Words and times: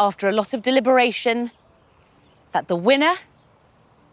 after 0.00 0.30
a 0.30 0.32
lot 0.32 0.54
of 0.54 0.62
deliberation, 0.62 1.50
that 2.52 2.68
the 2.68 2.74
winner 2.74 3.12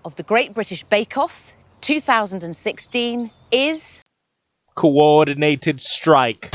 of 0.04 0.17
the 0.17 0.24
Great 0.24 0.54
British 0.54 0.83
Bake 0.83 1.17
Off 1.17 1.54
2016 1.79 3.32
is. 3.52 4.03
Coordinated 4.75 5.81
strike. 5.81 6.53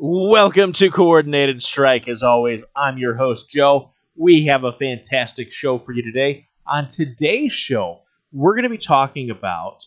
Welcome 0.00 0.72
to 0.72 0.90
Coordinated 0.90 1.62
Strike. 1.62 2.08
As 2.08 2.24
always, 2.24 2.64
I'm 2.74 2.98
your 2.98 3.14
host, 3.14 3.48
Joe. 3.48 3.92
We 4.16 4.46
have 4.46 4.64
a 4.64 4.72
fantastic 4.72 5.52
show 5.52 5.78
for 5.78 5.92
you 5.92 6.02
today. 6.02 6.48
On 6.66 6.88
today's 6.88 7.52
show, 7.52 8.00
we're 8.32 8.54
going 8.54 8.62
to 8.62 8.70
be 8.70 8.78
talking 8.78 9.28
about 9.28 9.84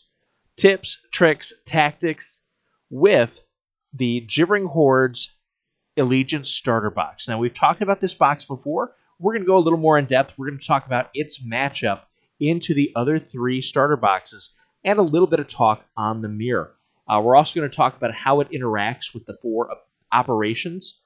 tips, 0.56 0.96
tricks, 1.10 1.52
tactics 1.66 2.46
with 2.88 3.32
the 3.92 4.20
Gibbering 4.20 4.66
Hordes 4.66 5.34
Allegiance 5.96 6.48
Starter 6.48 6.90
Box. 6.90 7.26
Now, 7.26 7.38
we've 7.38 7.52
talked 7.52 7.82
about 7.82 8.00
this 8.00 8.14
box 8.14 8.44
before. 8.44 8.92
We're 9.18 9.32
going 9.32 9.42
to 9.42 9.48
go 9.48 9.58
a 9.58 9.58
little 9.58 9.78
more 9.78 9.98
in 9.98 10.06
depth. 10.06 10.34
We're 10.38 10.50
going 10.50 10.60
to 10.60 10.66
talk 10.66 10.86
about 10.86 11.10
its 11.14 11.42
matchup 11.42 12.02
into 12.38 12.74
the 12.74 12.92
other 12.94 13.18
three 13.18 13.60
starter 13.60 13.96
boxes 13.96 14.54
and 14.84 15.00
a 15.00 15.02
little 15.02 15.26
bit 15.26 15.40
of 15.40 15.48
talk 15.48 15.84
on 15.96 16.22
the 16.22 16.28
mirror. 16.28 16.74
Uh, 17.08 17.20
we're 17.20 17.34
also 17.34 17.58
going 17.58 17.68
to 17.68 17.76
talk 17.76 17.96
about 17.96 18.14
how 18.14 18.38
it 18.38 18.52
interacts 18.52 19.12
with 19.12 19.26
the 19.26 19.36
four 19.42 19.68
operations 20.12 21.00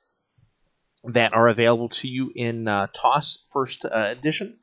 that 1.04 1.32
are 1.32 1.48
available 1.48 1.88
to 1.88 2.08
you 2.08 2.30
in 2.36 2.68
uh, 2.68 2.88
TOS 2.92 3.46
First 3.48 3.86
uh, 3.86 4.08
Edition, 4.10 4.58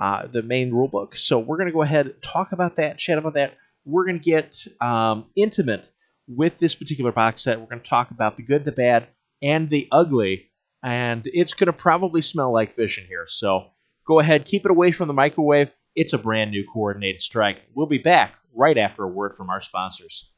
uh, 0.00 0.26
the 0.26 0.42
main 0.42 0.72
rulebook. 0.72 1.18
So 1.18 1.38
we're 1.38 1.56
going 1.56 1.68
to 1.68 1.72
go 1.72 1.82
ahead 1.82 2.14
talk 2.22 2.52
about 2.52 2.76
that, 2.76 2.98
chat 2.98 3.18
about 3.18 3.34
that. 3.34 3.54
We're 3.84 4.04
going 4.04 4.20
to 4.20 4.24
get 4.24 4.66
um, 4.80 5.26
intimate 5.36 5.90
with 6.28 6.58
this 6.58 6.74
particular 6.74 7.12
box 7.12 7.42
set. 7.42 7.60
We're 7.60 7.66
going 7.66 7.82
to 7.82 7.88
talk 7.88 8.10
about 8.10 8.36
the 8.36 8.42
good, 8.42 8.64
the 8.64 8.72
bad, 8.72 9.08
and 9.42 9.68
the 9.68 9.88
ugly. 9.90 10.50
And 10.82 11.22
it's 11.26 11.54
going 11.54 11.66
to 11.66 11.72
probably 11.72 12.22
smell 12.22 12.52
like 12.52 12.74
fish 12.74 12.98
in 12.98 13.04
here. 13.04 13.26
So 13.28 13.66
go 14.06 14.18
ahead, 14.18 14.44
keep 14.44 14.64
it 14.64 14.70
away 14.70 14.92
from 14.92 15.08
the 15.08 15.14
microwave. 15.14 15.70
It's 15.94 16.12
a 16.12 16.18
brand 16.18 16.52
new 16.52 16.64
coordinated 16.72 17.20
strike. 17.20 17.62
We'll 17.74 17.86
be 17.86 17.98
back 17.98 18.34
right 18.54 18.78
after 18.78 19.04
a 19.04 19.08
word 19.08 19.34
from 19.36 19.50
our 19.50 19.60
sponsors. 19.60 20.30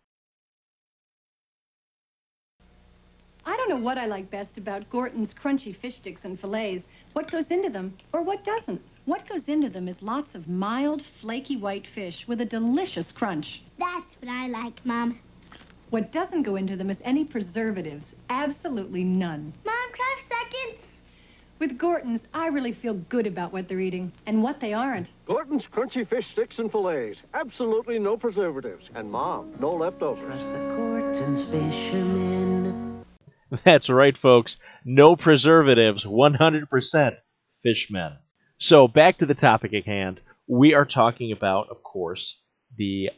I 3.46 3.56
don't 3.56 3.68
know 3.68 3.76
what 3.76 3.98
I 3.98 4.06
like 4.06 4.30
best 4.30 4.56
about 4.56 4.88
Gorton's 4.90 5.34
crunchy 5.34 5.76
fish 5.76 5.96
sticks 5.98 6.22
and 6.24 6.40
fillets. 6.40 6.84
What 7.12 7.30
goes 7.30 7.46
into 7.48 7.68
them, 7.68 7.96
or 8.12 8.22
what 8.22 8.42
doesn't? 8.42 8.80
What 9.06 9.28
goes 9.28 9.46
into 9.48 9.68
them 9.68 9.86
is 9.86 10.00
lots 10.00 10.34
of 10.34 10.48
mild, 10.48 11.02
flaky 11.20 11.58
white 11.58 11.86
fish 11.86 12.24
with 12.26 12.40
a 12.40 12.46
delicious 12.46 13.12
crunch. 13.12 13.62
That's 13.78 14.06
what 14.18 14.30
I 14.30 14.46
like, 14.46 14.84
Mom. 14.86 15.18
What 15.90 16.10
doesn't 16.10 16.44
go 16.44 16.56
into 16.56 16.74
them 16.74 16.88
is 16.88 16.96
any 17.04 17.24
preservatives. 17.24 18.04
Absolutely 18.30 19.04
none. 19.04 19.52
Mom, 19.64 19.92
can 19.92 20.00
I 20.00 20.16
have 20.16 20.46
seconds? 20.46 20.80
With 21.58 21.76
Gorton's, 21.76 22.22
I 22.32 22.46
really 22.46 22.72
feel 22.72 22.94
good 22.94 23.26
about 23.26 23.52
what 23.52 23.68
they're 23.68 23.78
eating 23.78 24.10
and 24.26 24.42
what 24.42 24.60
they 24.60 24.72
aren't. 24.72 25.08
Gorton's 25.26 25.66
crunchy 25.66 26.08
fish 26.08 26.30
sticks 26.30 26.58
and 26.58 26.72
fillets. 26.72 27.22
Absolutely 27.34 27.98
no 27.98 28.16
preservatives. 28.16 28.88
And 28.94 29.12
Mom, 29.12 29.52
no 29.60 29.70
leftovers. 29.70 30.24
Trust 30.24 30.46
the 30.46 30.74
Gorton's 30.76 31.50
fishermen. 31.50 33.04
That's 33.64 33.90
right, 33.90 34.16
folks. 34.16 34.56
No 34.84 35.14
preservatives, 35.14 36.04
100% 36.06 37.18
fishmen. 37.62 38.16
So, 38.58 38.88
back 38.88 39.18
to 39.18 39.26
the 39.26 39.34
topic 39.34 39.74
at 39.74 39.84
hand. 39.84 40.20
We 40.46 40.74
are 40.74 40.84
talking 40.84 41.32
about, 41.32 41.68
of 41.70 41.82
course, 41.82 42.40
the 42.76 43.10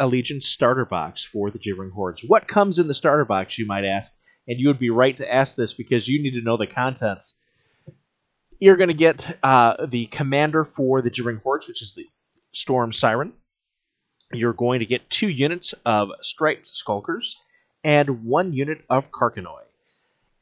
Allegiance 0.00 0.46
starter 0.46 0.84
box 0.84 1.24
for 1.24 1.50
the 1.50 1.58
Gibbering 1.58 1.90
Hordes. 1.90 2.22
What 2.26 2.48
comes 2.48 2.78
in 2.78 2.88
the 2.88 2.94
starter 2.94 3.24
box, 3.24 3.58
you 3.58 3.66
might 3.66 3.84
ask? 3.84 4.12
And 4.46 4.58
you 4.58 4.68
would 4.68 4.78
be 4.78 4.90
right 4.90 5.16
to 5.16 5.32
ask 5.32 5.56
this 5.56 5.72
because 5.72 6.08
you 6.08 6.22
need 6.22 6.32
to 6.32 6.42
know 6.42 6.56
the 6.56 6.66
contents. 6.66 7.38
You're 8.58 8.76
going 8.76 8.88
to 8.88 8.94
get 8.94 9.38
uh, 9.42 9.86
the 9.86 10.06
commander 10.06 10.64
for 10.64 11.00
the 11.00 11.10
Gibbering 11.10 11.40
Hordes, 11.42 11.68
which 11.68 11.80
is 11.80 11.94
the 11.94 12.06
Storm 12.52 12.92
Siren. 12.92 13.32
You're 14.32 14.52
going 14.52 14.80
to 14.80 14.86
get 14.86 15.08
two 15.08 15.28
units 15.28 15.74
of 15.86 16.10
Striped 16.20 16.66
Skulkers 16.66 17.36
and 17.84 18.24
one 18.24 18.52
unit 18.52 18.78
of 18.90 19.10
Carcanoi. 19.10 19.62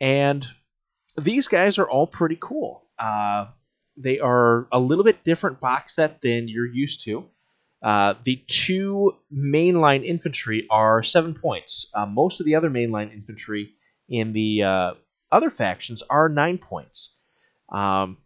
And 0.01 0.47
these 1.21 1.49
guys 1.49 1.79
are 1.79 1.89
all 1.89 2.07
pretty 2.07 2.39
cool. 2.41 2.85
Uh, 2.99 3.47
they 4.03 4.19
are 4.19 4.67
a 4.73 4.81
little 4.81 5.05
bit 5.05 5.25
different 5.25 5.61
box 5.61 5.97
set 5.97 6.21
than 6.21 6.49
you're 6.49 6.67
used 6.67 7.05
to. 7.05 7.25
Uh, 7.83 8.15
the 8.25 8.37
two 8.47 9.17
mainline 9.33 10.05
infantry 10.05 10.67
are 10.71 11.03
seven 11.03 11.35
points. 11.35 11.87
Uh, 11.95 12.07
most 12.07 12.41
of 12.41 12.47
the 12.47 12.55
other 12.55 12.71
mainline 12.71 13.13
infantry 13.13 13.75
in 14.09 14.33
the 14.33 14.63
uh, 14.63 14.93
other 15.33 15.51
factions 15.51 16.03
are 16.09 16.29
nine 16.29 16.59
points. 16.59 17.17
Um, 17.73 18.19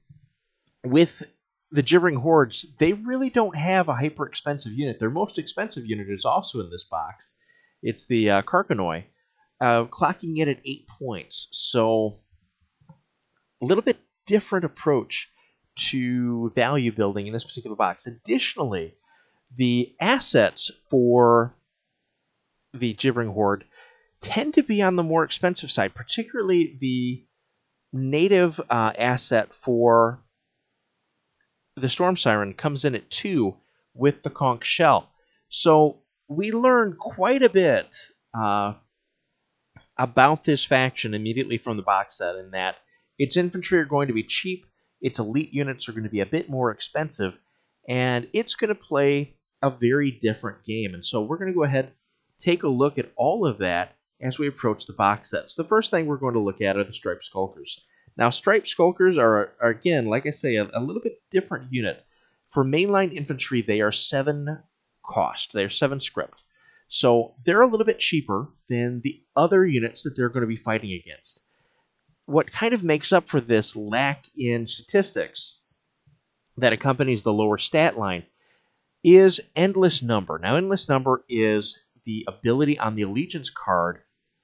with 0.85 1.23
the 1.71 1.83
Gibbering 1.83 2.17
Hordes, 2.17 2.67
they 2.79 2.93
really 2.93 3.31
don't 3.31 3.57
have 3.57 3.89
a 3.89 3.95
hyper 3.95 4.27
expensive 4.27 4.73
unit. 4.73 4.99
Their 4.99 5.11
most 5.11 5.39
expensive 5.39 5.87
unit 5.87 6.09
is 6.11 6.25
also 6.25 6.61
in 6.61 6.71
this 6.71 6.85
box. 6.85 7.35
It's 7.83 8.07
the 8.07 8.31
uh, 8.31 8.43
Carcanoi, 8.43 9.05
uh, 9.61 9.85
clocking 9.85 10.39
it 10.39 10.49
at 10.49 10.61
eight 10.65 10.87
points. 10.99 11.49
So, 11.53 12.19
a 13.63 13.65
little 13.65 13.83
bit 13.83 13.99
different 14.27 14.65
approach 14.65 15.31
to 15.77 16.51
value 16.55 16.93
building 16.93 17.27
in 17.27 17.33
this 17.33 17.45
particular 17.45 17.77
box. 17.77 18.07
Additionally, 18.07 18.95
the 19.57 19.95
assets 20.01 20.71
for 20.91 21.55
the 22.75 22.95
Gibbering 22.95 23.33
Horde 23.33 23.65
tend 24.21 24.55
to 24.55 24.63
be 24.63 24.83
on 24.83 24.97
the 24.97 25.03
more 25.03 25.25
expensive 25.25 25.71
side, 25.71 25.95
particularly 25.95 26.77
the 26.81 27.25
native 27.93 28.61
uh, 28.71 28.93
asset 28.99 29.51
for 29.55 30.23
the 31.77 31.89
Storm 31.89 32.17
Siren 32.17 32.55
comes 32.55 32.85
in 32.85 32.95
at 32.95 33.11
two 33.11 33.57
with 33.95 34.23
the 34.23 34.31
Conch 34.31 34.65
Shell. 34.65 35.09
So 35.51 35.99
we 36.29 36.53
learn 36.53 36.97
quite 36.99 37.43
a 37.43 37.51
bit 37.51 37.95
uh, 38.35 38.75
about 39.99 40.45
this 40.45 40.65
faction 40.65 41.15
immediately 41.15 41.59
from 41.59 41.77
the 41.77 41.83
box 41.83 42.19
set 42.19 42.37
in 42.37 42.51
that 42.53 42.77
its 43.19 43.37
infantry 43.37 43.79
are 43.79 43.87
going 43.87 44.09
to 44.09 44.15
be 44.15 44.23
cheap, 44.23 44.67
its 45.01 45.19
elite 45.19 45.53
units 45.53 45.89
are 45.89 45.93
going 45.93 46.05
to 46.05 46.11
be 46.11 46.21
a 46.21 46.27
bit 46.27 46.49
more 46.49 46.71
expensive, 46.71 47.35
and 47.89 48.29
it's 48.33 48.55
going 48.55 48.69
to 48.69 48.75
play 48.75 49.35
a 49.63 49.71
very 49.71 50.11
different 50.11 50.65
game. 50.65 50.95
And 50.95 51.05
so 51.05 51.23
we're 51.23 51.39
going 51.39 51.53
to 51.53 51.57
go 51.57 51.65
ahead 51.65 51.93
take 52.39 52.63
a 52.63 52.69
look 52.69 52.99
at 52.99 53.13
all 53.17 53.47
of 53.47 53.59
that 53.59 53.97
as 54.21 54.39
we 54.39 54.47
approach 54.47 54.87
the 54.87 54.93
box 54.93 55.31
sets. 55.31 55.55
The 55.55 55.65
first 55.65 55.91
thing 55.91 56.07
we're 56.07 56.17
going 56.17 56.35
to 56.35 56.41
look 56.41 56.61
at 56.61 56.77
are 56.77 56.85
the 56.85 56.93
Striped 56.93 57.25
Skulkers. 57.25 57.81
Now, 58.17 58.31
Striped 58.31 58.69
Skulkers 58.69 59.19
are, 59.19 59.53
are 59.61 59.71
again, 59.71 60.07
like 60.07 60.27
I 60.27 60.31
say, 60.31 60.57
a, 60.57 60.69
a 60.73 60.81
little 60.81 61.03
bit 61.03 61.21
different 61.31 61.73
unit. 61.73 62.05
For 62.51 62.65
mainline 62.65 63.15
infantry, 63.15 63.63
they 63.63 63.81
are 63.81 63.93
seven 63.93 64.63
cost. 65.05 65.53
They 65.53 65.65
are 65.65 65.71
seven 65.71 66.01
script. 66.01 66.43
So 66.89 67.35
they're 67.45 67.61
a 67.61 67.67
little 67.67 67.85
bit 67.85 67.99
cheaper 67.99 68.49
than 68.69 69.01
the 69.03 69.23
other 69.37 69.67
units 69.67 70.05
that 70.05 70.17
they're 70.17 70.29
going 70.29 70.43
to 70.43 70.47
be 70.47 70.57
fighting 70.57 70.93
against. 70.93 71.43
What 72.27 72.53
kind 72.53 72.75
of 72.75 72.83
makes 72.83 73.13
up 73.13 73.29
for 73.29 73.41
this 73.41 73.77
lack 73.77 74.25
in 74.37 74.67
statistics 74.67 75.61
that 76.57 76.73
accompanies 76.73 77.23
the 77.23 77.33
lower 77.33 77.59
stat 77.59 77.97
line 77.97 78.25
is 79.05 79.41
Endless 79.55 80.03
Number. 80.03 80.39
Now, 80.39 80.57
Endless 80.57 80.89
Number 80.89 81.25
is 81.29 81.79
the 82.05 82.25
ability 82.27 82.79
on 82.79 82.95
the 82.97 83.03
Allegiance 83.03 83.51
card 83.51 84.01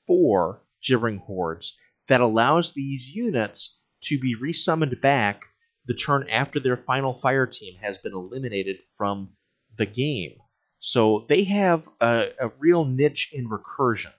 for 0.06 0.62
Gibbering 0.82 1.18
Hordes 1.18 1.76
that 2.08 2.20
allows 2.20 2.72
these 2.72 3.08
units 3.08 3.78
to 4.02 4.18
be 4.18 4.36
resummoned 4.36 5.00
back 5.00 5.42
the 5.86 5.94
turn 5.94 6.28
after 6.28 6.60
their 6.60 6.76
final 6.76 7.14
fire 7.14 7.46
team 7.46 7.74
has 7.80 7.98
been 7.98 8.12
eliminated 8.12 8.76
from 8.96 9.30
the 9.76 9.86
game. 9.86 10.34
So 10.78 11.26
they 11.28 11.44
have 11.44 11.88
a, 12.00 12.28
a 12.40 12.48
real 12.58 12.84
niche 12.84 13.30
in 13.32 13.48
recursion. 13.48 14.12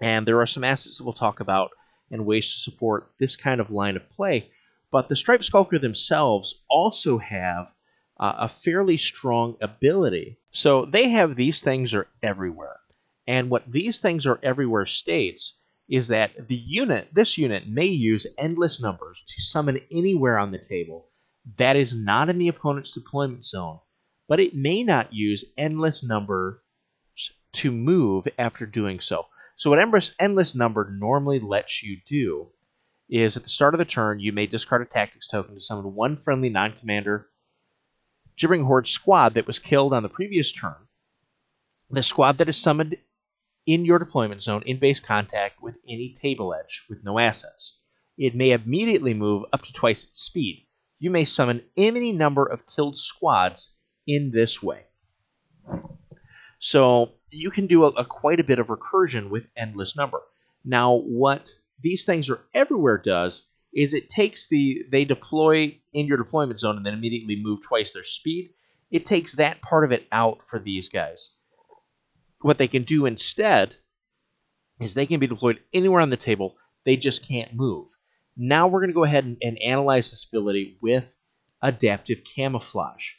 And 0.00 0.26
there 0.26 0.40
are 0.40 0.46
some 0.46 0.64
assets 0.64 0.98
that 0.98 1.04
we'll 1.04 1.12
talk 1.12 1.40
about 1.40 1.70
and 2.10 2.26
ways 2.26 2.52
to 2.52 2.60
support 2.60 3.10
this 3.18 3.36
kind 3.36 3.60
of 3.60 3.70
line 3.70 3.96
of 3.96 4.08
play. 4.10 4.50
But 4.90 5.08
the 5.08 5.16
Striped 5.16 5.44
Skulker 5.44 5.78
themselves 5.78 6.62
also 6.68 7.18
have 7.18 7.66
uh, 8.18 8.34
a 8.38 8.48
fairly 8.48 8.96
strong 8.96 9.56
ability. 9.60 10.38
So 10.50 10.84
they 10.84 11.08
have 11.08 11.36
these 11.36 11.60
things 11.60 11.94
are 11.94 12.08
everywhere. 12.22 12.80
And 13.26 13.50
what 13.50 13.70
these 13.70 14.00
things 14.00 14.26
are 14.26 14.40
everywhere 14.42 14.86
states 14.86 15.56
is 15.88 16.08
that 16.08 16.48
the 16.48 16.56
unit, 16.56 17.08
this 17.12 17.38
unit, 17.38 17.68
may 17.68 17.86
use 17.86 18.26
endless 18.38 18.80
numbers 18.80 19.24
to 19.26 19.42
summon 19.42 19.80
anywhere 19.90 20.38
on 20.38 20.52
the 20.52 20.58
table 20.58 21.08
that 21.56 21.76
is 21.76 21.94
not 21.94 22.28
in 22.28 22.38
the 22.38 22.48
opponent's 22.48 22.92
deployment 22.92 23.44
zone, 23.44 23.78
but 24.28 24.40
it 24.40 24.54
may 24.54 24.82
not 24.82 25.12
use 25.12 25.44
endless 25.56 26.02
numbers 26.02 26.58
to 27.52 27.72
move 27.72 28.28
after 28.38 28.66
doing 28.66 29.00
so. 29.00 29.26
So 29.60 29.68
what 29.68 30.14
endless 30.18 30.54
number 30.54 30.90
normally 30.90 31.38
lets 31.38 31.82
you 31.82 31.98
do 32.06 32.48
is 33.10 33.36
at 33.36 33.42
the 33.42 33.50
start 33.50 33.74
of 33.74 33.78
the 33.78 33.84
turn, 33.84 34.18
you 34.18 34.32
may 34.32 34.46
discard 34.46 34.80
a 34.80 34.86
tactics 34.86 35.28
token 35.28 35.54
to 35.54 35.60
summon 35.60 35.94
one 35.94 36.16
friendly 36.16 36.48
non-commander 36.48 37.28
Gibbering 38.38 38.64
Horde 38.64 38.86
squad 38.86 39.34
that 39.34 39.46
was 39.46 39.58
killed 39.58 39.92
on 39.92 40.02
the 40.02 40.08
previous 40.08 40.50
turn, 40.50 40.88
the 41.90 42.02
squad 42.02 42.38
that 42.38 42.48
is 42.48 42.56
summoned 42.56 42.96
in 43.66 43.84
your 43.84 43.98
deployment 43.98 44.42
zone 44.42 44.62
in 44.64 44.78
base 44.78 44.98
contact 44.98 45.60
with 45.60 45.74
any 45.86 46.14
table 46.14 46.54
edge 46.54 46.86
with 46.88 47.04
no 47.04 47.18
assets. 47.18 47.76
It 48.16 48.34
may 48.34 48.52
immediately 48.52 49.12
move 49.12 49.44
up 49.52 49.60
to 49.64 49.74
twice 49.74 50.04
its 50.04 50.22
speed. 50.22 50.66
You 50.98 51.10
may 51.10 51.26
summon 51.26 51.64
any 51.76 52.12
number 52.12 52.46
of 52.46 52.64
killed 52.64 52.96
squads 52.96 53.74
in 54.06 54.30
this 54.30 54.62
way. 54.62 54.86
So 56.60 57.19
you 57.30 57.50
can 57.50 57.66
do 57.66 57.84
a, 57.84 57.88
a 57.88 58.04
quite 58.04 58.40
a 58.40 58.44
bit 58.44 58.58
of 58.58 58.68
recursion 58.68 59.30
with 59.30 59.46
endless 59.56 59.96
number. 59.96 60.20
Now, 60.64 60.96
what 60.96 61.50
these 61.82 62.04
things 62.04 62.28
are 62.28 62.40
everywhere 62.54 62.98
does 62.98 63.48
is 63.72 63.94
it 63.94 64.08
takes 64.08 64.48
the 64.48 64.84
they 64.90 65.04
deploy 65.04 65.78
in 65.92 66.06
your 66.06 66.18
deployment 66.18 66.60
zone 66.60 66.76
and 66.76 66.84
then 66.84 66.94
immediately 66.94 67.40
move 67.40 67.60
twice 67.62 67.92
their 67.92 68.02
speed. 68.02 68.50
It 68.90 69.06
takes 69.06 69.36
that 69.36 69.62
part 69.62 69.84
of 69.84 69.92
it 69.92 70.06
out 70.10 70.42
for 70.42 70.58
these 70.58 70.88
guys. 70.88 71.30
What 72.40 72.58
they 72.58 72.68
can 72.68 72.82
do 72.82 73.06
instead 73.06 73.76
is 74.80 74.94
they 74.94 75.06
can 75.06 75.20
be 75.20 75.26
deployed 75.26 75.60
anywhere 75.72 76.00
on 76.00 76.10
the 76.10 76.16
table. 76.16 76.56
They 76.84 76.96
just 76.96 77.26
can't 77.26 77.54
move. 77.54 77.88
Now 78.36 78.66
we're 78.66 78.80
going 78.80 78.90
to 78.90 78.94
go 78.94 79.04
ahead 79.04 79.24
and, 79.24 79.36
and 79.42 79.58
analyze 79.58 80.10
this 80.10 80.24
ability 80.24 80.78
with 80.80 81.04
adaptive 81.62 82.22
camouflage. 82.24 83.12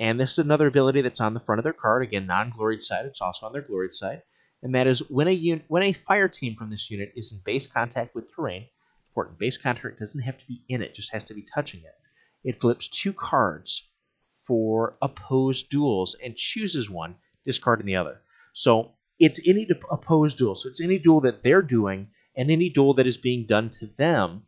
And 0.00 0.18
this 0.18 0.32
is 0.32 0.38
another 0.38 0.68
ability 0.68 1.02
that's 1.02 1.20
on 1.20 1.34
the 1.34 1.40
front 1.40 1.58
of 1.58 1.64
their 1.64 1.72
card. 1.72 2.02
Again, 2.02 2.26
non-gloried 2.26 2.82
side. 2.82 3.06
It's 3.06 3.20
also 3.20 3.46
on 3.46 3.52
their 3.52 3.62
gloried 3.62 3.94
side. 3.94 4.22
And 4.62 4.74
that 4.74 4.86
is 4.86 5.00
when 5.10 5.28
a 5.28 5.34
un- 5.34 5.64
when 5.68 5.82
a 5.82 5.92
fire 5.92 6.28
team 6.28 6.56
from 6.56 6.70
this 6.70 6.90
unit 6.90 7.12
is 7.16 7.32
in 7.32 7.40
base 7.44 7.66
contact 7.66 8.14
with 8.14 8.32
terrain. 8.34 8.66
Important. 9.10 9.38
Base 9.38 9.56
contact 9.56 9.98
doesn't 9.98 10.20
have 10.20 10.38
to 10.38 10.46
be 10.46 10.62
in 10.68 10.82
it; 10.82 10.94
just 10.94 11.12
has 11.12 11.24
to 11.24 11.34
be 11.34 11.46
touching 11.54 11.80
it. 11.80 11.94
It 12.44 12.60
flips 12.60 12.88
two 12.88 13.12
cards 13.12 13.88
for 14.46 14.96
opposed 15.02 15.70
duels 15.70 16.16
and 16.22 16.36
chooses 16.36 16.88
one, 16.88 17.16
discarding 17.44 17.86
the 17.86 17.96
other. 17.96 18.20
So 18.52 18.92
it's 19.18 19.40
any 19.46 19.64
de- 19.64 19.86
opposed 19.90 20.38
duel. 20.38 20.54
So 20.54 20.68
it's 20.68 20.80
any 20.80 20.98
duel 20.98 21.20
that 21.22 21.42
they're 21.42 21.62
doing 21.62 22.08
and 22.36 22.50
any 22.50 22.70
duel 22.70 22.94
that 22.94 23.06
is 23.06 23.18
being 23.18 23.46
done 23.46 23.70
to 23.70 23.86
them 23.86 24.44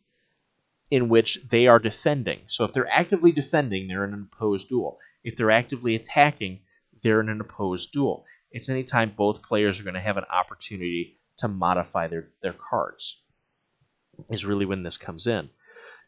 in 0.90 1.08
which 1.08 1.38
they 1.50 1.66
are 1.66 1.78
defending. 1.78 2.40
So 2.48 2.64
if 2.64 2.72
they're 2.72 2.88
actively 2.88 3.32
defending, 3.32 3.86
they're 3.88 4.04
in 4.04 4.14
an 4.14 4.28
opposed 4.32 4.68
duel. 4.68 4.98
If 5.22 5.36
they're 5.36 5.50
actively 5.50 5.94
attacking, 5.94 6.60
they're 7.02 7.20
in 7.20 7.28
an 7.28 7.40
opposed 7.40 7.92
duel. 7.92 8.24
It's 8.52 8.68
any 8.68 8.84
time 8.84 9.14
both 9.16 9.42
players 9.42 9.78
are 9.78 9.84
going 9.84 9.94
to 9.94 10.00
have 10.00 10.16
an 10.16 10.24
opportunity 10.24 11.20
to 11.38 11.48
modify 11.48 12.08
their, 12.08 12.28
their 12.42 12.54
cards, 12.54 13.22
is 14.30 14.44
really 14.44 14.66
when 14.66 14.82
this 14.82 14.96
comes 14.96 15.26
in. 15.26 15.50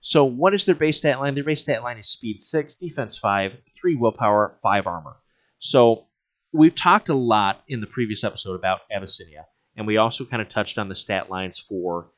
So, 0.00 0.25
what 0.25 0.53
is 0.53 0.67
their 0.67 0.75
base 0.75 0.99
stat 0.99 1.20
line? 1.20 1.35
Their 1.35 1.44
base 1.44 1.61
stat 1.61 1.82
line 1.82 1.99
is 1.99 2.09
speed 2.09 2.41
6, 2.41 2.76
defense 2.76 3.17
5, 3.17 3.53
3 3.81 3.94
willpower, 3.94 4.59
5 4.62 4.87
armor. 4.87 5.17
So, 5.58 6.06
we've 6.53 6.75
talked 6.75 7.08
a 7.08 7.15
lot 7.15 7.62
in 7.69 7.81
the 7.81 7.87
previous 7.87 8.25
episode 8.25 8.55
about 8.55 8.81
Abyssinia, 8.91 9.47
and 9.76 9.87
we 9.87 9.97
also 9.97 10.25
kind 10.25 10.43
of 10.43 10.49
touched 10.49 10.76
on 10.76 10.88
the 10.88 10.97
stat 10.97 11.31
lines 11.31 11.58
for 11.61 12.11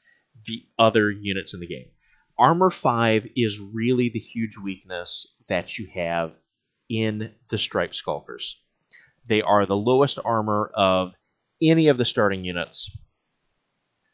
the 0.47 0.65
other 0.79 1.11
units 1.11 1.53
in 1.53 1.61
the 1.61 1.67
game. 1.67 1.91
Armor 2.39 2.71
5 2.71 3.29
is 3.37 3.61
really 3.61 4.09
the 4.09 4.19
huge 4.19 4.57
weakness 4.57 5.37
that 5.49 5.79
you 5.79 5.89
have 5.95 6.33
in 6.89 7.33
the 7.49 7.59
Striped 7.59 7.95
Skulkers. 7.95 8.57
They 9.27 9.43
are 9.43 9.67
the 9.67 9.77
lowest 9.77 10.19
armor 10.25 10.71
of 10.75 11.15
any 11.63 11.89
of 11.89 11.99
the 11.99 12.05
starting 12.05 12.45
units 12.45 12.91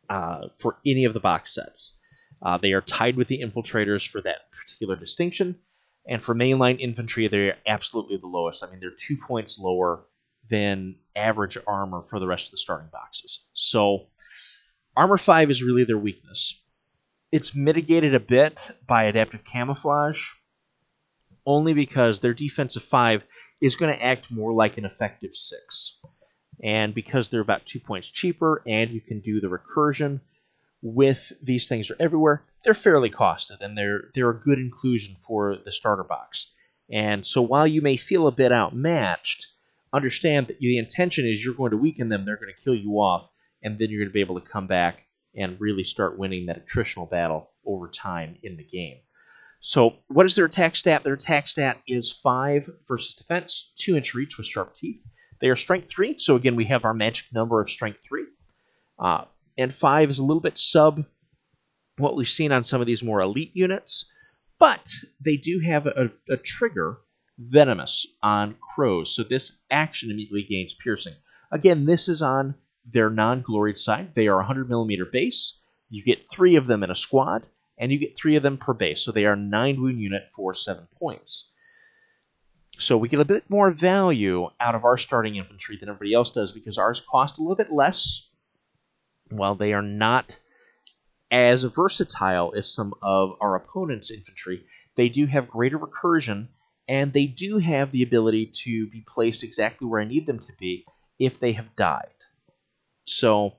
uh, 0.08 0.48
for 0.56 0.78
any 0.86 1.04
of 1.04 1.14
the 1.14 1.20
box 1.20 1.54
sets. 1.54 1.94
Uh, 2.42 2.58
they 2.58 2.72
are 2.72 2.80
tied 2.80 3.16
with 3.16 3.28
the 3.28 3.40
infiltrators 3.40 4.08
for 4.08 4.20
that 4.22 4.50
particular 4.52 4.96
distinction, 4.96 5.58
and 6.06 6.22
for 6.22 6.34
mainline 6.34 6.80
infantry, 6.80 7.28
they're 7.28 7.58
absolutely 7.66 8.16
the 8.16 8.26
lowest. 8.26 8.62
I 8.62 8.70
mean, 8.70 8.80
they're 8.80 8.90
two 8.90 9.16
points 9.16 9.58
lower 9.58 10.04
than 10.48 10.96
average 11.14 11.58
armor 11.66 12.02
for 12.08 12.18
the 12.18 12.26
rest 12.26 12.46
of 12.46 12.52
the 12.52 12.58
starting 12.58 12.88
boxes. 12.90 13.44
So, 13.52 14.06
armor 14.96 15.18
5 15.18 15.50
is 15.50 15.62
really 15.62 15.84
their 15.84 15.98
weakness. 15.98 16.60
It's 17.30 17.54
mitigated 17.54 18.14
a 18.14 18.20
bit 18.20 18.70
by 18.86 19.04
adaptive 19.04 19.44
camouflage, 19.44 20.32
only 21.50 21.74
because 21.74 22.20
their 22.20 22.34
defensive 22.34 22.84
5 22.84 23.24
is 23.60 23.76
going 23.76 23.94
to 23.94 24.02
act 24.02 24.30
more 24.30 24.52
like 24.52 24.78
an 24.78 24.84
effective 24.84 25.34
6. 25.34 25.98
And 26.62 26.94
because 26.94 27.28
they're 27.28 27.40
about 27.40 27.66
two 27.66 27.80
points 27.80 28.10
cheaper, 28.10 28.62
and 28.66 28.90
you 28.90 29.00
can 29.00 29.20
do 29.20 29.40
the 29.40 29.48
recursion 29.48 30.20
with 30.82 31.32
these 31.42 31.68
things 31.68 31.90
are 31.90 31.96
everywhere, 31.98 32.44
they're 32.64 32.74
fairly 32.74 33.10
costed, 33.10 33.60
and 33.60 33.76
they're 33.76 34.04
they're 34.14 34.30
a 34.30 34.40
good 34.40 34.58
inclusion 34.58 35.16
for 35.26 35.56
the 35.64 35.72
starter 35.72 36.04
box. 36.04 36.52
And 36.90 37.26
so 37.26 37.42
while 37.42 37.66
you 37.66 37.82
may 37.82 37.96
feel 37.96 38.26
a 38.26 38.32
bit 38.32 38.52
outmatched, 38.52 39.46
understand 39.92 40.48
that 40.48 40.58
the 40.58 40.78
intention 40.78 41.26
is 41.26 41.44
you're 41.44 41.54
going 41.54 41.70
to 41.70 41.76
weaken 41.76 42.08
them, 42.08 42.24
they're 42.24 42.36
going 42.36 42.52
to 42.54 42.62
kill 42.62 42.74
you 42.74 42.92
off, 42.94 43.30
and 43.62 43.78
then 43.78 43.90
you're 43.90 44.00
going 44.00 44.10
to 44.10 44.12
be 44.12 44.20
able 44.20 44.40
to 44.40 44.46
come 44.46 44.66
back 44.66 45.06
and 45.34 45.60
really 45.60 45.84
start 45.84 46.18
winning 46.18 46.46
that 46.46 46.66
attritional 46.66 47.08
battle 47.08 47.50
over 47.64 47.88
time 47.88 48.36
in 48.42 48.56
the 48.56 48.64
game. 48.64 48.98
So, 49.60 49.96
what 50.08 50.24
is 50.24 50.34
their 50.34 50.46
attack 50.46 50.74
stat? 50.74 51.04
Their 51.04 51.14
attack 51.14 51.46
stat 51.46 51.82
is 51.86 52.10
5 52.10 52.70
versus 52.88 53.14
defense, 53.14 53.72
2 53.78 53.96
inch 53.96 54.14
reach 54.14 54.38
with 54.38 54.46
sharp 54.46 54.74
teeth. 54.74 55.02
They 55.40 55.48
are 55.48 55.56
strength 55.56 55.90
3, 55.90 56.18
so 56.18 56.34
again, 56.36 56.56
we 56.56 56.64
have 56.66 56.84
our 56.84 56.94
magic 56.94 57.26
number 57.32 57.60
of 57.60 57.70
strength 57.70 58.00
3. 58.08 58.24
Uh, 58.98 59.24
and 59.58 59.74
5 59.74 60.10
is 60.10 60.18
a 60.18 60.24
little 60.24 60.40
bit 60.40 60.56
sub 60.56 61.04
what 61.98 62.16
we've 62.16 62.28
seen 62.28 62.52
on 62.52 62.64
some 62.64 62.80
of 62.80 62.86
these 62.86 63.02
more 63.02 63.20
elite 63.20 63.52
units, 63.54 64.10
but 64.58 64.88
they 65.22 65.36
do 65.36 65.60
have 65.60 65.86
a, 65.86 66.10
a 66.30 66.36
trigger 66.38 66.98
venomous 67.38 68.06
on 68.22 68.56
crows, 68.74 69.14
so 69.14 69.22
this 69.22 69.52
action 69.70 70.10
immediately 70.10 70.42
gains 70.42 70.74
piercing. 70.74 71.14
Again, 71.52 71.84
this 71.84 72.08
is 72.08 72.22
on 72.22 72.54
their 72.84 73.10
non 73.10 73.42
gloried 73.42 73.78
side. 73.78 74.14
They 74.14 74.26
are 74.28 74.36
100 74.36 74.68
millimeter 74.68 75.04
base. 75.04 75.58
You 75.90 76.02
get 76.02 76.30
three 76.30 76.56
of 76.56 76.66
them 76.66 76.82
in 76.82 76.90
a 76.90 76.96
squad, 76.96 77.46
and 77.80 77.90
you 77.90 77.98
get 77.98 78.16
three 78.16 78.36
of 78.36 78.42
them 78.42 78.58
per 78.58 78.74
base. 78.74 79.02
So 79.02 79.10
they 79.10 79.24
are 79.24 79.34
nine 79.34 79.82
wound 79.82 79.98
unit 79.98 80.28
for 80.36 80.54
seven 80.54 80.86
points. 80.98 81.50
So 82.78 82.96
we 82.96 83.08
get 83.08 83.20
a 83.20 83.24
bit 83.24 83.48
more 83.48 83.70
value 83.70 84.48
out 84.60 84.74
of 84.74 84.84
our 84.84 84.98
starting 84.98 85.36
infantry 85.36 85.78
than 85.78 85.88
everybody 85.88 86.14
else 86.14 86.30
does 86.30 86.52
because 86.52 86.78
ours 86.78 87.02
cost 87.10 87.38
a 87.38 87.40
little 87.42 87.56
bit 87.56 87.72
less. 87.72 88.28
While 89.30 89.54
they 89.54 89.72
are 89.72 89.82
not 89.82 90.38
as 91.30 91.64
versatile 91.64 92.52
as 92.56 92.72
some 92.72 92.92
of 93.02 93.36
our 93.40 93.56
opponent's 93.56 94.10
infantry, 94.10 94.64
they 94.96 95.08
do 95.08 95.26
have 95.26 95.48
greater 95.48 95.78
recursion 95.78 96.48
and 96.86 97.12
they 97.12 97.26
do 97.26 97.58
have 97.58 97.92
the 97.92 98.02
ability 98.02 98.50
to 98.64 98.88
be 98.88 99.04
placed 99.06 99.42
exactly 99.42 99.86
where 99.86 100.00
I 100.00 100.04
need 100.04 100.26
them 100.26 100.40
to 100.40 100.52
be 100.58 100.84
if 101.18 101.38
they 101.38 101.52
have 101.52 101.76
died. 101.76 102.08
So, 103.04 103.54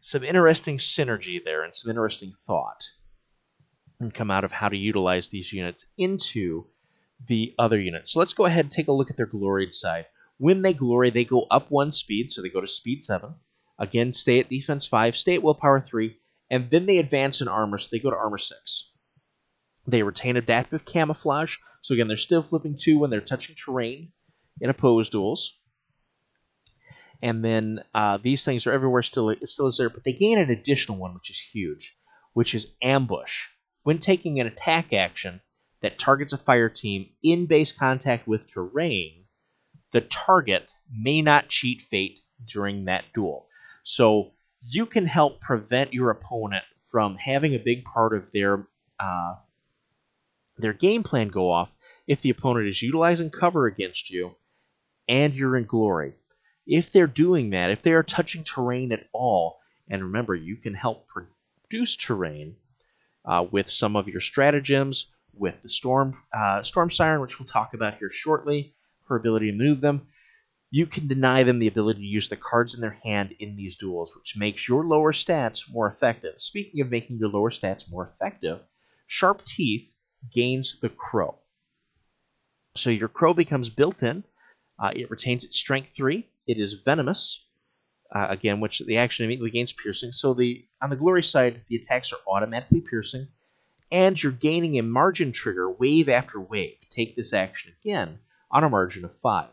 some 0.00 0.24
interesting 0.24 0.78
synergy 0.78 1.38
there 1.44 1.62
and 1.62 1.74
some 1.74 1.90
interesting 1.90 2.32
thought 2.46 2.82
and 4.00 4.12
come 4.12 4.30
out 4.30 4.44
of 4.44 4.52
how 4.52 4.68
to 4.68 4.76
utilize 4.76 5.28
these 5.28 5.52
units 5.52 5.86
into 5.96 6.66
the 7.28 7.54
other 7.58 7.80
units. 7.80 8.12
So 8.12 8.18
let's 8.18 8.34
go 8.34 8.46
ahead 8.46 8.64
and 8.64 8.70
take 8.70 8.88
a 8.88 8.92
look 8.92 9.10
at 9.10 9.16
their 9.16 9.26
gloried 9.26 9.72
side. 9.72 10.06
When 10.38 10.62
they 10.62 10.74
glory, 10.74 11.10
they 11.10 11.24
go 11.24 11.46
up 11.50 11.70
one 11.70 11.90
speed, 11.92 12.32
so 12.32 12.42
they 12.42 12.48
go 12.48 12.60
to 12.60 12.66
speed 12.66 13.02
7. 13.02 13.34
Again, 13.78 14.12
stay 14.12 14.40
at 14.40 14.48
defense 14.48 14.86
5, 14.86 15.16
stay 15.16 15.34
at 15.34 15.42
willpower 15.42 15.80
3, 15.80 16.16
and 16.50 16.68
then 16.70 16.86
they 16.86 16.98
advance 16.98 17.40
in 17.40 17.48
armor, 17.48 17.78
so 17.78 17.88
they 17.92 18.00
go 18.00 18.10
to 18.10 18.16
armor 18.16 18.38
6. 18.38 18.90
They 19.86 20.02
retain 20.02 20.36
adaptive 20.36 20.84
camouflage, 20.84 21.56
so 21.82 21.94
again, 21.94 22.08
they're 22.08 22.16
still 22.16 22.42
flipping 22.42 22.76
2 22.76 22.98
when 22.98 23.10
they're 23.10 23.20
touching 23.20 23.54
terrain 23.54 24.12
in 24.60 24.68
opposed 24.68 25.12
duels. 25.12 25.58
And 27.22 27.44
then 27.44 27.84
uh, 27.94 28.18
these 28.22 28.44
things 28.44 28.66
are 28.66 28.72
everywhere 28.72 29.02
still, 29.02 29.34
still 29.44 29.68
is 29.68 29.76
there, 29.76 29.88
but 29.88 30.02
they 30.04 30.12
gain 30.12 30.38
an 30.38 30.50
additional 30.50 30.98
one, 30.98 31.14
which 31.14 31.30
is 31.30 31.38
huge, 31.38 31.96
which 32.32 32.54
is 32.54 32.74
ambush. 32.82 33.46
When 33.84 33.98
taking 33.98 34.40
an 34.40 34.48
attack 34.48 34.92
action, 34.92 35.40
that 35.82 35.98
targets 35.98 36.32
a 36.32 36.38
fire 36.38 36.68
team 36.68 37.10
in 37.22 37.46
base 37.46 37.72
contact 37.72 38.26
with 38.26 38.48
terrain, 38.48 39.24
the 39.92 40.00
target 40.00 40.72
may 40.90 41.22
not 41.22 41.48
cheat 41.48 41.82
fate 41.82 42.20
during 42.46 42.84
that 42.86 43.04
duel. 43.14 43.46
So 43.84 44.32
you 44.60 44.86
can 44.86 45.06
help 45.06 45.40
prevent 45.40 45.92
your 45.92 46.10
opponent 46.10 46.64
from 46.90 47.16
having 47.16 47.54
a 47.54 47.58
big 47.58 47.84
part 47.84 48.14
of 48.14 48.30
their 48.32 48.66
uh, 49.00 49.34
their 50.56 50.72
game 50.72 51.02
plan 51.02 51.28
go 51.28 51.50
off 51.50 51.70
if 52.06 52.20
the 52.20 52.30
opponent 52.30 52.68
is 52.68 52.82
utilizing 52.82 53.30
cover 53.30 53.66
against 53.66 54.10
you 54.10 54.36
and 55.08 55.34
you're 55.34 55.56
in 55.56 55.64
glory. 55.64 56.14
If 56.66 56.92
they're 56.92 57.06
doing 57.06 57.50
that, 57.50 57.70
if 57.70 57.82
they 57.82 57.92
are 57.92 58.02
touching 58.02 58.44
terrain 58.44 58.92
at 58.92 59.08
all, 59.12 59.58
and 59.88 60.02
remember, 60.02 60.34
you 60.34 60.56
can 60.56 60.74
help 60.74 61.06
produce 61.08 61.96
terrain 61.96 62.56
uh, 63.24 63.46
with 63.50 63.70
some 63.70 63.96
of 63.96 64.08
your 64.08 64.20
stratagems 64.20 65.06
with 65.34 65.54
the 65.62 65.68
Storm 65.68 66.16
uh, 66.32 66.62
Storm 66.62 66.90
Siren, 66.90 67.20
which 67.20 67.38
we'll 67.38 67.46
talk 67.46 67.74
about 67.74 67.98
here 67.98 68.10
shortly, 68.10 68.74
her 69.08 69.16
ability 69.16 69.50
to 69.50 69.56
move 69.56 69.80
them. 69.80 70.06
You 70.70 70.86
can 70.86 71.06
deny 71.06 71.42
them 71.42 71.58
the 71.58 71.66
ability 71.66 72.00
to 72.00 72.06
use 72.06 72.28
the 72.28 72.36
cards 72.36 72.74
in 72.74 72.80
their 72.80 72.98
hand 73.04 73.34
in 73.38 73.56
these 73.56 73.76
duels, 73.76 74.14
which 74.16 74.36
makes 74.36 74.66
your 74.66 74.84
lower 74.84 75.12
stats 75.12 75.70
more 75.70 75.86
effective. 75.86 76.34
Speaking 76.38 76.80
of 76.80 76.90
making 76.90 77.18
your 77.18 77.28
lower 77.28 77.50
stats 77.50 77.90
more 77.90 78.10
effective, 78.14 78.60
Sharp 79.06 79.44
Teeth 79.44 79.92
gains 80.30 80.78
the 80.80 80.88
Crow. 80.88 81.38
So 82.76 82.88
your 82.88 83.08
crow 83.08 83.34
becomes 83.34 83.68
built 83.68 84.02
in. 84.02 84.24
Uh, 84.78 84.92
it 84.94 85.10
retains 85.10 85.44
its 85.44 85.58
strength 85.58 85.90
three. 85.94 86.26
It 86.46 86.58
is 86.58 86.74
venomous, 86.74 87.44
uh, 88.14 88.26
again, 88.28 88.60
which 88.60 88.80
the 88.80 88.98
action 88.98 89.24
immediately 89.24 89.50
gains 89.50 89.72
piercing. 89.72 90.12
So 90.12 90.34
the 90.34 90.64
on 90.80 90.90
the 90.90 90.96
glory 90.96 91.22
side, 91.22 91.62
the 91.68 91.76
attacks 91.76 92.12
are 92.12 92.18
automatically 92.26 92.80
piercing, 92.80 93.28
and 93.90 94.20
you're 94.20 94.32
gaining 94.32 94.78
a 94.78 94.82
margin 94.82 95.32
trigger 95.32 95.70
wave 95.70 96.08
after 96.08 96.40
wave. 96.40 96.76
Take 96.90 97.14
this 97.14 97.32
action 97.32 97.74
again 97.80 98.18
on 98.50 98.64
a 98.64 98.68
margin 98.68 99.04
of 99.04 99.16
five. 99.20 99.50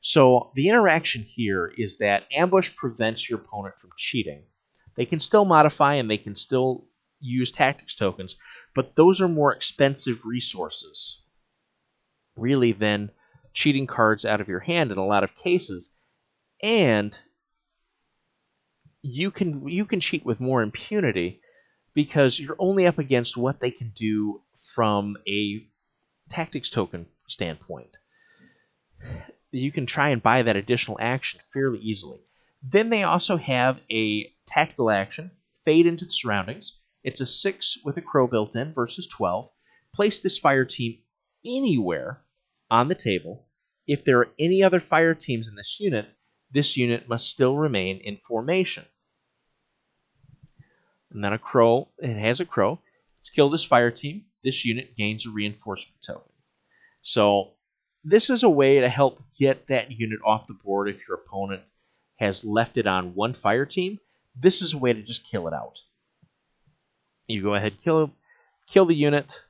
So 0.00 0.52
the 0.54 0.68
interaction 0.68 1.22
here 1.22 1.72
is 1.76 1.98
that 1.98 2.26
ambush 2.32 2.74
prevents 2.76 3.28
your 3.28 3.38
opponent 3.38 3.74
from 3.80 3.90
cheating. 3.96 4.42
They 4.94 5.06
can 5.06 5.20
still 5.20 5.44
modify 5.44 5.94
and 5.94 6.10
they 6.10 6.18
can 6.18 6.36
still 6.36 6.86
use 7.20 7.50
tactics 7.50 7.94
tokens, 7.94 8.36
but 8.74 8.94
those 8.94 9.20
are 9.20 9.28
more 9.28 9.54
expensive 9.54 10.24
resources, 10.24 11.22
really, 12.36 12.72
than 12.72 13.10
cheating 13.52 13.86
cards 13.86 14.24
out 14.24 14.40
of 14.40 14.48
your 14.48 14.60
hand 14.60 14.92
in 14.92 14.98
a 14.98 15.06
lot 15.06 15.24
of 15.24 15.34
cases. 15.34 15.95
And 16.62 17.18
you 19.02 19.30
can 19.30 19.68
you 19.68 19.84
can 19.84 20.00
cheat 20.00 20.24
with 20.24 20.40
more 20.40 20.62
impunity 20.62 21.40
because 21.94 22.38
you're 22.38 22.56
only 22.58 22.86
up 22.86 22.98
against 22.98 23.36
what 23.36 23.60
they 23.60 23.70
can 23.70 23.92
do 23.94 24.42
from 24.74 25.16
a 25.28 25.66
tactics 26.28 26.70
token 26.70 27.06
standpoint. 27.28 27.96
You 29.50 29.70
can 29.72 29.86
try 29.86 30.10
and 30.10 30.22
buy 30.22 30.42
that 30.42 30.56
additional 30.56 30.98
action 31.00 31.40
fairly 31.52 31.78
easily. 31.78 32.20
Then 32.62 32.90
they 32.90 33.02
also 33.02 33.36
have 33.36 33.80
a 33.90 34.32
tactical 34.46 34.90
action, 34.90 35.30
Fade 35.64 35.86
into 35.86 36.04
the 36.04 36.10
Surroundings. 36.10 36.78
It's 37.04 37.20
a 37.20 37.26
6 37.26 37.78
with 37.84 37.96
a 37.96 38.02
crow 38.02 38.26
built 38.26 38.56
in 38.56 38.72
versus 38.72 39.06
12. 39.06 39.50
Place 39.94 40.18
this 40.18 40.38
fire 40.38 40.64
team 40.64 40.98
anywhere 41.44 42.22
on 42.70 42.88
the 42.88 42.94
table. 42.94 43.46
If 43.86 44.04
there 44.04 44.18
are 44.18 44.32
any 44.38 44.62
other 44.62 44.80
fire 44.80 45.14
teams 45.14 45.46
in 45.48 45.54
this 45.54 45.76
unit, 45.78 46.12
this 46.50 46.76
unit 46.76 47.08
must 47.08 47.28
still 47.28 47.56
remain 47.56 47.98
in 47.98 48.18
formation. 48.28 48.84
And 51.10 51.22
then 51.24 51.32
a 51.32 51.38
crow, 51.38 51.88
it 51.98 52.16
has 52.16 52.40
a 52.40 52.44
crow. 52.44 52.80
Let's 53.18 53.30
kill 53.30 53.50
this 53.50 53.64
fire 53.64 53.90
team. 53.90 54.24
This 54.44 54.64
unit 54.64 54.96
gains 54.96 55.26
a 55.26 55.30
reinforcement 55.30 56.02
token. 56.06 56.32
So 57.02 57.52
this 58.04 58.30
is 58.30 58.42
a 58.42 58.50
way 58.50 58.80
to 58.80 58.88
help 58.88 59.20
get 59.38 59.66
that 59.68 59.90
unit 59.90 60.20
off 60.24 60.46
the 60.46 60.54
board 60.54 60.88
if 60.88 61.08
your 61.08 61.18
opponent 61.18 61.62
has 62.16 62.44
left 62.44 62.78
it 62.78 62.86
on 62.86 63.14
one 63.14 63.34
fire 63.34 63.66
team. 63.66 63.98
This 64.34 64.62
is 64.62 64.74
a 64.74 64.78
way 64.78 64.92
to 64.92 65.02
just 65.02 65.28
kill 65.28 65.48
it 65.48 65.54
out. 65.54 65.80
You 67.26 67.42
go 67.42 67.54
ahead, 67.54 67.78
kill 67.82 68.12
kill 68.68 68.86
the 68.86 68.94
unit 68.94 69.40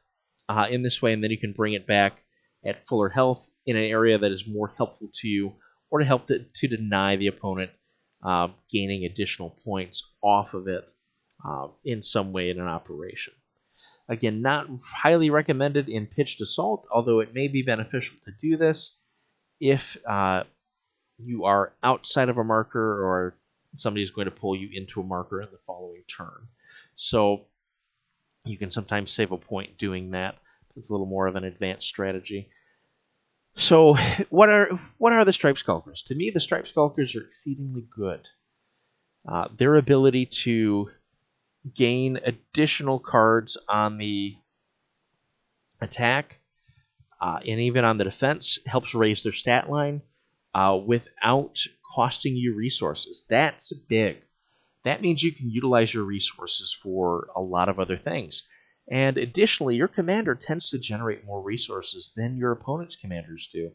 uh, 0.48 0.66
in 0.70 0.82
this 0.82 1.02
way, 1.02 1.12
and 1.12 1.22
then 1.22 1.30
you 1.30 1.38
can 1.38 1.52
bring 1.52 1.74
it 1.74 1.86
back 1.86 2.22
at 2.64 2.86
fuller 2.86 3.08
health 3.08 3.48
in 3.66 3.76
an 3.76 3.84
area 3.84 4.18
that 4.18 4.32
is 4.32 4.46
more 4.46 4.68
helpful 4.76 5.10
to 5.14 5.28
you, 5.28 5.54
or 5.96 6.00
to 6.00 6.04
help 6.04 6.26
to, 6.26 6.44
to 6.54 6.68
deny 6.68 7.16
the 7.16 7.26
opponent 7.26 7.70
uh, 8.22 8.48
gaining 8.70 9.04
additional 9.04 9.56
points 9.64 10.04
off 10.22 10.52
of 10.52 10.68
it 10.68 10.84
uh, 11.48 11.68
in 11.86 12.02
some 12.02 12.32
way 12.32 12.50
in 12.50 12.60
an 12.60 12.66
operation. 12.66 13.32
Again, 14.08 14.42
not 14.42 14.68
highly 14.84 15.30
recommended 15.30 15.88
in 15.88 16.06
pitched 16.06 16.42
assault, 16.42 16.86
although 16.92 17.20
it 17.20 17.34
may 17.34 17.48
be 17.48 17.62
beneficial 17.62 18.16
to 18.24 18.30
do 18.30 18.58
this 18.58 18.94
if 19.58 19.96
uh, 20.06 20.44
you 21.18 21.44
are 21.46 21.72
outside 21.82 22.28
of 22.28 22.36
a 22.36 22.44
marker 22.44 23.02
or 23.02 23.34
somebody 23.78 24.02
is 24.02 24.10
going 24.10 24.26
to 24.26 24.30
pull 24.30 24.54
you 24.54 24.68
into 24.72 25.00
a 25.00 25.04
marker 25.04 25.40
in 25.40 25.48
the 25.50 25.58
following 25.66 26.02
turn. 26.14 26.48
So 26.94 27.46
you 28.44 28.58
can 28.58 28.70
sometimes 28.70 29.12
save 29.12 29.32
a 29.32 29.38
point 29.38 29.78
doing 29.78 30.10
that. 30.10 30.36
It's 30.76 30.90
a 30.90 30.92
little 30.92 31.06
more 31.06 31.26
of 31.26 31.36
an 31.36 31.44
advanced 31.44 31.88
strategy. 31.88 32.50
So, 33.56 33.96
what 34.30 34.48
are 34.48 34.68
what 34.98 35.12
are 35.12 35.24
the 35.24 35.32
Stripe 35.32 35.58
Skulkers? 35.58 36.02
To 36.06 36.14
me, 36.14 36.30
the 36.30 36.40
Stripe 36.40 36.68
Skulkers 36.68 37.16
are 37.16 37.22
exceedingly 37.22 37.86
good. 37.94 38.28
Uh, 39.26 39.48
their 39.56 39.74
ability 39.74 40.26
to 40.26 40.90
gain 41.74 42.18
additional 42.24 43.00
cards 43.00 43.56
on 43.68 43.98
the 43.98 44.36
attack 45.80 46.38
uh, 47.20 47.40
and 47.46 47.60
even 47.60 47.84
on 47.84 47.98
the 47.98 48.04
defense 48.04 48.58
helps 48.66 48.94
raise 48.94 49.22
their 49.22 49.32
stat 49.32 49.70
line 49.70 50.02
uh, 50.54 50.78
without 50.84 51.58
costing 51.94 52.36
you 52.36 52.54
resources. 52.54 53.24
That's 53.28 53.72
big. 53.88 54.18
That 54.84 55.02
means 55.02 55.22
you 55.22 55.32
can 55.32 55.50
utilize 55.50 55.92
your 55.92 56.04
resources 56.04 56.72
for 56.72 57.28
a 57.34 57.40
lot 57.40 57.68
of 57.68 57.80
other 57.80 57.96
things. 57.96 58.44
And 58.88 59.18
additionally, 59.18 59.76
your 59.76 59.88
commander 59.88 60.34
tends 60.34 60.70
to 60.70 60.78
generate 60.78 61.24
more 61.24 61.42
resources 61.42 62.12
than 62.14 62.36
your 62.36 62.52
opponent's 62.52 62.96
commanders 62.96 63.48
do. 63.52 63.72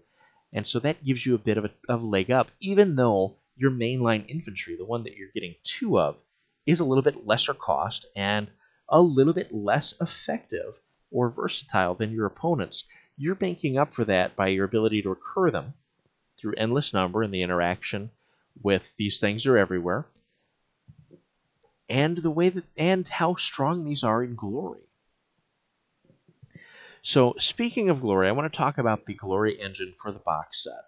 And 0.54 0.66
so 0.66 0.80
that 0.80 1.04
gives 1.04 1.26
you 1.26 1.36
a 1.36 1.40
bit 1.40 1.58
of 1.58 1.66
a, 1.66 1.72
of 1.90 2.02
a 2.02 2.06
leg 2.06 2.32
up, 2.32 2.50
even 2.60 2.96
though 2.96 3.38
your 3.56 3.72
mainline 3.72 4.30
infantry, 4.30 4.76
the 4.76 4.86
one 4.86 5.04
that 5.04 5.16
you're 5.16 5.32
getting 5.34 5.56
two 5.64 6.00
of, 6.00 6.22
is 6.66 6.80
a 6.80 6.86
little 6.86 7.02
bit 7.02 7.26
lesser 7.26 7.54
cost 7.54 8.06
and 8.16 8.50
a 8.90 9.02
little 9.02 9.34
bit 9.34 9.54
less 9.54 9.94
effective 10.00 10.76
or 11.10 11.30
versatile 11.30 11.96
than 11.96 12.12
your 12.12 12.26
opponents. 12.26 12.86
You're 13.18 13.36
banking 13.36 13.78
up 13.78 13.94
for 13.94 14.06
that 14.06 14.36
by 14.36 14.48
your 14.48 14.66
ability 14.66 15.02
to 15.02 15.10
recur 15.10 15.52
them 15.52 15.74
through 16.38 16.56
endless 16.56 16.94
number 16.94 17.24
and 17.24 17.34
the 17.34 17.42
interaction 17.42 18.12
with 18.62 18.92
these 18.98 19.20
things 19.20 19.46
are 19.46 19.58
everywhere 19.58 20.06
and 21.92 22.18
the 22.20 22.32
way 22.32 22.48
that 22.48 22.64
and 22.78 23.06
how 23.06 23.36
strong 23.36 23.84
these 23.84 24.04
are 24.04 24.24
in 24.24 24.34
glory. 24.36 24.80
So 27.02 27.36
speaking 27.40 27.90
of 27.90 28.02
glory, 28.02 28.28
I 28.28 28.32
want 28.32 28.52
to 28.52 28.58
talk 28.58 28.78
about 28.78 29.06
the 29.06 29.16
glory 29.16 29.60
engine 29.60 29.96
for 30.02 30.12
the 30.12 30.20
box 30.20 30.64
set. 30.64 30.86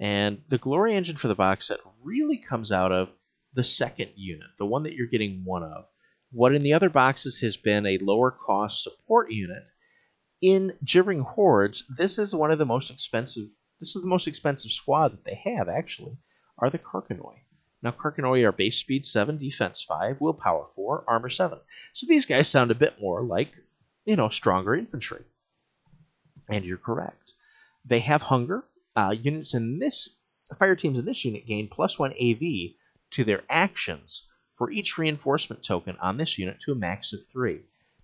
And 0.00 0.42
the 0.48 0.58
glory 0.58 0.94
engine 0.94 1.16
for 1.16 1.28
the 1.28 1.34
box 1.34 1.68
set 1.68 1.78
really 2.02 2.38
comes 2.38 2.72
out 2.72 2.90
of 2.90 3.10
the 3.54 3.64
second 3.64 4.10
unit, 4.16 4.48
the 4.58 4.66
one 4.66 4.82
that 4.84 4.94
you're 4.94 5.06
getting 5.06 5.44
one 5.44 5.62
of. 5.62 5.84
What 6.32 6.54
in 6.54 6.62
the 6.62 6.72
other 6.72 6.88
boxes 6.88 7.40
has 7.40 7.56
been 7.56 7.86
a 7.86 7.98
lower 7.98 8.30
cost 8.30 8.82
support 8.82 9.30
unit, 9.30 9.70
in 10.40 10.72
Gibbering 10.82 11.20
Hordes, 11.20 11.84
this 11.98 12.18
is 12.18 12.34
one 12.34 12.50
of 12.50 12.58
the 12.58 12.64
most 12.64 12.90
expensive. 12.90 13.48
This 13.78 13.94
is 13.94 14.02
the 14.02 14.08
most 14.08 14.26
expensive 14.26 14.70
squad 14.70 15.12
that 15.12 15.24
they 15.24 15.34
have 15.34 15.68
actually, 15.68 16.16
are 16.58 16.70
the 16.70 16.78
Carcanoi. 16.78 17.40
Now, 17.82 17.92
Carcanoi 17.92 18.44
are 18.46 18.52
base 18.52 18.78
speed 18.78 19.04
7, 19.04 19.38
defense 19.38 19.82
5, 19.82 20.20
willpower 20.20 20.68
4, 20.74 21.04
armor 21.06 21.28
7. 21.28 21.58
So 21.94 22.06
these 22.06 22.26
guys 22.26 22.48
sound 22.48 22.70
a 22.70 22.74
bit 22.74 23.00
more 23.00 23.22
like, 23.22 23.52
you 24.10 24.16
know, 24.16 24.28
stronger 24.28 24.74
infantry. 24.74 25.22
And 26.48 26.64
you're 26.64 26.78
correct. 26.78 27.34
They 27.84 28.00
have 28.00 28.22
hunger. 28.22 28.64
Uh, 28.96 29.14
units 29.16 29.54
in 29.54 29.78
this, 29.78 30.08
fire 30.58 30.74
teams 30.74 30.98
in 30.98 31.04
this 31.04 31.24
unit 31.24 31.46
gain 31.46 31.68
plus 31.68 31.96
1 31.96 32.14
AV 32.20 32.72
to 33.12 33.22
their 33.22 33.44
actions 33.48 34.26
for 34.58 34.68
each 34.72 34.98
reinforcement 34.98 35.62
token 35.62 35.96
on 35.98 36.16
this 36.16 36.38
unit 36.38 36.58
to 36.62 36.72
a 36.72 36.74
max 36.74 37.12
of 37.12 37.20
3. 37.28 37.60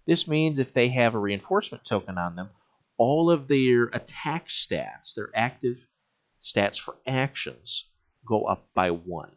This 0.07 0.29
means 0.29 0.61
if 0.61 0.73
they 0.73 0.91
have 0.91 1.17
a 1.17 1.19
reinforcement 1.19 1.85
token 1.85 2.19
on 2.19 2.37
them, 2.37 2.51
all 2.97 3.29
of 3.29 3.49
their 3.49 3.87
attack 3.87 4.47
stats, 4.47 5.13
their 5.13 5.31
active 5.35 5.89
stats 6.41 6.79
for 6.79 6.95
actions, 7.05 7.87
go 8.25 8.45
up 8.45 8.65
by 8.75 8.93
1 8.93 9.33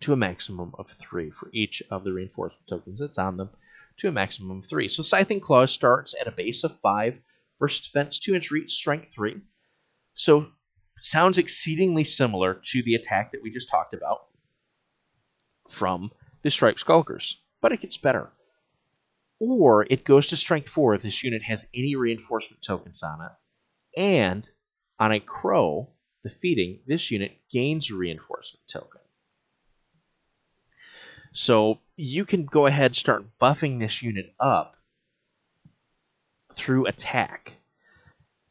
to 0.00 0.14
a 0.14 0.16
maximum 0.16 0.74
of 0.78 0.90
3 0.92 1.28
for 1.28 1.50
each 1.52 1.82
of 1.90 2.04
the 2.04 2.12
reinforcement 2.14 2.66
tokens 2.66 3.00
that's 3.00 3.18
on 3.18 3.36
them 3.36 3.50
to 3.98 4.08
a 4.08 4.12
maximum 4.12 4.58
of 4.58 4.66
3. 4.66 4.88
So 4.88 5.02
Scything 5.02 5.40
Claws 5.40 5.72
starts 5.72 6.14
at 6.20 6.28
a 6.28 6.32
base 6.32 6.64
of 6.64 6.78
5 6.80 7.18
versus 7.58 7.86
defense 7.86 8.18
2 8.18 8.34
inch 8.34 8.50
reach, 8.50 8.72
strength 8.72 9.08
3. 9.14 9.40
So 10.14 10.46
sounds 11.02 11.38
exceedingly 11.38 12.04
similar 12.04 12.60
to 12.72 12.82
the 12.82 12.94
attack 12.94 13.32
that 13.32 13.42
we 13.42 13.50
just 13.50 13.68
talked 13.68 13.94
about 13.94 14.26
from 15.68 16.10
the 16.42 16.50
Stripe 16.50 16.78
Skulkers, 16.78 17.40
but 17.60 17.72
it 17.72 17.80
gets 17.80 17.96
better. 17.96 18.30
Or 19.38 19.86
it 19.90 20.04
goes 20.04 20.28
to 20.28 20.36
strength 20.36 20.68
4 20.68 20.94
if 20.94 21.02
this 21.02 21.22
unit 21.22 21.42
has 21.42 21.66
any 21.74 21.96
reinforcement 21.96 22.62
tokens 22.62 23.02
on 23.02 23.20
it. 23.22 23.32
And 24.00 24.48
on 24.98 25.12
a 25.12 25.20
crow, 25.20 25.90
the 26.22 26.30
feeding, 26.30 26.80
this 26.86 27.10
unit 27.10 27.32
gains 27.50 27.90
a 27.90 27.94
reinforcement 27.94 28.66
token. 28.68 29.00
So 31.36 31.80
you 31.96 32.24
can 32.24 32.46
go 32.46 32.64
ahead 32.64 32.92
and 32.92 32.96
start 32.96 33.38
buffing 33.38 33.78
this 33.78 34.00
unit 34.00 34.34
up 34.40 34.74
through 36.54 36.86
attack. 36.86 37.58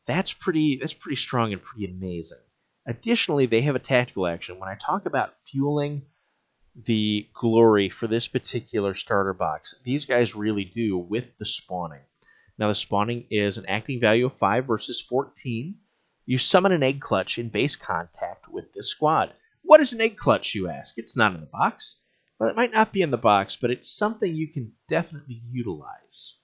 That's 0.06 0.34
pretty 0.34 0.78
that's 0.80 0.94
pretty 0.94 1.16
strong 1.16 1.52
and 1.52 1.64
pretty 1.64 1.92
amazing. 1.92 2.44
Additionally, 2.86 3.48
they 3.48 3.62
have 3.62 3.76
a 3.76 3.80
tactical 3.80 4.28
action. 4.28 4.60
When 4.60 4.70
I 4.70 4.76
talk 4.76 5.08
about 5.08 5.34
fueling 5.48 6.04
the 6.76 7.28
glory 7.34 7.90
for 7.90 8.06
this 8.06 8.28
particular 8.28 8.94
starter 8.94 9.34
box, 9.34 9.74
these 9.84 10.06
guys 10.06 10.36
really 10.36 10.64
do 10.64 10.96
with 10.96 11.40
the 11.40 11.46
spawning. 11.48 12.04
Now 12.60 12.68
the 12.68 12.76
spawning 12.76 13.26
is 13.32 13.58
an 13.58 13.66
acting 13.66 14.00
value 14.00 14.28
of 14.28 14.38
5 14.38 14.68
versus 14.68 15.02
14. 15.02 15.74
You 16.28 16.38
summon 16.38 16.72
an 16.72 16.84
egg 16.84 17.02
clutch 17.02 17.40
in 17.40 17.50
base 17.50 17.76
contact 17.76 18.48
with 18.48 18.72
this 18.74 18.92
squad. 18.92 19.34
What 19.64 19.82
is 19.82 19.92
an 19.92 20.02
egg 20.02 20.18
clutch, 20.18 20.54
you 20.54 20.70
ask? 20.70 21.00
It's 21.00 21.18
not 21.18 21.34
in 21.34 21.40
the 21.40 21.48
box. 21.48 22.02
Well, 22.40 22.50
it 22.50 22.56
might 22.56 22.74
not 22.74 22.92
be 22.92 23.02
in 23.02 23.12
the 23.12 23.18
box, 23.18 23.56
but 23.56 23.72
it's 23.72 23.96
something 23.96 24.36
you 24.36 24.48
can 24.52 24.74
definitely 24.90 25.42
utilize, 25.50 26.36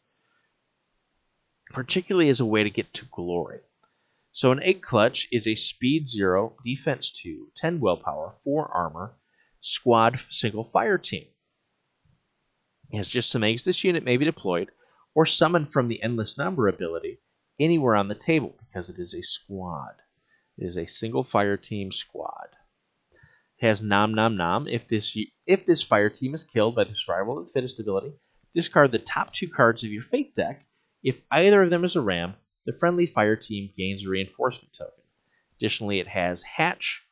particularly 1.72 2.30
as 2.30 2.40
a 2.40 2.46
way 2.46 2.64
to 2.64 2.70
get 2.70 2.94
to 2.94 3.06
glory. 3.06 3.60
So 4.32 4.54
an 4.54 4.64
egg 4.64 4.82
clutch 4.82 5.28
is 5.32 5.46
a 5.46 5.56
speed 5.56 6.08
0, 6.08 6.56
defense 6.64 7.12
2, 7.12 7.52
10 7.58 7.82
willpower, 7.82 8.38
4 8.42 8.68
armor, 8.70 9.18
squad 9.60 10.20
single 10.30 10.64
fire 10.64 10.98
team. 10.98 11.28
It 12.90 12.98
has 12.98 13.10
just 13.10 13.30
some 13.30 13.44
eggs. 13.44 13.66
This 13.66 13.84
unit 13.84 14.06
may 14.06 14.16
be 14.16 14.24
deployed 14.24 14.72
or 15.14 15.26
summoned 15.26 15.74
from 15.74 15.90
the 15.90 16.02
endless 16.02 16.38
number 16.38 16.70
ability 16.70 17.20
anywhere 17.60 17.98
on 17.98 18.08
the 18.08 18.16
table 18.16 18.56
because 18.60 18.90
it 18.90 18.98
is 18.98 19.14
a 19.14 19.22
squad. 19.22 19.96
It 20.58 20.66
is 20.66 20.78
a 20.78 20.86
single 20.86 21.26
fire 21.26 21.58
team 21.58 21.92
squad. 21.92 22.56
Has 23.62 23.82
nom 23.82 24.16
nom 24.16 24.36
nom. 24.36 24.68
If 24.68 24.88
this 24.88 25.16
if 25.46 25.68
this 25.68 25.84
fire 25.84 26.10
team 26.10 26.34
is 26.34 26.44
killed 26.44 26.76
by 26.76 26.84
the 26.84 26.96
survival 26.96 27.38
of 27.38 27.46
the 27.46 27.52
fittest 27.54 27.80
ability, 27.80 28.14
discard 28.56 28.92
the 28.92 28.98
top 28.98 29.34
two 29.34 29.48
cards 29.48 29.84
of 29.84 29.92
your 29.92 30.02
fate 30.02 30.34
deck. 30.34 30.66
If 31.04 31.18
either 31.32 31.62
of 31.62 31.70
them 31.70 31.84
is 31.84 31.96
a 31.96 32.02
ram, 32.02 32.34
the 32.66 32.74
friendly 32.74 33.06
fire 33.06 33.36
team 33.36 33.72
gains 33.78 34.04
a 34.04 34.10
reinforcement 34.10 34.74
token. 34.74 35.04
Additionally, 35.58 36.00
it 36.00 36.08
has 36.08 36.42
Hatch, 36.42 37.04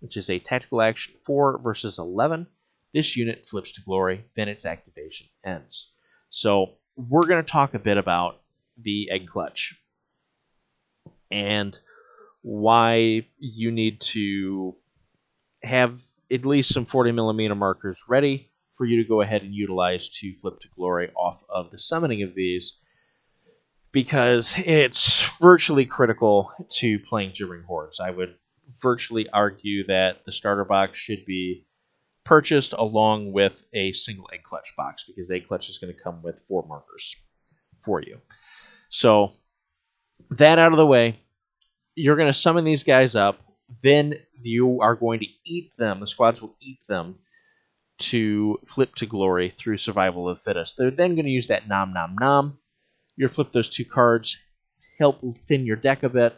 which 0.00 0.16
is 0.16 0.28
a 0.28 0.40
tactical 0.40 0.82
action 0.82 1.14
4 1.24 1.58
versus 1.58 2.00
11. 2.00 2.48
This 2.92 3.16
unit 3.16 3.46
flips 3.48 3.70
to 3.72 3.82
glory, 3.82 4.24
then 4.36 4.48
its 4.48 4.66
activation 4.66 5.28
ends. 5.44 5.92
So, 6.30 6.78
we're 6.96 7.26
going 7.28 7.44
to 7.44 7.50
talk 7.50 7.74
a 7.74 7.78
bit 7.78 7.96
about 7.96 8.40
the 8.76 9.08
Egg 9.10 9.28
Clutch 9.28 9.80
and 11.30 11.78
why 12.42 13.26
you 13.38 13.70
need 13.70 14.00
to 14.00 14.76
have 15.62 15.98
at 16.30 16.46
least 16.46 16.72
some 16.72 16.86
40 16.86 17.12
millimeter 17.12 17.54
markers 17.54 18.02
ready 18.08 18.50
for 18.74 18.86
you 18.86 19.02
to 19.02 19.08
go 19.08 19.20
ahead 19.20 19.42
and 19.42 19.54
utilize 19.54 20.08
to 20.08 20.34
flip 20.38 20.58
to 20.60 20.68
glory 20.74 21.10
off 21.14 21.42
of 21.48 21.70
the 21.70 21.78
summoning 21.78 22.22
of 22.22 22.34
these 22.34 22.78
because 23.92 24.54
it's 24.56 25.38
virtually 25.38 25.84
critical 25.84 26.50
to 26.70 26.98
playing 26.98 27.32
Gibbering 27.34 27.64
Hordes. 27.64 28.00
I 28.00 28.10
would 28.10 28.34
virtually 28.80 29.28
argue 29.28 29.86
that 29.86 30.24
the 30.24 30.32
starter 30.32 30.64
box 30.64 30.98
should 30.98 31.26
be 31.26 31.66
purchased 32.24 32.72
along 32.72 33.32
with 33.32 33.62
a 33.74 33.92
single 33.92 34.28
egg 34.32 34.42
clutch 34.44 34.72
box 34.76 35.04
because 35.06 35.28
the 35.28 35.34
egg 35.34 35.48
clutch 35.48 35.68
is 35.68 35.78
going 35.78 35.92
to 35.92 36.00
come 36.00 36.22
with 36.22 36.40
four 36.48 36.64
markers 36.66 37.16
for 37.84 38.00
you. 38.00 38.18
So, 38.88 39.32
that 40.30 40.58
out 40.58 40.72
of 40.72 40.78
the 40.78 40.86
way, 40.86 41.20
you're 41.94 42.16
going 42.16 42.32
to 42.32 42.38
summon 42.38 42.64
these 42.64 42.84
guys 42.84 43.16
up. 43.16 43.40
Then 43.82 44.14
you 44.40 44.80
are 44.80 44.94
going 44.94 45.20
to 45.20 45.28
eat 45.44 45.76
them. 45.76 46.00
The 46.00 46.06
squads 46.06 46.42
will 46.42 46.56
eat 46.60 46.80
them 46.88 47.18
to 47.98 48.58
flip 48.66 48.94
to 48.96 49.06
glory 49.06 49.54
through 49.58 49.78
survival 49.78 50.28
of 50.28 50.38
the 50.38 50.42
fittest. 50.42 50.76
They're 50.76 50.90
then 50.90 51.14
going 51.14 51.26
to 51.26 51.30
use 51.30 51.46
that 51.46 51.68
nom 51.68 51.92
nom 51.92 52.16
nom 52.18 52.58
you 53.16 53.28
flip 53.28 53.52
those 53.52 53.68
two 53.68 53.84
cards, 53.84 54.38
help 54.98 55.20
thin 55.46 55.66
your 55.66 55.76
deck 55.76 56.02
a 56.02 56.08
bit, 56.08 56.34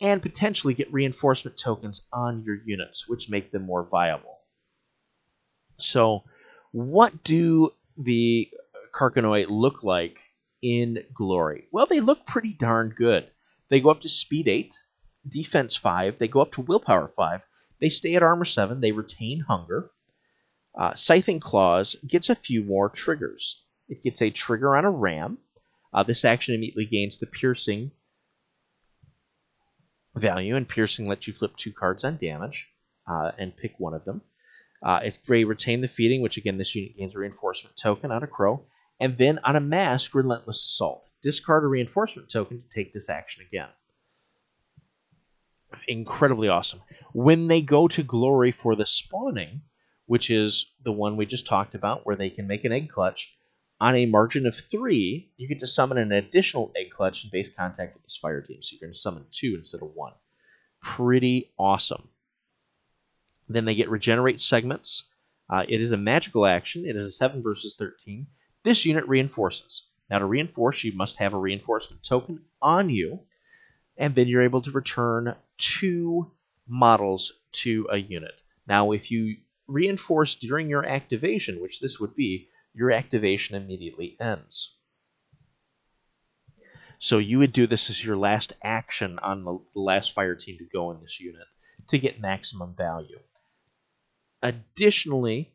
and 0.00 0.22
potentially 0.22 0.74
get 0.74 0.92
reinforcement 0.92 1.56
tokens 1.56 2.06
on 2.12 2.42
your 2.44 2.56
units, 2.64 3.08
which 3.08 3.30
make 3.30 3.50
them 3.50 3.62
more 3.62 3.82
viable. 3.82 4.38
So, 5.78 6.24
what 6.72 7.24
do 7.24 7.72
the 7.96 8.50
Carcanoid 8.94 9.48
look 9.48 9.82
like 9.82 10.18
in 10.62 11.04
Glory? 11.14 11.66
Well, 11.72 11.86
they 11.86 12.00
look 12.00 12.26
pretty 12.26 12.52
darn 12.52 12.90
good. 12.90 13.28
They 13.68 13.80
go 13.80 13.90
up 13.90 14.02
to 14.02 14.08
speed 14.08 14.48
8, 14.48 14.74
defense 15.28 15.76
5, 15.76 16.18
they 16.18 16.28
go 16.28 16.40
up 16.40 16.52
to 16.52 16.60
willpower 16.60 17.12
5, 17.14 17.40
they 17.80 17.88
stay 17.88 18.14
at 18.14 18.22
armor 18.22 18.44
7, 18.44 18.80
they 18.80 18.92
retain 18.92 19.40
hunger. 19.40 19.90
Uh, 20.78 20.94
Scything 20.94 21.40
Claws 21.40 21.96
gets 22.06 22.28
a 22.28 22.34
few 22.34 22.62
more 22.62 22.88
triggers. 22.88 23.62
It 23.88 24.02
gets 24.02 24.20
a 24.20 24.30
trigger 24.30 24.76
on 24.76 24.84
a 24.84 24.90
ram, 24.90 25.38
uh, 25.96 26.02
this 26.02 26.26
action 26.26 26.54
immediately 26.54 26.84
gains 26.84 27.16
the 27.16 27.26
piercing 27.26 27.90
value, 30.14 30.54
and 30.54 30.68
piercing 30.68 31.06
lets 31.06 31.26
you 31.26 31.32
flip 31.32 31.56
two 31.56 31.72
cards 31.72 32.04
on 32.04 32.18
damage 32.18 32.68
uh, 33.06 33.32
and 33.38 33.56
pick 33.56 33.80
one 33.80 33.94
of 33.94 34.04
them. 34.04 34.20
Uh, 34.82 35.00
it's 35.02 35.16
Gray 35.16 35.44
retain 35.44 35.80
the 35.80 35.88
feeding, 35.88 36.20
which 36.20 36.36
again 36.36 36.58
this 36.58 36.74
unit 36.74 36.98
gains 36.98 37.16
a 37.16 37.18
reinforcement 37.18 37.76
token 37.76 38.10
on 38.10 38.22
a 38.22 38.26
crow, 38.26 38.66
and 39.00 39.16
then 39.16 39.38
on 39.42 39.56
a 39.56 39.60
mask, 39.60 40.14
relentless 40.14 40.62
assault. 40.62 41.08
Discard 41.22 41.64
a 41.64 41.66
reinforcement 41.66 42.30
token 42.30 42.62
to 42.62 42.68
take 42.68 42.92
this 42.92 43.08
action 43.08 43.46
again. 43.46 43.68
Incredibly 45.88 46.48
awesome. 46.48 46.82
When 47.12 47.46
they 47.46 47.60
go 47.60 47.88
to 47.88 48.02
glory 48.02 48.52
for 48.52 48.74
the 48.76 48.86
spawning, 48.86 49.62
which 50.06 50.30
is 50.30 50.72
the 50.84 50.92
one 50.92 51.16
we 51.16 51.26
just 51.26 51.46
talked 51.46 51.74
about, 51.74 52.06
where 52.06 52.16
they 52.16 52.30
can 52.30 52.46
make 52.46 52.64
an 52.64 52.72
egg 52.72 52.88
clutch, 52.88 53.32
on 53.80 53.94
a 53.94 54.06
margin 54.06 54.46
of 54.46 54.56
three, 54.56 55.30
you 55.36 55.48
get 55.48 55.58
to 55.60 55.66
summon 55.66 55.98
an 55.98 56.12
additional 56.12 56.72
egg 56.76 56.90
clutch 56.90 57.24
in 57.24 57.30
base 57.30 57.54
contact 57.54 57.94
with 57.94 58.02
this 58.04 58.16
fire 58.16 58.40
team. 58.40 58.62
So 58.62 58.74
you're 58.74 58.86
going 58.86 58.94
to 58.94 58.98
summon 58.98 59.26
two 59.30 59.54
instead 59.56 59.82
of 59.82 59.94
one. 59.94 60.14
Pretty 60.82 61.52
awesome. 61.58 62.08
Then 63.48 63.64
they 63.64 63.74
get 63.74 63.90
regenerate 63.90 64.40
segments. 64.40 65.04
Uh, 65.48 65.64
it 65.68 65.80
is 65.80 65.92
a 65.92 65.96
magical 65.96 66.46
action. 66.46 66.86
It 66.86 66.96
is 66.96 67.06
a 67.06 67.12
7 67.12 67.42
versus 67.42 67.76
13. 67.78 68.26
This 68.64 68.84
unit 68.84 69.06
reinforces. 69.06 69.86
Now, 70.10 70.18
to 70.20 70.26
reinforce, 70.26 70.82
you 70.82 70.92
must 70.92 71.18
have 71.18 71.34
a 71.34 71.38
reinforcement 71.38 72.02
token 72.02 72.44
on 72.62 72.90
you, 72.90 73.25
and 73.96 74.14
then 74.14 74.28
you're 74.28 74.42
able 74.42 74.62
to 74.62 74.70
return 74.70 75.34
two 75.58 76.30
models 76.66 77.32
to 77.52 77.86
a 77.90 77.96
unit. 77.96 78.42
Now, 78.66 78.92
if 78.92 79.10
you 79.10 79.36
reinforce 79.66 80.34
during 80.34 80.68
your 80.68 80.84
activation, 80.84 81.60
which 81.60 81.80
this 81.80 81.98
would 81.98 82.14
be, 82.14 82.48
your 82.74 82.92
activation 82.92 83.56
immediately 83.56 84.16
ends. 84.20 84.74
So 86.98 87.18
you 87.18 87.38
would 87.38 87.52
do 87.52 87.66
this 87.66 87.90
as 87.90 88.04
your 88.04 88.16
last 88.16 88.54
action 88.62 89.18
on 89.20 89.44
the, 89.44 89.58
last 89.74 90.12
fire 90.12 90.34
team 90.34 90.58
to 90.58 90.64
go 90.64 90.90
in 90.90 91.00
this 91.00 91.20
unit 91.20 91.46
to 91.88 91.98
get 91.98 92.20
maximum 92.20 92.74
value. 92.74 93.20
Additionally, 94.42 95.52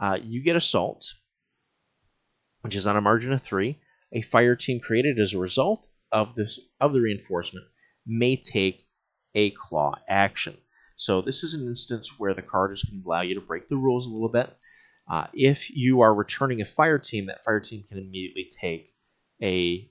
uh, 0.00 0.18
you 0.22 0.42
get 0.42 0.56
Assault, 0.56 1.14
which 2.62 2.76
is 2.76 2.86
on 2.86 2.96
a 2.96 3.00
margin 3.00 3.32
of 3.32 3.42
three. 3.42 3.78
A 4.12 4.22
fire 4.22 4.56
team 4.56 4.80
created 4.80 5.18
as 5.18 5.34
a 5.34 5.38
result 5.38 5.88
of 6.12 6.34
this 6.34 6.60
of 6.80 6.92
the 6.92 7.00
reinforcement 7.00 7.66
may 8.06 8.36
take 8.36 8.86
a 9.34 9.50
claw 9.50 9.94
action. 10.08 10.56
So 10.96 11.20
this 11.20 11.42
is 11.42 11.54
an 11.54 11.66
instance 11.66 12.18
where 12.18 12.34
the 12.34 12.42
card 12.42 12.72
is 12.72 12.82
going 12.82 13.02
to 13.02 13.08
allow 13.08 13.20
you 13.22 13.34
to 13.34 13.40
break 13.40 13.68
the 13.68 13.76
rules 13.76 14.06
a 14.06 14.10
little 14.10 14.28
bit 14.30 14.56
uh, 15.08 15.26
if 15.32 15.70
you 15.70 16.00
are 16.00 16.12
returning 16.12 16.60
a 16.60 16.66
fire 16.66 16.98
team, 16.98 17.26
that 17.26 17.44
fire 17.44 17.60
team 17.60 17.84
can 17.88 17.98
immediately 17.98 18.48
take 18.60 18.88
a 19.42 19.88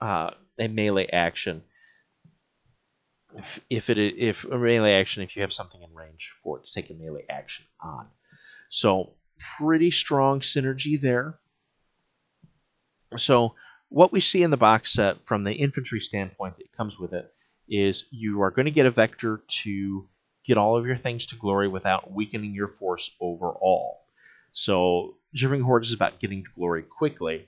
uh, 0.00 0.30
a 0.58 0.68
melee 0.68 1.06
action. 1.06 1.62
If, 3.36 3.60
if 3.70 3.90
it 3.90 3.98
if 3.98 4.44
a 4.44 4.58
melee 4.58 4.94
action, 4.94 5.22
if 5.22 5.36
you 5.36 5.42
have 5.42 5.52
something 5.52 5.80
in 5.82 5.94
range 5.94 6.32
for 6.42 6.58
it 6.58 6.66
to 6.66 6.72
take 6.72 6.90
a 6.90 6.94
melee 6.94 7.26
action 7.30 7.64
on, 7.80 8.08
so 8.70 9.14
pretty 9.58 9.92
strong 9.92 10.40
synergy 10.40 11.00
there. 11.00 11.38
So 13.16 13.54
what 13.90 14.12
we 14.12 14.20
see 14.20 14.42
in 14.42 14.50
the 14.50 14.56
box 14.56 14.92
set 14.92 15.16
from 15.26 15.44
the 15.44 15.52
infantry 15.52 16.00
standpoint 16.00 16.56
that 16.56 16.76
comes 16.76 16.98
with 16.98 17.12
it 17.12 17.30
is 17.68 18.06
you 18.10 18.40
are 18.40 18.50
going 18.50 18.64
to 18.64 18.70
get 18.70 18.86
a 18.86 18.90
vector 18.90 19.42
to 19.48 20.08
get 20.46 20.56
all 20.56 20.76
of 20.76 20.86
your 20.86 20.96
things 20.96 21.26
to 21.26 21.36
glory 21.36 21.68
without 21.68 22.12
weakening 22.12 22.54
your 22.54 22.68
force 22.68 23.10
overall. 23.20 23.98
So, 24.52 25.16
Gibbering 25.34 25.62
Horde 25.62 25.84
is 25.84 25.92
about 25.92 26.18
getting 26.18 26.44
to 26.44 26.50
glory 26.56 26.82
quickly. 26.82 27.46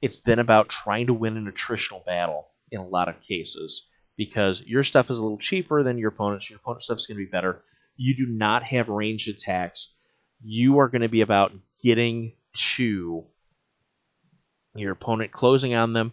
It's 0.00 0.20
then 0.20 0.38
about 0.38 0.68
trying 0.68 1.06
to 1.06 1.14
win 1.14 1.36
an 1.36 1.50
attritional 1.50 2.04
battle 2.04 2.48
in 2.70 2.80
a 2.80 2.86
lot 2.86 3.08
of 3.08 3.20
cases 3.20 3.86
because 4.16 4.62
your 4.62 4.82
stuff 4.82 5.10
is 5.10 5.18
a 5.18 5.22
little 5.22 5.38
cheaper 5.38 5.82
than 5.82 5.98
your 5.98 6.10
opponent's. 6.10 6.48
Your 6.48 6.58
opponent's 6.58 6.86
stuff 6.86 6.98
is 6.98 7.06
going 7.06 7.18
to 7.18 7.24
be 7.24 7.30
better. 7.30 7.62
You 7.96 8.14
do 8.16 8.26
not 8.26 8.62
have 8.64 8.88
ranged 8.88 9.28
attacks. 9.28 9.94
You 10.42 10.78
are 10.78 10.88
going 10.88 11.02
to 11.02 11.08
be 11.08 11.22
about 11.22 11.52
getting 11.82 12.32
to 12.76 13.24
your 14.74 14.92
opponent, 14.92 15.32
closing 15.32 15.74
on 15.74 15.92
them, 15.92 16.12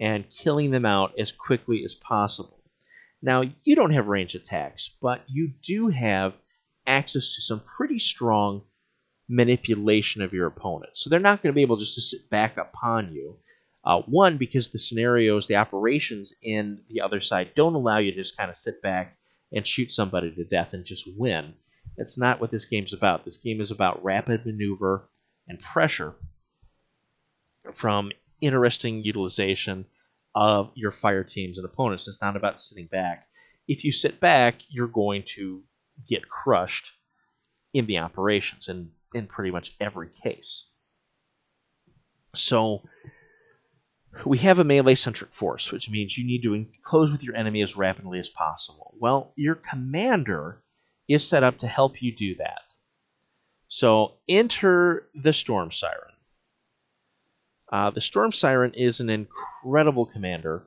and 0.00 0.30
killing 0.30 0.70
them 0.70 0.86
out 0.86 1.12
as 1.18 1.32
quickly 1.32 1.82
as 1.84 1.94
possible. 1.94 2.62
Now, 3.20 3.42
you 3.64 3.74
don't 3.74 3.92
have 3.92 4.06
range 4.06 4.34
attacks, 4.34 4.90
but 5.02 5.22
you 5.26 5.52
do 5.62 5.88
have 5.88 6.34
access 6.86 7.34
to 7.34 7.42
some 7.42 7.60
pretty 7.60 7.98
strong 7.98 8.62
manipulation 9.28 10.22
of 10.22 10.32
your 10.32 10.46
opponent. 10.46 10.92
So 10.94 11.10
they're 11.10 11.20
not 11.20 11.42
going 11.42 11.52
to 11.52 11.56
be 11.56 11.62
able 11.62 11.76
just 11.76 11.96
to 11.96 12.00
sit 12.00 12.30
back 12.30 12.56
upon 12.56 13.12
you. 13.12 13.36
Uh, 13.84 14.02
one, 14.02 14.38
because 14.38 14.70
the 14.70 14.78
scenarios, 14.78 15.46
the 15.46 15.56
operations 15.56 16.34
in 16.42 16.80
the 16.88 17.00
other 17.00 17.20
side 17.20 17.50
don't 17.54 17.74
allow 17.74 17.98
you 17.98 18.10
to 18.10 18.16
just 18.16 18.36
kind 18.36 18.50
of 18.50 18.56
sit 18.56 18.80
back 18.82 19.16
and 19.52 19.66
shoot 19.66 19.90
somebody 19.90 20.30
to 20.34 20.44
death 20.44 20.72
and 20.72 20.84
just 20.84 21.08
win. 21.16 21.54
That's 21.96 22.18
not 22.18 22.40
what 22.40 22.50
this 22.50 22.66
game's 22.66 22.92
about. 22.92 23.24
This 23.24 23.36
game 23.36 23.60
is 23.60 23.70
about 23.70 24.04
rapid 24.04 24.46
maneuver 24.46 25.08
and 25.48 25.58
pressure 25.60 26.14
from 27.74 28.12
interesting 28.40 29.02
utilization 29.04 29.86
of 30.34 30.70
your 30.74 30.90
fire 30.90 31.24
teams 31.24 31.58
and 31.58 31.64
opponents. 31.64 32.06
It's 32.08 32.20
not 32.20 32.36
about 32.36 32.60
sitting 32.60 32.86
back. 32.86 33.26
If 33.66 33.84
you 33.84 33.92
sit 33.92 34.20
back, 34.20 34.56
you're 34.68 34.86
going 34.86 35.24
to 35.34 35.62
get 36.08 36.28
crushed 36.28 36.90
in 37.74 37.86
the 37.86 37.98
operations 37.98 38.68
in, 38.68 38.90
in 39.14 39.26
pretty 39.26 39.50
much 39.50 39.74
every 39.80 40.08
case. 40.22 40.68
So 42.34 42.82
we 44.24 44.38
have 44.38 44.58
a 44.58 44.64
melee 44.64 44.94
centric 44.94 45.32
force, 45.32 45.70
which 45.70 45.90
means 45.90 46.16
you 46.16 46.26
need 46.26 46.42
to 46.42 46.66
close 46.82 47.10
with 47.10 47.22
your 47.22 47.36
enemy 47.36 47.62
as 47.62 47.76
rapidly 47.76 48.18
as 48.18 48.28
possible. 48.28 48.94
Well, 48.98 49.32
your 49.36 49.54
commander 49.54 50.62
is 51.08 51.26
set 51.26 51.42
up 51.42 51.58
to 51.58 51.66
help 51.66 52.02
you 52.02 52.14
do 52.14 52.34
that. 52.36 52.62
So 53.68 54.14
enter 54.28 55.08
the 55.14 55.32
Storm 55.32 55.72
Siren. 55.72 56.14
Uh, 57.70 57.90
the 57.90 58.00
Storm 58.00 58.32
Siren 58.32 58.72
is 58.72 58.98
an 58.98 59.10
incredible 59.10 60.06
commander 60.06 60.66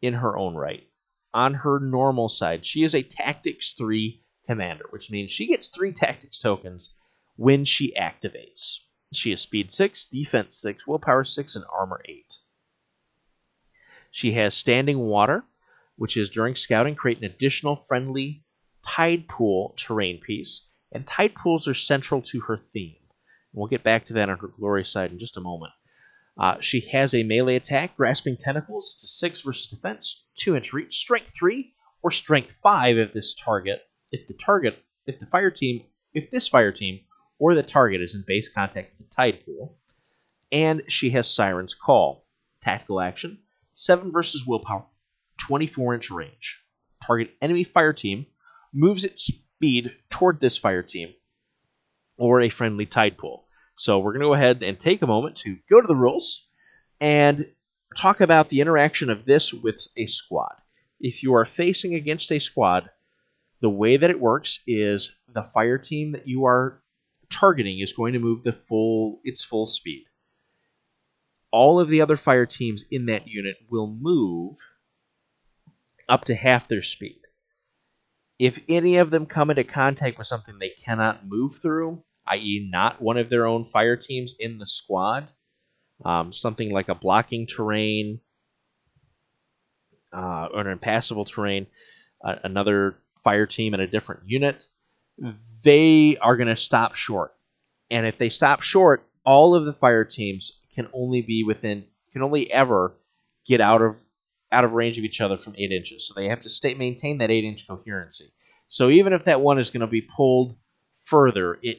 in 0.00 0.14
her 0.14 0.36
own 0.36 0.54
right. 0.54 0.86
On 1.34 1.52
her 1.52 1.80
normal 1.80 2.28
side, 2.28 2.64
she 2.64 2.84
is 2.84 2.94
a 2.94 3.02
Tactics 3.02 3.72
3 3.72 4.22
commander, 4.46 4.86
which 4.90 5.10
means 5.10 5.32
she 5.32 5.48
gets 5.48 5.66
3 5.68 5.92
Tactics 5.92 6.38
tokens 6.38 6.96
when 7.34 7.64
she 7.64 7.92
activates. 7.94 8.78
She 9.12 9.32
is 9.32 9.40
Speed 9.40 9.72
6, 9.72 10.04
Defense 10.04 10.58
6, 10.58 10.86
Willpower 10.86 11.24
6, 11.24 11.56
and 11.56 11.64
Armor 11.72 12.00
8. 12.04 12.38
She 14.12 14.32
has 14.32 14.54
Standing 14.54 15.00
Water, 15.00 15.44
which 15.96 16.16
is 16.16 16.30
during 16.30 16.54
scouting, 16.54 16.94
create 16.94 17.18
an 17.18 17.24
additional 17.24 17.74
friendly 17.74 18.44
Tide 18.84 19.28
Pool 19.28 19.74
terrain 19.76 20.20
piece, 20.20 20.68
and 20.92 21.04
Tide 21.04 21.34
Pools 21.34 21.66
are 21.66 21.74
central 21.74 22.22
to 22.22 22.40
her 22.42 22.58
theme. 22.72 22.96
We'll 23.52 23.66
get 23.66 23.82
back 23.82 24.04
to 24.06 24.12
that 24.12 24.28
on 24.28 24.38
her 24.38 24.48
glory 24.48 24.84
side 24.84 25.10
in 25.10 25.18
just 25.18 25.36
a 25.36 25.40
moment. 25.40 25.72
Uh, 26.38 26.60
she 26.60 26.80
has 26.80 27.14
a 27.14 27.22
melee 27.22 27.56
attack, 27.56 27.96
Grasping 27.96 28.36
Tentacles. 28.36 28.94
It's 28.94 29.04
a 29.04 29.08
6 29.08 29.40
versus 29.40 29.68
defense, 29.68 30.26
2 30.36 30.56
inch 30.56 30.72
reach, 30.72 30.96
strength 30.96 31.32
3, 31.38 31.72
or 32.02 32.10
strength 32.10 32.54
5 32.62 32.98
if 32.98 33.12
this 33.12 33.34
target, 33.34 33.82
if 34.12 34.26
the 34.28 34.34
target, 34.34 34.78
if 35.06 35.18
the 35.18 35.26
fire 35.26 35.50
team, 35.50 35.84
if 36.12 36.30
this 36.30 36.48
fire 36.48 36.72
team 36.72 37.00
or 37.38 37.54
the 37.54 37.62
target 37.62 38.00
is 38.00 38.14
in 38.14 38.24
base 38.26 38.48
contact 38.48 38.98
with 38.98 39.08
the 39.08 39.14
tide 39.14 39.44
pool. 39.44 39.78
And 40.52 40.82
she 40.88 41.10
has 41.10 41.28
Siren's 41.28 41.74
Call. 41.74 42.24
Tactical 42.60 43.00
action, 43.00 43.38
7 43.74 44.10
versus 44.10 44.46
willpower, 44.46 44.86
24 45.38 45.94
inch 45.94 46.10
range. 46.10 46.62
Target 47.04 47.30
enemy 47.40 47.64
fire 47.64 47.92
team 47.92 48.26
moves 48.72 49.04
its 49.04 49.24
speed 49.24 49.92
toward 50.10 50.40
this 50.40 50.58
fire 50.58 50.82
team 50.82 51.14
or 52.16 52.40
a 52.40 52.48
friendly 52.48 52.86
tide 52.86 53.16
pool. 53.18 53.45
So 53.76 53.98
we're 53.98 54.12
going 54.12 54.22
to 54.22 54.28
go 54.28 54.34
ahead 54.34 54.62
and 54.62 54.78
take 54.78 55.02
a 55.02 55.06
moment 55.06 55.36
to 55.38 55.58
go 55.68 55.80
to 55.80 55.86
the 55.86 55.94
rules 55.94 56.46
and 57.00 57.46
talk 57.96 58.20
about 58.20 58.48
the 58.48 58.60
interaction 58.60 59.10
of 59.10 59.24
this 59.24 59.52
with 59.52 59.86
a 59.96 60.06
squad. 60.06 60.54
If 60.98 61.22
you 61.22 61.34
are 61.34 61.44
facing 61.44 61.94
against 61.94 62.32
a 62.32 62.38
squad, 62.38 62.90
the 63.60 63.70
way 63.70 63.98
that 63.98 64.10
it 64.10 64.20
works 64.20 64.60
is 64.66 65.14
the 65.28 65.42
fire 65.42 65.78
team 65.78 66.12
that 66.12 66.26
you 66.26 66.46
are 66.46 66.82
targeting 67.30 67.80
is 67.80 67.92
going 67.92 68.14
to 68.14 68.18
move 68.18 68.42
the 68.42 68.52
full 68.52 69.20
its 69.24 69.44
full 69.44 69.66
speed. 69.66 70.06
All 71.50 71.78
of 71.78 71.88
the 71.88 72.00
other 72.00 72.16
fire 72.16 72.46
teams 72.46 72.84
in 72.90 73.06
that 73.06 73.28
unit 73.28 73.56
will 73.70 73.86
move 73.86 74.56
up 76.08 76.24
to 76.26 76.34
half 76.34 76.68
their 76.68 76.82
speed. 76.82 77.20
If 78.38 78.58
any 78.68 78.96
of 78.96 79.10
them 79.10 79.26
come 79.26 79.50
into 79.50 79.64
contact 79.64 80.18
with 80.18 80.26
something 80.26 80.58
they 80.58 80.70
cannot 80.70 81.26
move 81.26 81.52
through, 81.60 82.02
i.e., 82.28 82.68
not 82.70 83.00
one 83.00 83.16
of 83.16 83.30
their 83.30 83.46
own 83.46 83.64
fire 83.64 83.96
teams 83.96 84.34
in 84.38 84.58
the 84.58 84.66
squad. 84.66 85.30
Um, 86.04 86.32
something 86.32 86.70
like 86.70 86.88
a 86.88 86.94
blocking 86.94 87.46
terrain 87.46 88.20
uh, 90.12 90.48
or 90.52 90.60
an 90.60 90.66
impassable 90.66 91.24
terrain, 91.24 91.66
uh, 92.24 92.36
another 92.44 92.96
fire 93.24 93.46
team 93.46 93.74
in 93.74 93.80
a 93.80 93.86
different 93.86 94.22
unit, 94.26 94.66
they 95.64 96.16
are 96.20 96.36
going 96.36 96.48
to 96.48 96.56
stop 96.56 96.94
short. 96.94 97.34
And 97.90 98.06
if 98.06 98.18
they 98.18 98.28
stop 98.28 98.62
short, 98.62 99.08
all 99.24 99.54
of 99.54 99.64
the 99.64 99.72
fire 99.72 100.04
teams 100.04 100.52
can 100.74 100.88
only 100.92 101.22
be 101.22 101.44
within, 101.44 101.84
can 102.12 102.22
only 102.22 102.50
ever 102.52 102.94
get 103.46 103.60
out 103.60 103.82
of 103.82 103.96
out 104.52 104.64
of 104.64 104.72
range 104.72 104.96
of 104.96 105.04
each 105.04 105.20
other 105.20 105.36
from 105.36 105.54
eight 105.58 105.72
inches. 105.72 106.06
So 106.06 106.14
they 106.14 106.28
have 106.28 106.40
to 106.42 106.48
stay 106.48 106.74
maintain 106.74 107.18
that 107.18 107.30
eight 107.30 107.44
inch 107.44 107.66
coherency. 107.66 108.32
So 108.68 108.90
even 108.90 109.12
if 109.12 109.24
that 109.24 109.40
one 109.40 109.58
is 109.58 109.70
going 109.70 109.80
to 109.80 109.86
be 109.86 110.02
pulled 110.02 110.56
further, 111.04 111.58
it 111.62 111.78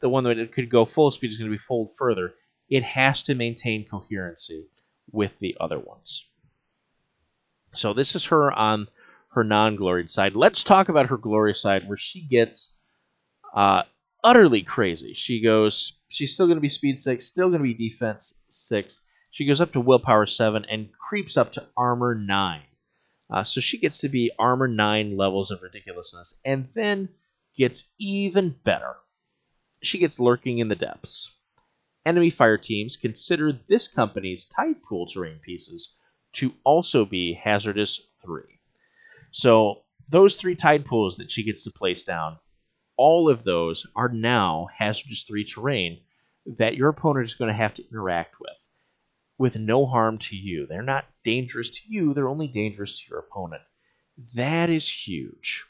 the 0.00 0.08
one 0.08 0.24
that 0.24 0.52
could 0.52 0.70
go 0.70 0.84
full 0.84 1.10
speed 1.10 1.30
is 1.30 1.38
going 1.38 1.50
to 1.50 1.56
be 1.56 1.62
pulled 1.66 1.90
further. 1.98 2.34
It 2.68 2.82
has 2.82 3.22
to 3.22 3.34
maintain 3.34 3.86
coherency 3.88 4.66
with 5.10 5.38
the 5.38 5.56
other 5.60 5.78
ones. 5.78 6.24
So 7.74 7.92
this 7.92 8.14
is 8.14 8.26
her 8.26 8.50
on 8.52 8.88
her 9.32 9.44
non-gloried 9.44 10.10
side. 10.10 10.34
Let's 10.34 10.64
talk 10.64 10.88
about 10.88 11.06
her 11.06 11.16
glorious 11.16 11.60
side, 11.60 11.86
where 11.86 11.98
she 11.98 12.26
gets 12.26 12.74
uh, 13.54 13.82
utterly 14.24 14.62
crazy. 14.62 15.14
She 15.14 15.42
goes, 15.42 15.92
she's 16.08 16.32
still 16.32 16.46
going 16.46 16.56
to 16.56 16.62
be 16.62 16.68
speed 16.68 16.98
six, 16.98 17.26
still 17.26 17.48
going 17.48 17.62
to 17.62 17.74
be 17.74 17.88
defense 17.90 18.40
six. 18.48 19.06
She 19.30 19.46
goes 19.46 19.60
up 19.60 19.72
to 19.72 19.80
willpower 19.80 20.26
seven 20.26 20.64
and 20.64 20.88
creeps 21.08 21.36
up 21.36 21.52
to 21.52 21.66
armor 21.76 22.14
nine. 22.14 22.62
Uh, 23.30 23.44
so 23.44 23.60
she 23.60 23.78
gets 23.78 23.98
to 23.98 24.08
be 24.08 24.30
armor 24.38 24.68
nine 24.68 25.16
levels 25.16 25.50
of 25.50 25.62
ridiculousness, 25.62 26.38
and 26.44 26.68
then 26.74 27.08
gets 27.56 27.84
even 27.98 28.56
better 28.64 28.94
she 29.82 29.98
gets 29.98 30.18
lurking 30.18 30.58
in 30.58 30.68
the 30.68 30.74
depths. 30.74 31.30
Enemy 32.04 32.30
fire 32.30 32.58
teams 32.58 32.96
consider 32.96 33.52
this 33.52 33.88
company's 33.88 34.44
tide 34.44 34.82
pool 34.82 35.06
terrain 35.06 35.38
pieces 35.38 35.94
to 36.32 36.54
also 36.64 37.04
be 37.04 37.34
hazardous 37.34 38.08
3. 38.24 38.42
So, 39.32 39.82
those 40.08 40.36
three 40.36 40.54
tide 40.54 40.86
pools 40.86 41.16
that 41.16 41.30
she 41.30 41.42
gets 41.42 41.64
to 41.64 41.70
place 41.70 42.02
down, 42.02 42.38
all 42.96 43.28
of 43.28 43.44
those 43.44 43.86
are 43.96 44.08
now 44.08 44.68
hazardous 44.76 45.24
3 45.24 45.44
terrain 45.44 46.00
that 46.46 46.76
your 46.76 46.88
opponent 46.88 47.26
is 47.26 47.34
going 47.34 47.48
to 47.48 47.54
have 47.54 47.74
to 47.74 47.88
interact 47.88 48.40
with 48.40 48.50
with 49.38 49.56
no 49.56 49.84
harm 49.84 50.16
to 50.16 50.36
you. 50.36 50.66
They're 50.66 50.82
not 50.82 51.04
dangerous 51.22 51.70
to 51.70 51.80
you, 51.86 52.14
they're 52.14 52.28
only 52.28 52.48
dangerous 52.48 53.00
to 53.00 53.10
your 53.10 53.18
opponent. 53.18 53.62
That 54.34 54.70
is 54.70 54.88
huge 54.88 55.66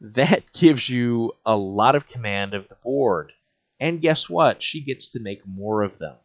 that 0.00 0.52
gives 0.52 0.88
you 0.88 1.32
a 1.44 1.56
lot 1.56 1.94
of 1.94 2.06
command 2.06 2.54
of 2.54 2.68
the 2.68 2.76
board. 2.76 3.32
And 3.80 4.00
guess 4.00 4.28
what? 4.28 4.62
She 4.62 4.80
gets 4.80 5.08
to 5.08 5.20
make 5.20 5.46
more 5.46 5.82
of 5.82 5.98
them. 5.98 6.16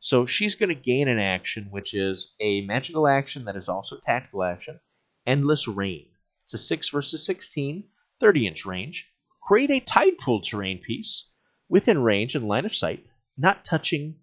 So 0.00 0.24
she's 0.24 0.54
going 0.54 0.70
to 0.70 0.74
gain 0.74 1.08
an 1.08 1.18
action, 1.18 1.68
which 1.70 1.92
is 1.92 2.34
a 2.40 2.62
magical 2.62 3.06
action 3.06 3.44
that 3.44 3.56
is 3.56 3.68
also 3.68 3.96
a 3.96 4.00
tactical 4.00 4.42
action, 4.42 4.80
Endless 5.26 5.68
Rain. 5.68 6.08
It's 6.44 6.54
a 6.54 6.58
6 6.58 6.88
versus 6.88 7.24
16, 7.26 7.84
30 8.18 8.46
inch 8.46 8.64
range. 8.64 9.12
Create 9.42 9.70
a 9.70 9.80
tide 9.80 10.16
pool 10.18 10.40
terrain 10.40 10.78
piece 10.78 11.28
within 11.68 12.02
range 12.02 12.34
and 12.34 12.48
line 12.48 12.64
of 12.64 12.74
sight, 12.74 13.10
not 13.36 13.64
touching 13.64 14.16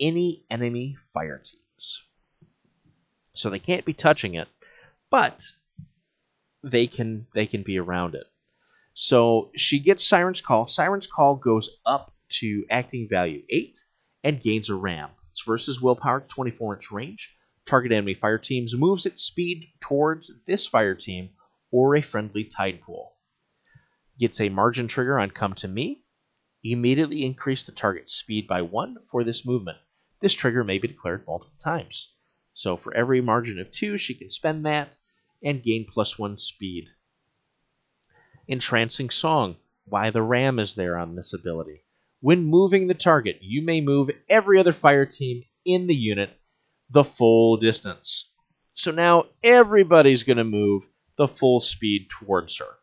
any 0.00 0.44
enemy 0.50 0.96
fire 1.12 1.38
teams. 1.44 2.02
So 3.34 3.50
they 3.50 3.58
can't 3.58 3.84
be 3.84 3.92
touching 3.92 4.34
it, 4.34 4.48
but 5.10 5.44
they 6.62 6.86
can 6.86 7.26
they 7.34 7.46
can 7.46 7.62
be 7.62 7.78
around 7.78 8.14
it. 8.14 8.26
So 9.00 9.52
she 9.54 9.78
gets 9.78 10.04
Siren's 10.04 10.40
Call. 10.40 10.66
Siren's 10.66 11.06
Call 11.06 11.36
goes 11.36 11.78
up 11.86 12.12
to 12.40 12.66
acting 12.68 13.06
value 13.08 13.44
8 13.48 13.84
and 14.24 14.40
gains 14.40 14.70
a 14.70 14.74
ram. 14.74 15.10
It's 15.30 15.44
versus 15.46 15.80
willpower 15.80 16.22
24 16.22 16.74
inch 16.74 16.90
range. 16.90 17.32
Target 17.64 17.92
enemy 17.92 18.14
fire 18.14 18.38
teams 18.38 18.74
moves 18.74 19.06
its 19.06 19.22
speed 19.22 19.66
towards 19.80 20.32
this 20.48 20.66
fire 20.66 20.96
team 20.96 21.30
or 21.70 21.94
a 21.94 22.02
friendly 22.02 22.42
tide 22.42 22.80
pool. 22.80 23.12
Gets 24.18 24.40
a 24.40 24.48
margin 24.48 24.88
trigger 24.88 25.20
on 25.20 25.30
Come 25.30 25.54
to 25.54 25.68
Me. 25.68 26.02
Immediately 26.64 27.24
increase 27.24 27.62
the 27.62 27.70
target's 27.70 28.14
speed 28.14 28.48
by 28.48 28.62
1 28.62 28.96
for 29.12 29.22
this 29.22 29.46
movement. 29.46 29.78
This 30.20 30.34
trigger 30.34 30.64
may 30.64 30.78
be 30.78 30.88
declared 30.88 31.24
multiple 31.24 31.54
times. 31.62 32.14
So 32.52 32.76
for 32.76 32.92
every 32.94 33.20
margin 33.20 33.60
of 33.60 33.70
2, 33.70 33.96
she 33.96 34.14
can 34.14 34.28
spend 34.28 34.66
that 34.66 34.96
and 35.40 35.62
gain 35.62 35.86
plus 35.88 36.18
1 36.18 36.36
speed 36.38 36.88
entrancing 38.48 39.10
song, 39.10 39.56
why 39.84 40.10
the 40.10 40.22
ram 40.22 40.58
is 40.58 40.74
there 40.74 40.96
on 40.96 41.14
this 41.14 41.32
ability. 41.32 41.82
When 42.20 42.44
moving 42.44 42.88
the 42.88 42.94
target, 42.94 43.38
you 43.40 43.62
may 43.62 43.80
move 43.80 44.10
every 44.28 44.58
other 44.58 44.72
fire 44.72 45.06
team 45.06 45.44
in 45.64 45.86
the 45.86 45.94
unit 45.94 46.30
the 46.90 47.04
full 47.04 47.58
distance. 47.58 48.30
So 48.74 48.90
now 48.90 49.26
everybody's 49.42 50.22
going 50.22 50.38
to 50.38 50.44
move 50.44 50.84
the 51.16 51.28
full 51.28 51.60
speed 51.60 52.08
towards 52.10 52.58
her. 52.58 52.78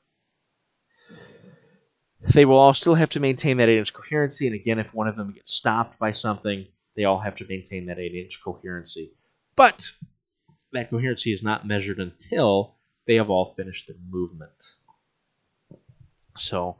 They 2.33 2.45
will 2.45 2.57
all 2.57 2.73
still 2.73 2.95
have 2.95 3.09
to 3.09 3.19
maintain 3.19 3.57
that 3.57 3.69
8 3.69 3.77
inch 3.77 3.93
coherency, 3.93 4.47
and 4.47 4.55
again, 4.55 4.79
if 4.79 4.93
one 4.93 5.07
of 5.07 5.15
them 5.15 5.33
gets 5.33 5.53
stopped 5.53 5.99
by 5.99 6.11
something, 6.11 6.65
they 6.95 7.03
all 7.03 7.19
have 7.19 7.35
to 7.35 7.47
maintain 7.47 7.85
that 7.85 7.99
8 7.99 8.13
inch 8.13 8.39
coherency. 8.43 9.11
But 9.55 9.91
that 10.73 10.89
coherency 10.89 11.33
is 11.33 11.43
not 11.43 11.67
measured 11.67 11.99
until 11.99 12.75
they 13.05 13.15
have 13.15 13.29
all 13.29 13.53
finished 13.55 13.87
the 13.87 13.95
movement. 14.09 14.75
So, 16.37 16.77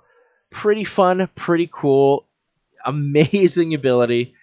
pretty 0.49 0.83
fun, 0.83 1.27
pretty 1.35 1.69
cool, 1.71 2.27
amazing 2.85 3.73
ability. 3.73 4.33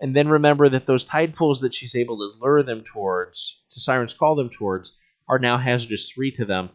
And 0.00 0.16
then 0.16 0.28
remember 0.28 0.68
that 0.70 0.86
those 0.86 1.04
tide 1.04 1.34
pools 1.34 1.60
that 1.60 1.74
she's 1.74 1.94
able 1.94 2.16
to 2.18 2.38
lure 2.40 2.62
them 2.62 2.82
towards, 2.82 3.60
to 3.70 3.80
Sirens 3.80 4.14
call 4.14 4.34
them 4.34 4.48
towards, 4.48 4.96
are 5.28 5.38
now 5.38 5.58
hazardous 5.58 6.10
3 6.10 6.32
to 6.32 6.44
them. 6.44 6.70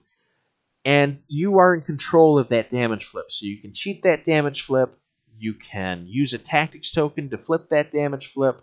And 0.86 1.20
you 1.28 1.58
are 1.58 1.74
in 1.74 1.82
control 1.82 2.38
of 2.38 2.50
that 2.50 2.70
damage 2.70 3.06
flip. 3.06 3.26
So 3.30 3.48
you 3.48 3.60
can 3.60 3.74
cheat 3.74 4.04
that 4.04 4.24
damage 4.24 4.62
flip. 4.62 4.96
You 5.38 5.56
can 5.56 6.06
use 6.08 6.34
a 6.34 6.38
tactics 6.38 6.92
token 6.92 7.32
to 7.32 7.38
flip 7.40 7.70
that 7.70 7.92
damage 7.92 8.28
flip. 8.28 8.62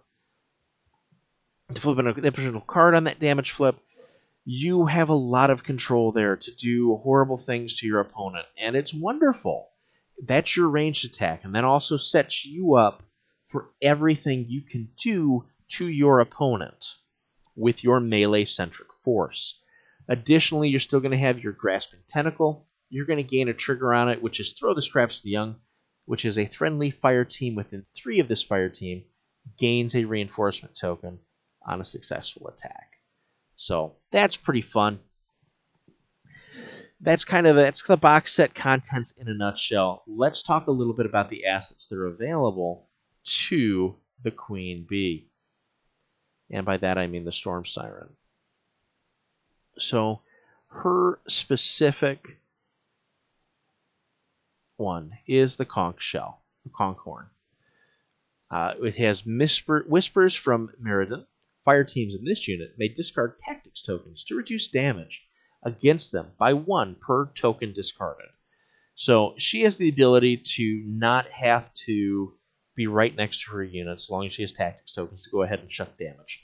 to 1.74 1.80
flip 1.80 1.98
an 1.98 2.06
additional 2.06 2.60
card 2.60 2.94
on 2.94 3.04
that 3.04 3.18
damage 3.18 3.50
flip, 3.50 3.76
you 4.44 4.86
have 4.86 5.08
a 5.08 5.14
lot 5.14 5.50
of 5.50 5.62
control 5.62 6.10
there 6.10 6.36
to 6.36 6.54
do 6.56 6.96
horrible 6.96 7.38
things 7.38 7.76
to 7.78 7.86
your 7.86 8.00
opponent, 8.00 8.46
and 8.58 8.74
it's 8.74 8.92
wonderful. 8.92 9.68
That's 10.24 10.56
your 10.56 10.68
ranged 10.68 11.04
attack, 11.04 11.44
and 11.44 11.54
that 11.54 11.64
also 11.64 11.96
sets 11.96 12.44
you 12.44 12.74
up 12.74 13.02
for 13.46 13.70
everything 13.80 14.46
you 14.48 14.62
can 14.62 14.90
do 15.00 15.46
to 15.68 15.86
your 15.86 16.20
opponent 16.20 16.86
with 17.54 17.84
your 17.84 18.00
melee 18.00 18.44
centric 18.44 18.92
force. 19.04 19.60
Additionally, 20.08 20.68
you're 20.68 20.80
still 20.80 21.00
going 21.00 21.12
to 21.12 21.18
have 21.18 21.42
your 21.42 21.52
grasping 21.52 22.00
tentacle. 22.08 22.66
You're 22.88 23.06
going 23.06 23.18
to 23.18 23.22
gain 23.22 23.48
a 23.48 23.54
trigger 23.54 23.94
on 23.94 24.08
it, 24.08 24.22
which 24.22 24.40
is 24.40 24.52
throw 24.52 24.74
the 24.74 24.82
scraps 24.82 25.18
to 25.18 25.22
the 25.22 25.30
young, 25.30 25.56
which 26.04 26.24
is 26.24 26.36
a 26.36 26.46
friendly 26.46 26.90
fire 26.90 27.24
team 27.24 27.54
within 27.54 27.86
three 27.96 28.18
of 28.18 28.26
this 28.26 28.42
fire 28.42 28.68
team 28.68 29.04
gains 29.56 29.94
a 29.94 30.04
reinforcement 30.04 30.76
token 30.76 31.20
on 31.64 31.80
a 31.80 31.84
successful 31.84 32.48
attack. 32.48 32.96
So 33.56 33.96
that's 34.10 34.36
pretty 34.36 34.62
fun. 34.62 35.00
That's 37.00 37.24
kind 37.24 37.46
of 37.46 37.56
that's 37.56 37.82
the 37.82 37.96
box 37.96 38.32
set 38.32 38.54
contents 38.54 39.12
in 39.12 39.28
a 39.28 39.34
nutshell. 39.34 40.04
Let's 40.06 40.42
talk 40.42 40.66
a 40.66 40.72
little 40.72 40.94
bit 40.94 41.06
about 41.06 41.30
the 41.30 41.46
assets 41.46 41.86
that 41.86 41.98
are 41.98 42.06
available 42.06 42.88
to 43.48 43.96
the 44.22 44.30
Queen 44.30 44.86
Bee. 44.88 45.28
And 46.50 46.64
by 46.64 46.76
that 46.76 46.98
I 46.98 47.06
mean 47.06 47.24
the 47.24 47.32
Storm 47.32 47.66
Siren. 47.66 48.10
So 49.78 50.20
her 50.68 51.18
specific 51.26 52.38
one 54.76 55.12
is 55.26 55.56
the 55.56 55.64
conch 55.64 56.02
shell, 56.02 56.42
the 56.64 56.70
conch 56.70 56.98
horn. 56.98 57.26
Uh, 58.50 58.74
it 58.82 58.96
has 58.96 59.24
whisper, 59.24 59.84
whispers 59.88 60.34
from 60.34 60.70
Mirrodin. 60.82 61.24
Fire 61.64 61.84
teams 61.84 62.16
in 62.16 62.24
this 62.24 62.48
unit 62.48 62.74
may 62.76 62.88
discard 62.88 63.38
tactics 63.38 63.82
tokens 63.82 64.24
to 64.24 64.34
reduce 64.34 64.66
damage 64.66 65.22
against 65.62 66.10
them 66.10 66.32
by 66.36 66.52
one 66.52 66.96
per 66.96 67.26
token 67.34 67.72
discarded. 67.72 68.30
So 68.96 69.34
she 69.38 69.62
has 69.62 69.76
the 69.76 69.88
ability 69.88 70.38
to 70.56 70.82
not 70.86 71.28
have 71.28 71.72
to 71.86 72.34
be 72.74 72.88
right 72.88 73.14
next 73.14 73.44
to 73.44 73.52
her 73.52 73.62
unit 73.62 73.94
as 73.94 74.10
long 74.10 74.26
as 74.26 74.32
she 74.32 74.42
has 74.42 74.50
tactics 74.50 74.92
tokens 74.92 75.22
to 75.22 75.30
go 75.30 75.42
ahead 75.42 75.60
and 75.60 75.72
shut 75.72 75.96
damage. 75.98 76.42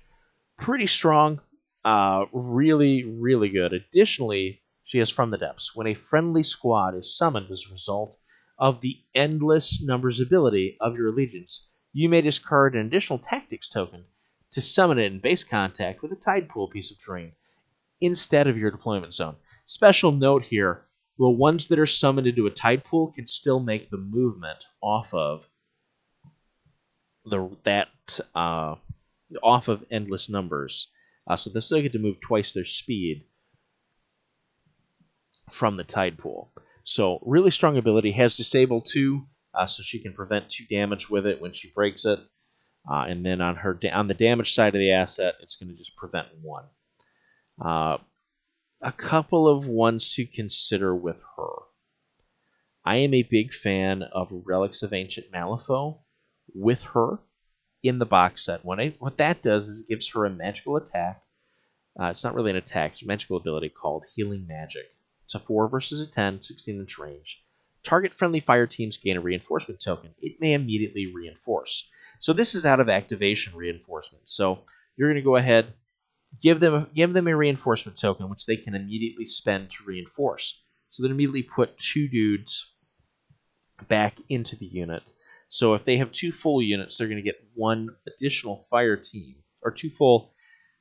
Pretty 0.56 0.86
strong, 0.86 1.40
uh, 1.84 2.26
really, 2.32 3.02
really 3.04 3.48
good. 3.48 3.72
Additionally, 3.72 4.62
she 4.84 4.98
has 4.98 5.10
From 5.10 5.30
the 5.30 5.38
Depths. 5.38 5.74
When 5.74 5.88
a 5.88 5.94
friendly 5.94 6.44
squad 6.44 6.94
is 6.94 7.16
summoned 7.16 7.50
as 7.50 7.64
a 7.68 7.72
result 7.72 8.16
of 8.56 8.80
the 8.80 9.02
endless 9.16 9.82
numbers 9.82 10.20
ability 10.20 10.76
of 10.80 10.94
your 10.94 11.08
allegiance, 11.08 11.66
you 11.92 12.08
may 12.08 12.20
discard 12.20 12.76
an 12.76 12.86
additional 12.86 13.18
tactics 13.18 13.68
token 13.68 14.04
to 14.52 14.60
summon 14.60 14.98
it 14.98 15.12
in 15.12 15.20
base 15.20 15.44
contact 15.44 16.02
with 16.02 16.12
a 16.12 16.16
tide 16.16 16.48
pool 16.48 16.68
piece 16.68 16.90
of 16.90 16.98
terrain 16.98 17.32
instead 18.00 18.46
of 18.46 18.56
your 18.56 18.70
deployment 18.70 19.14
zone. 19.14 19.36
Special 19.66 20.12
note 20.12 20.44
here 20.44 20.88
well, 21.18 21.34
ones 21.34 21.66
that 21.66 21.80
are 21.80 21.86
summoned 21.86 22.28
into 22.28 22.46
a 22.46 22.50
tide 22.50 22.84
pool 22.84 23.12
can 23.12 23.26
still 23.26 23.58
make 23.58 23.90
the 23.90 23.98
movement 23.98 24.64
off 24.80 25.12
of 25.12 25.44
the 27.24 27.50
that 27.64 27.88
uh, 28.36 28.76
off 29.42 29.66
of 29.66 29.84
endless 29.90 30.28
numbers. 30.28 30.86
Uh, 31.26 31.36
so 31.36 31.50
they 31.50 31.60
still 31.60 31.82
get 31.82 31.92
to 31.92 31.98
move 31.98 32.20
twice 32.20 32.52
their 32.52 32.64
speed 32.64 33.24
from 35.50 35.76
the 35.76 35.84
tide 35.84 36.18
pool. 36.18 36.52
So 36.84 37.18
really 37.26 37.50
strong 37.50 37.76
ability. 37.76 38.12
Has 38.12 38.36
disable 38.36 38.80
two, 38.80 39.26
uh, 39.52 39.66
so 39.66 39.82
she 39.82 39.98
can 39.98 40.14
prevent 40.14 40.50
two 40.50 40.64
damage 40.70 41.10
with 41.10 41.26
it 41.26 41.40
when 41.40 41.52
she 41.52 41.72
breaks 41.74 42.04
it. 42.04 42.20
Uh, 42.90 43.04
and 43.08 43.24
then 43.24 43.40
on 43.40 43.56
her 43.56 43.74
da- 43.74 43.92
on 43.92 44.08
the 44.08 44.14
damage 44.14 44.54
side 44.54 44.74
of 44.74 44.80
the 44.80 44.92
asset, 44.92 45.34
it's 45.40 45.56
going 45.56 45.70
to 45.70 45.76
just 45.76 45.96
prevent 45.96 46.28
one. 46.40 46.64
Uh, 47.62 47.98
a 48.80 48.92
couple 48.92 49.48
of 49.48 49.66
ones 49.66 50.08
to 50.14 50.26
consider 50.26 50.94
with 50.94 51.20
her. 51.36 51.52
I 52.84 52.96
am 52.96 53.12
a 53.12 53.22
big 53.22 53.52
fan 53.52 54.02
of 54.02 54.28
Relics 54.30 54.82
of 54.82 54.92
Ancient 54.92 55.30
Malifaux 55.32 55.98
with 56.54 56.82
her 56.94 57.18
in 57.82 57.98
the 57.98 58.06
box 58.06 58.44
set. 58.44 58.64
What, 58.64 58.80
I, 58.80 58.94
what 58.98 59.18
that 59.18 59.42
does 59.42 59.68
is 59.68 59.80
it 59.80 59.88
gives 59.88 60.08
her 60.10 60.24
a 60.24 60.30
magical 60.30 60.76
attack. 60.76 61.22
Uh, 62.00 62.06
it's 62.06 62.24
not 62.24 62.34
really 62.34 62.50
an 62.50 62.56
attack, 62.56 62.92
it's 62.92 63.02
a 63.02 63.06
magical 63.06 63.36
ability 63.36 63.68
called 63.70 64.04
Healing 64.14 64.46
Magic. 64.46 64.86
It's 65.24 65.34
a 65.34 65.40
4 65.40 65.68
versus 65.68 66.00
a 66.00 66.10
10, 66.10 66.40
16 66.40 66.80
inch 66.80 66.98
range. 66.98 67.42
Target 67.82 68.14
friendly 68.14 68.40
fire 68.40 68.66
teams 68.66 68.96
gain 68.96 69.16
a 69.16 69.20
reinforcement 69.20 69.80
token. 69.80 70.14
It 70.20 70.40
may 70.40 70.54
immediately 70.54 71.12
reinforce. 71.12 71.88
So 72.18 72.32
this 72.32 72.54
is 72.54 72.66
out 72.66 72.80
of 72.80 72.88
activation 72.88 73.56
reinforcement. 73.56 74.24
So 74.26 74.60
you're 74.96 75.08
going 75.08 75.22
to 75.22 75.22
go 75.22 75.36
ahead, 75.36 75.72
give 76.42 76.60
them 76.60 76.88
give 76.94 77.12
them 77.12 77.28
a 77.28 77.36
reinforcement 77.36 77.98
token, 77.98 78.28
which 78.28 78.46
they 78.46 78.56
can 78.56 78.74
immediately 78.74 79.26
spend 79.26 79.70
to 79.70 79.84
reinforce. 79.84 80.60
So 80.90 81.02
then 81.02 81.12
immediately 81.12 81.42
put 81.42 81.76
two 81.76 82.08
dudes 82.08 82.72
back 83.88 84.18
into 84.28 84.56
the 84.56 84.66
unit. 84.66 85.02
So 85.48 85.74
if 85.74 85.84
they 85.84 85.98
have 85.98 86.12
two 86.12 86.32
full 86.32 86.60
units, 86.62 86.98
they're 86.98 87.08
going 87.08 87.22
to 87.22 87.22
get 87.22 87.42
one 87.54 87.90
additional 88.06 88.58
fire 88.70 88.96
team, 88.96 89.36
or 89.62 89.70
two 89.70 89.90
full 89.90 90.32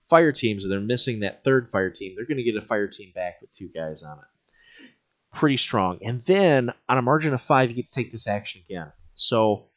fire 0.09 0.31
teams, 0.31 0.63
and 0.63 0.71
they're 0.71 0.79
missing 0.79 1.21
that 1.21 1.43
third 1.43 1.69
fire 1.69 1.89
team. 1.89 2.13
They're 2.15 2.25
going 2.25 2.37
to 2.37 2.43
get 2.43 2.61
a 2.61 2.65
fire 2.65 2.87
team 2.87 3.11
back 3.13 3.41
with 3.41 3.51
two 3.53 3.69
guys 3.69 4.03
on 4.03 4.17
it. 4.17 4.89
Pretty 5.33 5.57
strong. 5.57 5.99
And 6.01 6.23
then 6.25 6.73
on 6.89 6.97
a 6.97 7.01
margin 7.01 7.33
of 7.33 7.41
five, 7.41 7.69
you 7.69 7.75
get 7.75 7.87
to 7.87 7.93
take 7.93 8.11
this 8.11 8.27
action 8.27 8.61
again. 8.67 8.91
So 9.15 9.67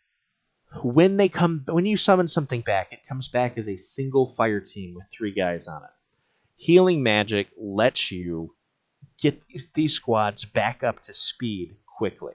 when 0.82 1.16
they 1.16 1.28
come 1.28 1.64
when 1.66 1.86
you 1.86 1.96
summon 1.96 2.28
something 2.28 2.60
back, 2.60 2.92
it 2.92 3.06
comes 3.08 3.28
back 3.28 3.58
as 3.58 3.68
a 3.68 3.76
single 3.76 4.28
fire 4.28 4.60
team 4.60 4.94
with 4.94 5.06
three 5.12 5.32
guys 5.32 5.66
on 5.66 5.82
it. 5.82 5.90
Healing 6.56 7.02
magic 7.02 7.48
lets 7.56 8.10
you 8.10 8.54
get 9.20 9.42
these 9.74 9.94
squads 9.94 10.44
back 10.44 10.82
up 10.82 11.02
to 11.04 11.12
speed 11.12 11.76
quickly 11.86 12.34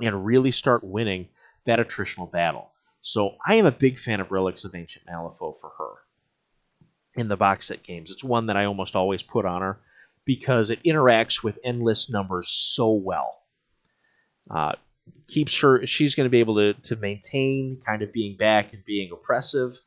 and 0.00 0.26
really 0.26 0.52
start 0.52 0.84
winning 0.84 1.28
that 1.64 1.78
attritional 1.78 2.30
battle. 2.30 2.70
So 3.02 3.36
I 3.46 3.54
am 3.54 3.66
a 3.66 3.72
big 3.72 3.98
fan 3.98 4.20
of 4.20 4.30
Relics 4.30 4.64
of 4.64 4.74
Ancient 4.74 5.06
Malifaux 5.06 5.58
for 5.60 5.70
her 5.78 5.92
in 7.14 7.28
the 7.28 7.36
box 7.36 7.68
set 7.68 7.82
games. 7.82 8.10
It's 8.10 8.24
one 8.24 8.46
that 8.46 8.56
I 8.56 8.66
almost 8.66 8.94
always 8.94 9.22
put 9.22 9.44
on 9.46 9.62
her 9.62 9.80
because 10.24 10.70
it 10.70 10.82
interacts 10.82 11.42
with 11.42 11.58
endless 11.64 12.10
numbers 12.10 12.48
so 12.48 12.92
well. 12.92 13.42
Uh, 14.50 14.72
keeps 15.28 15.60
her 15.60 15.86
she's 15.86 16.14
going 16.14 16.26
to 16.26 16.30
be 16.30 16.40
able 16.40 16.54
to, 16.56 16.74
to 16.74 16.96
maintain 16.96 17.80
kind 17.84 18.02
of 18.02 18.12
being 18.12 18.36
back 18.36 18.72
and 18.72 18.84
being 18.84 19.10
oppressive 19.12 19.78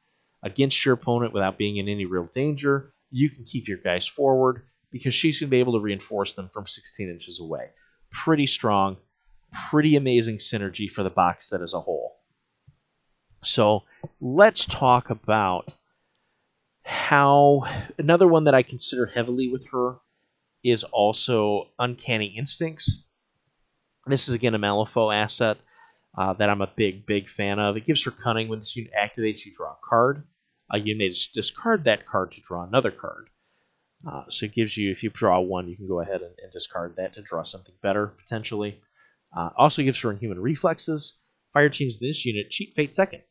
against 0.43 0.85
your 0.85 0.93
opponent 0.93 1.33
without 1.33 1.57
being 1.57 1.77
in 1.77 1.87
any 1.87 2.05
real 2.05 2.29
danger. 2.33 2.93
You 3.11 3.29
can 3.29 3.43
keep 3.43 3.67
your 3.67 3.77
guys 3.77 4.07
forward 4.07 4.63
because 4.91 5.13
she's 5.13 5.39
going 5.39 5.49
to 5.49 5.51
be 5.51 5.59
able 5.59 5.73
to 5.73 5.79
reinforce 5.79 6.33
them 6.33 6.49
from 6.53 6.67
16 6.67 7.09
inches 7.09 7.39
away. 7.39 7.69
Pretty 8.11 8.47
strong 8.47 8.97
pretty 9.69 9.95
amazing 9.95 10.37
synergy 10.37 10.89
for 10.89 11.03
the 11.03 11.09
box 11.09 11.49
set 11.49 11.61
as 11.61 11.73
a 11.73 11.81
whole. 11.81 12.17
So 13.43 13.83
let's 14.19 14.65
talk 14.65 15.09
about 15.09 15.73
how 16.83 17.63
another 17.99 18.27
one 18.27 18.45
that 18.45 18.55
i 18.55 18.63
consider 18.63 19.05
heavily 19.05 19.47
with 19.47 19.67
her 19.71 19.97
is 20.63 20.83
also 20.83 21.67
uncanny 21.77 22.33
instincts 22.37 23.03
this 24.07 24.27
is 24.27 24.33
again 24.33 24.55
a 24.55 24.59
Malifaux 24.59 25.13
asset 25.13 25.57
uh, 26.17 26.33
that 26.33 26.49
I'm 26.49 26.61
a 26.61 26.71
big, 26.75 27.05
big 27.05 27.29
fan 27.29 27.59
of. 27.59 27.77
It 27.77 27.85
gives 27.85 28.03
her 28.05 28.11
cunning. 28.11 28.47
When 28.47 28.59
this 28.59 28.75
unit 28.75 28.93
activates, 28.93 29.45
you 29.45 29.53
draw 29.53 29.71
a 29.71 29.87
card. 29.87 30.23
You 30.73 30.95
may 30.95 31.11
discard 31.33 31.85
that 31.85 32.05
card 32.05 32.31
to 32.33 32.41
draw 32.41 32.63
another 32.63 32.91
card. 32.91 33.29
Uh, 34.07 34.23
so 34.29 34.45
it 34.45 34.53
gives 34.53 34.77
you, 34.77 34.91
if 34.91 35.03
you 35.03 35.09
draw 35.09 35.39
one, 35.39 35.67
you 35.67 35.75
can 35.75 35.87
go 35.87 35.99
ahead 35.99 36.21
and, 36.21 36.33
and 36.41 36.51
discard 36.51 36.95
that 36.95 37.13
to 37.13 37.21
draw 37.21 37.43
something 37.43 37.75
better, 37.81 38.07
potentially. 38.07 38.79
Uh, 39.35 39.49
also 39.57 39.81
gives 39.81 39.99
her 39.99 40.11
inhuman 40.11 40.39
reflexes. 40.39 41.15
Fire 41.53 41.69
teams 41.69 41.97
in 41.99 42.07
this 42.07 42.25
unit 42.25 42.49
cheat 42.49 42.73
Fate 42.75 42.95
second. 42.95 43.23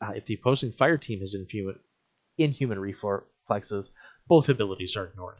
Uh, 0.00 0.12
if 0.14 0.24
the 0.26 0.34
opposing 0.34 0.72
fire 0.72 0.96
team 0.96 1.20
has 1.20 1.34
inhuman, 1.34 1.78
inhuman 2.38 2.78
reflexes, 2.78 3.90
both 4.28 4.48
abilities 4.48 4.96
are 4.96 5.06
ignored. 5.06 5.36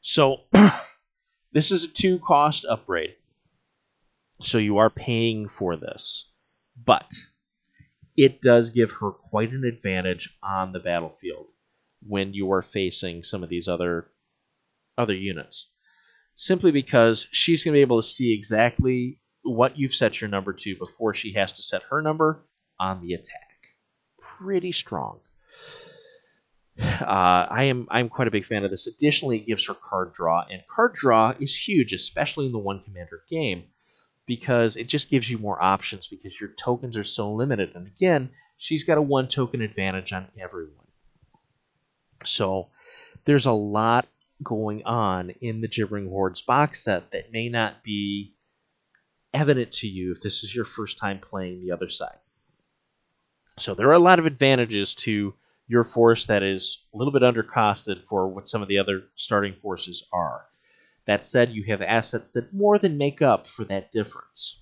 So 0.00 0.42
this 1.52 1.70
is 1.70 1.84
a 1.84 1.88
two 1.88 2.18
cost 2.20 2.64
upgrade. 2.64 3.16
So 4.40 4.58
you 4.58 4.78
are 4.78 4.90
paying 4.90 5.48
for 5.48 5.76
this. 5.76 6.30
But 6.84 7.10
it 8.16 8.40
does 8.40 8.70
give 8.70 8.90
her 8.92 9.10
quite 9.10 9.50
an 9.50 9.64
advantage 9.64 10.36
on 10.42 10.72
the 10.72 10.78
battlefield 10.78 11.46
when 12.06 12.34
you 12.34 12.52
are 12.52 12.62
facing 12.62 13.22
some 13.22 13.42
of 13.42 13.48
these 13.48 13.68
other 13.68 14.10
other 14.96 15.14
units. 15.14 15.70
Simply 16.36 16.70
because 16.70 17.26
she's 17.32 17.64
going 17.64 17.72
to 17.74 17.78
be 17.78 17.82
able 17.82 18.00
to 18.00 18.08
see 18.08 18.32
exactly 18.32 19.20
what 19.42 19.78
you've 19.78 19.94
set 19.94 20.20
your 20.20 20.28
number 20.28 20.52
to 20.52 20.76
before 20.76 21.14
she 21.14 21.32
has 21.32 21.52
to 21.52 21.62
set 21.62 21.82
her 21.90 22.00
number 22.00 22.44
on 22.78 23.00
the 23.00 23.14
attack. 23.14 23.48
Pretty 24.20 24.72
strong. 24.72 25.20
Uh, 26.80 27.46
I 27.50 27.64
am 27.64 27.88
I'm 27.90 28.08
quite 28.08 28.28
a 28.28 28.32
big 28.32 28.44
fan 28.44 28.64
of 28.64 28.70
this. 28.70 28.86
Additionally, 28.86 29.38
it 29.38 29.46
gives 29.46 29.66
her 29.66 29.74
card 29.74 30.12
draw, 30.12 30.44
and 30.48 30.62
card 30.68 30.94
draw 30.94 31.34
is 31.40 31.56
huge, 31.56 31.92
especially 31.92 32.46
in 32.46 32.52
the 32.52 32.58
one 32.58 32.82
commander 32.84 33.22
game 33.28 33.64
because 34.28 34.76
it 34.76 34.88
just 34.88 35.08
gives 35.08 35.28
you 35.28 35.38
more 35.38 35.60
options 35.60 36.06
because 36.06 36.38
your 36.38 36.50
tokens 36.50 36.98
are 36.98 37.02
so 37.02 37.32
limited. 37.32 37.74
And 37.74 37.86
again, 37.86 38.28
she's 38.58 38.84
got 38.84 38.98
a 38.98 39.02
one 39.02 39.26
token 39.26 39.62
advantage 39.62 40.12
on 40.12 40.28
everyone. 40.38 40.86
So 42.24 42.68
there's 43.24 43.46
a 43.46 43.52
lot 43.52 44.06
going 44.42 44.84
on 44.84 45.30
in 45.40 45.62
the 45.62 45.66
Gibbering 45.66 46.10
Hordes 46.10 46.42
box 46.42 46.84
set 46.84 47.10
that 47.12 47.32
may 47.32 47.48
not 47.48 47.82
be 47.82 48.34
evident 49.32 49.72
to 49.72 49.88
you 49.88 50.12
if 50.12 50.20
this 50.20 50.44
is 50.44 50.54
your 50.54 50.66
first 50.66 50.98
time 50.98 51.20
playing 51.20 51.60
the 51.60 51.72
other 51.72 51.88
side. 51.88 52.18
So 53.58 53.74
there 53.74 53.88
are 53.88 53.94
a 53.94 53.98
lot 53.98 54.18
of 54.18 54.26
advantages 54.26 54.94
to 54.96 55.34
your 55.66 55.84
force 55.84 56.26
that 56.26 56.42
is 56.42 56.84
a 56.92 56.98
little 56.98 57.12
bit 57.12 57.22
undercosted 57.22 58.04
for 58.08 58.28
what 58.28 58.48
some 58.48 58.60
of 58.60 58.68
the 58.68 58.78
other 58.78 59.04
starting 59.16 59.54
forces 59.54 60.06
are. 60.12 60.44
That 61.08 61.24
said, 61.24 61.48
you 61.48 61.64
have 61.64 61.80
assets 61.80 62.32
that 62.32 62.52
more 62.52 62.78
than 62.78 62.98
make 62.98 63.22
up 63.22 63.48
for 63.48 63.64
that 63.64 63.90
difference. 63.92 64.60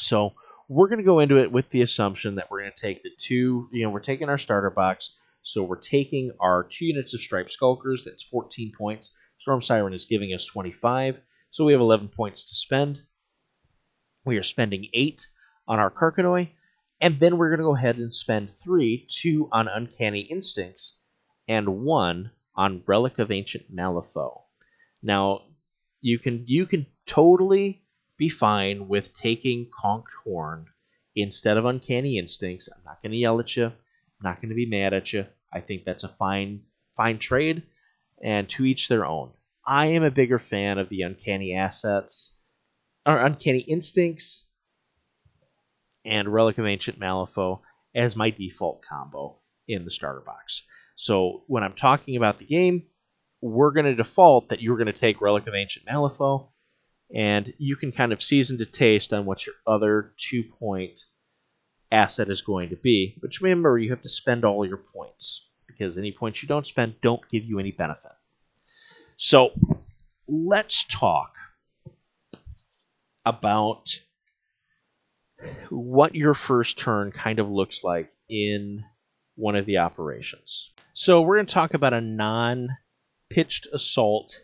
So 0.00 0.34
we're 0.68 0.88
going 0.88 0.98
to 0.98 1.04
go 1.04 1.20
into 1.20 1.38
it 1.38 1.52
with 1.52 1.70
the 1.70 1.82
assumption 1.82 2.34
that 2.34 2.50
we're 2.50 2.62
going 2.62 2.72
to 2.76 2.82
take 2.82 3.04
the 3.04 3.12
two, 3.16 3.68
you 3.72 3.84
know, 3.84 3.90
we're 3.90 4.00
taking 4.00 4.28
our 4.28 4.36
starter 4.36 4.68
box. 4.68 5.14
So 5.42 5.62
we're 5.62 5.80
taking 5.80 6.32
our 6.40 6.64
two 6.64 6.86
units 6.86 7.14
of 7.14 7.20
Striped 7.20 7.52
Skulkers, 7.52 8.04
that's 8.04 8.24
14 8.24 8.72
points. 8.76 9.16
Storm 9.38 9.62
Siren 9.62 9.94
is 9.94 10.06
giving 10.06 10.34
us 10.34 10.44
25, 10.44 11.20
so 11.52 11.64
we 11.64 11.72
have 11.72 11.80
11 11.80 12.08
points 12.08 12.42
to 12.42 12.56
spend. 12.56 13.02
We 14.24 14.38
are 14.38 14.42
spending 14.42 14.88
8 14.92 15.24
on 15.68 15.78
our 15.78 15.90
Carcanoi, 15.92 16.50
and 17.00 17.20
then 17.20 17.38
we're 17.38 17.50
going 17.50 17.60
to 17.60 17.70
go 17.70 17.76
ahead 17.76 17.98
and 17.98 18.12
spend 18.12 18.50
3, 18.64 19.06
2 19.08 19.50
on 19.52 19.68
Uncanny 19.68 20.22
Instincts, 20.22 20.98
and 21.46 21.84
1 21.84 22.32
on 22.56 22.82
Relic 22.88 23.20
of 23.20 23.30
Ancient 23.30 23.72
Malifaux. 23.72 24.45
Now, 25.02 25.42
you 26.00 26.18
can 26.18 26.44
you 26.46 26.66
can 26.66 26.86
totally 27.06 27.82
be 28.18 28.28
fine 28.28 28.88
with 28.88 29.14
taking 29.14 29.70
Conked 29.70 30.12
Horn 30.24 30.66
instead 31.14 31.56
of 31.56 31.64
Uncanny 31.64 32.18
Instincts. 32.18 32.68
I'm 32.74 32.82
not 32.84 33.02
going 33.02 33.12
to 33.12 33.18
yell 33.18 33.40
at 33.40 33.56
you. 33.56 33.66
I'm 33.66 33.72
not 34.22 34.40
going 34.40 34.48
to 34.50 34.54
be 34.54 34.66
mad 34.66 34.94
at 34.94 35.12
you. 35.12 35.26
I 35.52 35.60
think 35.60 35.84
that's 35.84 36.04
a 36.04 36.08
fine 36.08 36.62
fine 36.96 37.18
trade, 37.18 37.62
and 38.22 38.48
to 38.50 38.64
each 38.64 38.88
their 38.88 39.04
own. 39.04 39.32
I 39.66 39.86
am 39.86 40.02
a 40.02 40.10
bigger 40.10 40.38
fan 40.38 40.78
of 40.78 40.88
the 40.88 41.02
Uncanny 41.02 41.54
Assets, 41.54 42.34
or 43.04 43.18
Uncanny 43.18 43.60
Instincts, 43.60 44.46
and 46.04 46.32
Relic 46.32 46.58
of 46.58 46.66
Ancient 46.66 46.98
Malifaux 46.98 47.60
as 47.94 48.16
my 48.16 48.30
default 48.30 48.82
combo 48.82 49.38
in 49.66 49.84
the 49.84 49.90
starter 49.90 50.20
box. 50.20 50.62
So 50.94 51.42
when 51.48 51.62
I'm 51.62 51.74
talking 51.74 52.16
about 52.16 52.38
the 52.38 52.46
game, 52.46 52.86
we're 53.46 53.70
going 53.70 53.86
to 53.86 53.94
default 53.94 54.48
that 54.48 54.60
you're 54.60 54.76
going 54.76 54.86
to 54.86 54.92
take 54.92 55.20
Relic 55.20 55.46
of 55.46 55.54
Ancient 55.54 55.86
Malifaux, 55.86 56.48
and 57.14 57.52
you 57.58 57.76
can 57.76 57.92
kind 57.92 58.12
of 58.12 58.22
season 58.22 58.58
to 58.58 58.66
taste 58.66 59.12
on 59.12 59.24
what 59.24 59.46
your 59.46 59.54
other 59.66 60.12
two 60.16 60.42
point 60.42 61.00
asset 61.92 62.28
is 62.28 62.42
going 62.42 62.70
to 62.70 62.76
be. 62.76 63.16
But 63.20 63.40
remember, 63.40 63.78
you 63.78 63.90
have 63.90 64.02
to 64.02 64.08
spend 64.08 64.44
all 64.44 64.66
your 64.66 64.78
points 64.78 65.48
because 65.66 65.96
any 65.96 66.12
points 66.12 66.42
you 66.42 66.48
don't 66.48 66.66
spend 66.66 66.96
don't 67.00 67.28
give 67.28 67.44
you 67.44 67.58
any 67.58 67.70
benefit. 67.70 68.12
So 69.16 69.50
let's 70.26 70.84
talk 70.84 71.32
about 73.24 74.00
what 75.70 76.14
your 76.14 76.34
first 76.34 76.78
turn 76.78 77.12
kind 77.12 77.38
of 77.38 77.48
looks 77.48 77.84
like 77.84 78.10
in 78.28 78.84
one 79.36 79.54
of 79.54 79.66
the 79.66 79.78
operations. 79.78 80.70
So 80.94 81.22
we're 81.22 81.36
going 81.36 81.46
to 81.46 81.54
talk 81.54 81.74
about 81.74 81.92
a 81.92 82.00
non 82.00 82.70
pitched 83.30 83.66
assault 83.72 84.40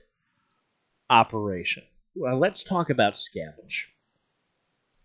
operation. 1.08 1.84
Well, 2.14 2.38
let's 2.38 2.62
talk 2.62 2.90
about 2.90 3.14
scavenge. 3.14 3.84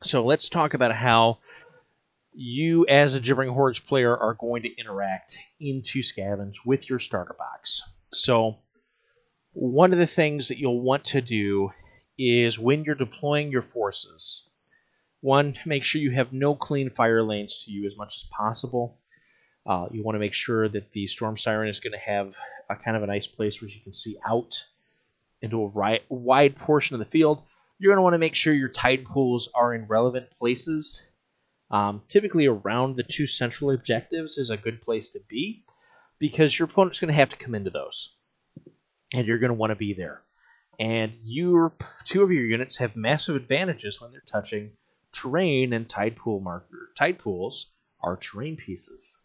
So 0.03 0.25
let's 0.25 0.49
talk 0.49 0.73
about 0.73 0.93
how 0.93 1.39
you, 2.33 2.85
as 2.87 3.15
a 3.15 3.19
Gibbering 3.19 3.49
Hordes 3.49 3.79
player, 3.79 4.15
are 4.15 4.35
going 4.35 4.63
to 4.63 4.79
interact 4.79 5.37
into 5.59 5.99
scavenge 5.99 6.57
with 6.65 6.89
your 6.89 6.99
starter 6.99 7.35
box. 7.37 7.81
So 8.13 8.57
one 9.53 9.91
of 9.91 9.99
the 9.99 10.07
things 10.07 10.49
that 10.49 10.59
you'll 10.59 10.81
want 10.81 11.05
to 11.05 11.21
do 11.21 11.71
is 12.17 12.59
when 12.59 12.83
you're 12.83 12.95
deploying 12.95 13.51
your 13.51 13.61
forces, 13.63 14.43
one, 15.21 15.55
make 15.65 15.83
sure 15.83 15.99
you 15.99 16.11
have 16.11 16.31
no 16.31 16.55
clean 16.55 16.91
fire 16.91 17.23
lanes 17.23 17.63
to 17.65 17.71
you 17.71 17.87
as 17.87 17.97
much 17.97 18.17
as 18.17 18.29
possible. 18.29 18.99
Uh, 19.67 19.87
you 19.91 20.01
want 20.01 20.15
to 20.15 20.19
make 20.19 20.33
sure 20.33 20.69
that 20.69 20.91
the 20.93 21.07
storm 21.07 21.35
siren 21.35 21.67
is 21.67 21.81
going 21.81 21.91
to 21.91 21.99
have 21.99 22.33
a 22.69 22.75
kind 22.75 22.95
of 22.95 23.03
a 23.03 23.07
nice 23.07 23.27
place 23.27 23.61
where 23.61 23.69
you 23.69 23.81
can 23.81 23.93
see 23.93 24.17
out 24.25 24.63
into 25.41 25.61
a 25.61 25.99
wide 26.09 26.55
portion 26.55 26.95
of 26.95 26.99
the 26.99 27.05
field. 27.05 27.43
You're 27.77 27.91
going 27.91 27.97
to 27.97 28.03
want 28.03 28.13
to 28.13 28.19
make 28.19 28.33
sure 28.33 28.53
your 28.53 28.69
tide 28.69 29.05
pools 29.05 29.49
are 29.53 29.73
in 29.73 29.85
relevant 29.87 30.31
places. 30.31 31.03
Um, 31.69 32.01
typically, 32.07 32.47
around 32.47 32.95
the 32.95 33.03
two 33.03 33.27
central 33.27 33.71
objectives 33.71 34.37
is 34.37 34.49
a 34.49 34.57
good 34.57 34.81
place 34.81 35.09
to 35.09 35.19
be 35.27 35.65
because 36.17 36.57
your 36.57 36.67
opponent's 36.67 36.99
going 36.99 37.09
to 37.09 37.19
have 37.19 37.29
to 37.29 37.37
come 37.37 37.53
into 37.53 37.69
those, 37.69 38.15
and 39.13 39.27
you're 39.27 39.37
going 39.37 39.49
to 39.49 39.53
want 39.53 39.71
to 39.71 39.75
be 39.75 39.93
there. 39.93 40.21
And 40.79 41.11
your 41.23 41.73
two 42.05 42.23
of 42.23 42.31
your 42.31 42.45
units 42.45 42.77
have 42.77 42.95
massive 42.95 43.35
advantages 43.35 43.99
when 43.99 44.11
they're 44.11 44.21
touching 44.25 44.71
terrain 45.11 45.73
and 45.73 45.89
tide 45.89 46.15
pool 46.15 46.39
marker. 46.39 46.89
Tide 46.97 47.19
pools 47.19 47.67
are 48.07 48.17
terrain 48.17 48.55
pieces. 48.55 49.19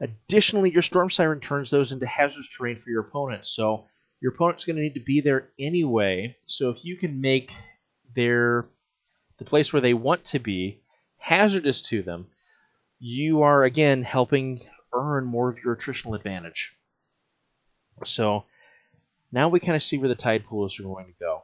Additionally, 0.00 0.70
your 0.70 0.82
storm 0.82 1.10
siren 1.10 1.40
turns 1.40 1.70
those 1.70 1.90
into 1.90 2.06
hazardous 2.06 2.48
terrain 2.56 2.78
for 2.78 2.90
your 2.90 3.00
opponent. 3.00 3.46
So 3.46 3.86
your 4.20 4.32
opponent's 4.32 4.64
going 4.64 4.76
to 4.76 4.82
need 4.82 4.94
to 4.94 5.00
be 5.00 5.20
there 5.20 5.48
anyway. 5.58 6.36
So 6.46 6.70
if 6.70 6.84
you 6.84 6.96
can 6.96 7.20
make 7.20 7.52
their 8.14 8.66
the 9.38 9.44
place 9.44 9.72
where 9.72 9.82
they 9.82 9.94
want 9.94 10.24
to 10.24 10.38
be 10.38 10.82
hazardous 11.16 11.80
to 11.82 12.02
them, 12.02 12.26
you 12.98 13.42
are 13.42 13.64
again 13.64 14.02
helping 14.02 14.60
earn 14.92 15.24
more 15.24 15.48
of 15.48 15.58
your 15.64 15.76
attritional 15.76 16.16
advantage. 16.16 16.74
So 18.04 18.44
now 19.32 19.48
we 19.48 19.60
kind 19.60 19.76
of 19.76 19.82
see 19.82 19.98
where 19.98 20.08
the 20.08 20.14
tide 20.14 20.44
pools 20.46 20.78
are 20.78 20.84
going 20.84 21.06
to 21.06 21.12
go. 21.18 21.42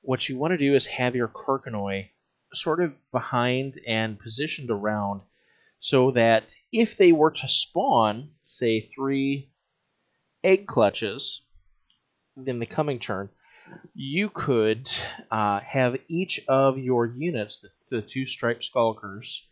What 0.00 0.28
you 0.28 0.36
want 0.36 0.52
to 0.52 0.58
do 0.58 0.74
is 0.74 0.86
have 0.86 1.14
your 1.14 1.28
Carcanoi 1.28 2.10
sort 2.54 2.82
of 2.82 2.92
behind 3.10 3.78
and 3.86 4.18
positioned 4.18 4.70
around 4.70 5.22
so 5.78 6.12
that 6.12 6.54
if 6.70 6.96
they 6.96 7.12
were 7.12 7.32
to 7.32 7.48
spawn, 7.48 8.30
say, 8.44 8.80
three 8.94 9.50
egg 10.44 10.66
clutches 10.66 11.42
in 12.46 12.60
the 12.60 12.66
coming 12.66 12.98
turn, 12.98 13.28
you 13.94 14.28
could 14.28 14.90
uh, 15.30 15.60
have 15.60 15.96
each 16.08 16.40
of 16.46 16.78
your 16.78 17.06
units, 17.06 17.60
the, 17.60 17.68
the 17.90 18.02
two 18.02 18.26
striped 18.26 18.64
skulkers, 18.64 19.46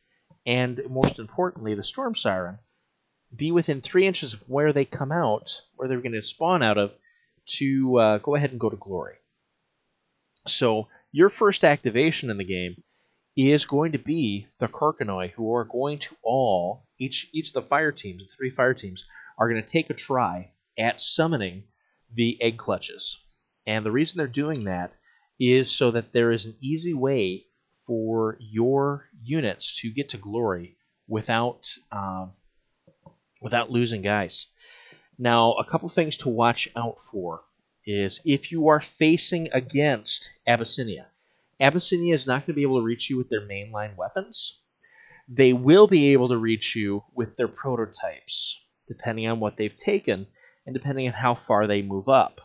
and 0.47 0.81
most 0.89 1.19
importantly, 1.19 1.75
the 1.75 1.83
storm 1.83 2.15
siren, 2.15 2.59
be 3.35 3.53
within 3.53 3.81
three 3.81 4.07
inches 4.07 4.33
of 4.33 4.41
where 4.49 4.73
they 4.73 4.85
come 4.85 5.13
out, 5.13 5.63
where 5.75 5.89
they're 5.89 6.01
going 6.01 6.13
to 6.13 6.23
spawn 6.23 6.63
out 6.63 6.79
of, 6.79 6.93
to 7.47 7.99
uh, 7.99 8.19
go 8.19 8.35
ahead 8.35 8.51
and 8.51 8.61
go 8.61 8.71
to 8.71 8.77
glory. 8.77 9.17
So 10.47 10.89
your 11.13 11.29
first 11.29 11.65
activation 11.65 12.31
in 12.31 12.39
the 12.39 12.45
game 12.45 12.83
is 13.37 13.65
going 13.65 13.93
to 13.93 13.99
be 13.99 14.47
the 14.59 14.69
Carcanoi, 14.69 15.31
who 15.33 15.55
are 15.55 15.65
going 15.65 15.99
to 16.01 16.17
all 16.23 16.87
each 16.99 17.29
each 17.33 17.49
of 17.49 17.55
the 17.55 17.69
fire 17.69 17.93
teams, 17.93 18.27
the 18.27 18.33
three 18.37 18.51
fire 18.51 18.75
teams, 18.75 19.07
are 19.39 19.49
going 19.49 19.63
to 19.63 19.69
take 19.69 19.91
a 19.91 19.95
try 19.95 20.53
at 20.79 21.01
summoning 21.01 21.65
the 22.13 22.41
egg 22.43 22.59
clutches. 22.59 23.19
And 23.67 23.85
the 23.85 23.93
reason 23.93 24.19
they're 24.19 24.27
doing 24.27 24.65
that 24.65 24.93
is 25.39 25.71
so 25.71 25.91
that 25.93 26.13
there 26.13 26.33
is 26.33 26.45
an 26.45 26.57
easy 26.61 26.93
way 26.93 27.47
for 27.87 28.37
your 28.41 29.09
units 29.21 29.81
to 29.81 29.91
get 29.91 30.11
to 30.11 30.19
glory 30.19 30.77
without 31.09 31.69
um, 31.91 32.33
without 33.41 33.71
losing 33.71 34.03
guys. 34.03 34.47
Now, 35.19 35.53
a 35.55 35.65
couple 35.65 35.89
things 35.89 36.17
to 36.19 36.29
watch 36.29 36.69
out 36.77 36.99
for 37.11 37.43
is 37.87 38.21
if 38.25 38.53
you 38.53 38.69
are 38.69 38.81
facing 38.81 39.49
against 39.53 40.31
Abyssinia. 40.47 41.09
Abyssinia 41.61 42.15
is 42.15 42.27
not 42.27 42.47
going 42.47 42.47
to 42.47 42.53
be 42.55 42.63
able 42.63 42.79
to 42.79 42.85
reach 42.85 43.11
you 43.11 43.17
with 43.17 43.29
their 43.29 43.47
mainline 43.47 43.97
weapons. 43.97 44.61
They 45.29 45.53
will 45.53 45.87
be 45.87 46.13
able 46.13 46.29
to 46.31 46.37
reach 46.37 46.75
you 46.75 47.05
with 47.15 47.37
their 47.37 47.49
prototypes, 47.49 48.61
depending 48.89 49.29
on 49.29 49.41
what 49.41 49.57
they've 49.57 49.75
taken 49.75 50.27
and 50.67 50.75
depending 50.75 51.07
on 51.07 51.13
how 51.13 51.35
far 51.35 51.67
they 51.67 51.83
move 51.83 52.09
up. 52.09 52.41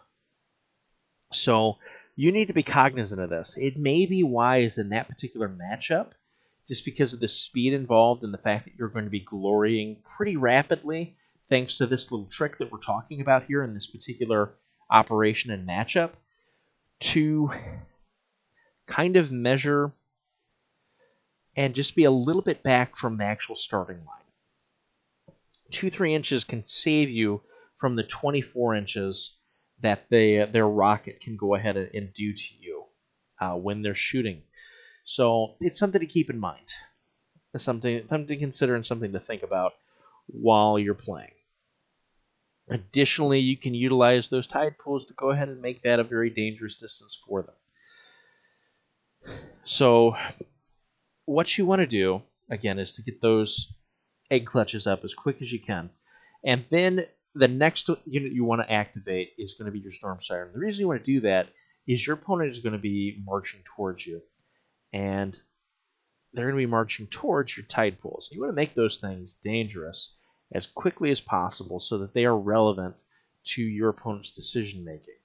So 1.31 1.77
you 2.15 2.31
need 2.31 2.47
to 2.47 2.53
be 2.53 2.63
cognizant 2.63 3.21
of 3.21 3.29
this. 3.29 3.57
It 3.57 3.77
may 3.77 4.05
be 4.05 4.23
wise 4.23 4.77
in 4.77 4.89
that 4.89 5.07
particular 5.07 5.49
matchup, 5.49 6.11
just 6.67 6.85
because 6.85 7.13
of 7.13 7.19
the 7.19 7.27
speed 7.27 7.73
involved 7.73 8.23
and 8.23 8.33
the 8.33 8.39
fact 8.39 8.65
that 8.65 8.73
you're 8.77 8.89
going 8.89 9.05
to 9.05 9.11
be 9.11 9.19
glorying 9.19 9.97
pretty 10.17 10.37
rapidly, 10.37 11.15
thanks 11.49 11.77
to 11.77 11.87
this 11.87 12.11
little 12.11 12.27
trick 12.27 12.57
that 12.57 12.71
we're 12.71 12.79
talking 12.79 13.21
about 13.21 13.45
here 13.45 13.63
in 13.63 13.73
this 13.73 13.87
particular 13.87 14.53
operation 14.89 15.51
and 15.51 15.67
matchup, 15.67 16.11
to 16.99 17.51
kind 18.87 19.15
of 19.15 19.31
measure 19.31 19.91
and 21.55 21.73
just 21.73 21.95
be 21.95 22.03
a 22.03 22.11
little 22.11 22.41
bit 22.41 22.63
back 22.63 22.97
from 22.97 23.17
the 23.17 23.23
actual 23.23 23.55
starting 23.55 23.97
line. 23.97 25.35
Two, 25.71 25.89
three 25.89 26.13
inches 26.13 26.43
can 26.43 26.65
save 26.65 27.09
you 27.09 27.41
from 27.79 27.95
the 27.95 28.03
24 28.03 28.75
inches 28.75 29.37
that 29.81 30.05
they, 30.09 30.45
their 30.45 30.67
rocket 30.67 31.21
can 31.21 31.35
go 31.35 31.55
ahead 31.55 31.77
and 31.77 32.13
do 32.13 32.33
to 32.33 32.43
you 32.59 32.85
uh, 33.41 33.55
when 33.55 33.81
they're 33.81 33.95
shooting. 33.95 34.43
So 35.05 35.55
it's 35.59 35.79
something 35.79 35.99
to 35.99 36.07
keep 36.07 36.29
in 36.29 36.39
mind. 36.39 36.73
It's 37.53 37.63
something, 37.63 38.05
something 38.09 38.27
to 38.27 38.37
consider 38.37 38.75
and 38.75 38.85
something 38.85 39.13
to 39.13 39.19
think 39.19 39.43
about 39.43 39.73
while 40.27 40.77
you're 40.79 40.93
playing. 40.93 41.31
Additionally, 42.67 43.39
you 43.39 43.55
can 43.55 43.75
utilize 43.75 44.29
those 44.29 44.47
tide 44.47 44.77
pools 44.79 45.05
to 45.05 45.13
go 45.13 45.29
ahead 45.29 45.49
and 45.49 45.61
make 45.61 45.83
that 45.83 45.99
a 45.99 46.03
very 46.03 46.29
dangerous 46.29 46.75
distance 46.75 47.19
for 47.27 47.43
them. 47.43 47.53
So, 49.65 50.15
what 51.25 51.57
you 51.57 51.65
want 51.65 51.79
to 51.79 51.87
do, 51.87 52.21
again, 52.49 52.79
is 52.79 52.93
to 52.93 53.01
get 53.01 53.21
those 53.21 53.73
egg 54.29 54.45
clutches 54.45 54.87
up 54.87 55.03
as 55.03 55.13
quick 55.13 55.41
as 55.41 55.51
you 55.51 55.59
can. 55.59 55.89
And 56.43 56.65
then 56.69 57.05
the 57.33 57.47
next 57.47 57.89
unit 58.05 58.31
you 58.31 58.45
want 58.45 58.61
to 58.61 58.71
activate 58.71 59.33
is 59.37 59.55
going 59.55 59.65
to 59.65 59.71
be 59.71 59.79
your 59.79 59.91
Storm 59.91 60.19
Siren. 60.21 60.51
The 60.53 60.59
reason 60.59 60.81
you 60.81 60.87
want 60.87 61.03
to 61.03 61.11
do 61.11 61.21
that 61.21 61.49
is 61.87 62.05
your 62.05 62.15
opponent 62.15 62.51
is 62.51 62.59
going 62.59 62.73
to 62.73 62.79
be 62.79 63.21
marching 63.25 63.61
towards 63.75 64.05
you. 64.05 64.21
And 64.93 65.37
they're 66.33 66.45
going 66.45 66.55
to 66.55 66.67
be 66.67 66.71
marching 66.71 67.07
towards 67.07 67.55
your 67.55 67.65
tide 67.65 67.99
pools. 67.99 68.29
You 68.31 68.41
want 68.41 68.51
to 68.51 68.55
make 68.55 68.73
those 68.73 68.97
things 68.97 69.35
dangerous 69.43 70.15
as 70.53 70.67
quickly 70.67 71.11
as 71.11 71.21
possible 71.21 71.79
so 71.79 71.97
that 71.99 72.13
they 72.13 72.25
are 72.25 72.37
relevant 72.37 72.95
to 73.45 73.61
your 73.61 73.89
opponent's 73.89 74.31
decision 74.31 74.83
making. 74.83 75.15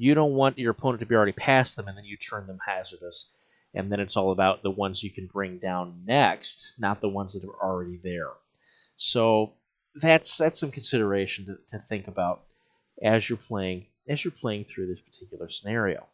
You 0.00 0.14
don't 0.14 0.32
want 0.32 0.58
your 0.58 0.70
opponent 0.70 1.00
to 1.00 1.06
be 1.06 1.14
already 1.14 1.32
past 1.32 1.76
them 1.76 1.86
and 1.86 1.94
then 1.94 2.06
you 2.06 2.16
turn 2.16 2.46
them 2.46 2.58
hazardous. 2.66 3.30
And 3.74 3.92
then 3.92 4.00
it's 4.00 4.16
all 4.16 4.32
about 4.32 4.62
the 4.62 4.70
ones 4.70 5.02
you 5.02 5.10
can 5.10 5.26
bring 5.26 5.58
down 5.58 6.04
next, 6.06 6.76
not 6.78 7.02
the 7.02 7.10
ones 7.10 7.34
that 7.34 7.44
are 7.44 7.62
already 7.62 8.00
there. 8.02 8.30
So 8.96 9.52
that's 9.94 10.38
that's 10.38 10.58
some 10.58 10.70
consideration 10.70 11.44
to, 11.44 11.58
to 11.76 11.84
think 11.90 12.08
about 12.08 12.44
as 13.02 13.28
you're 13.28 13.36
playing 13.36 13.88
as 14.08 14.24
you're 14.24 14.32
playing 14.32 14.64
through 14.64 14.86
this 14.86 15.02
particular 15.02 15.50
scenario. 15.50 16.06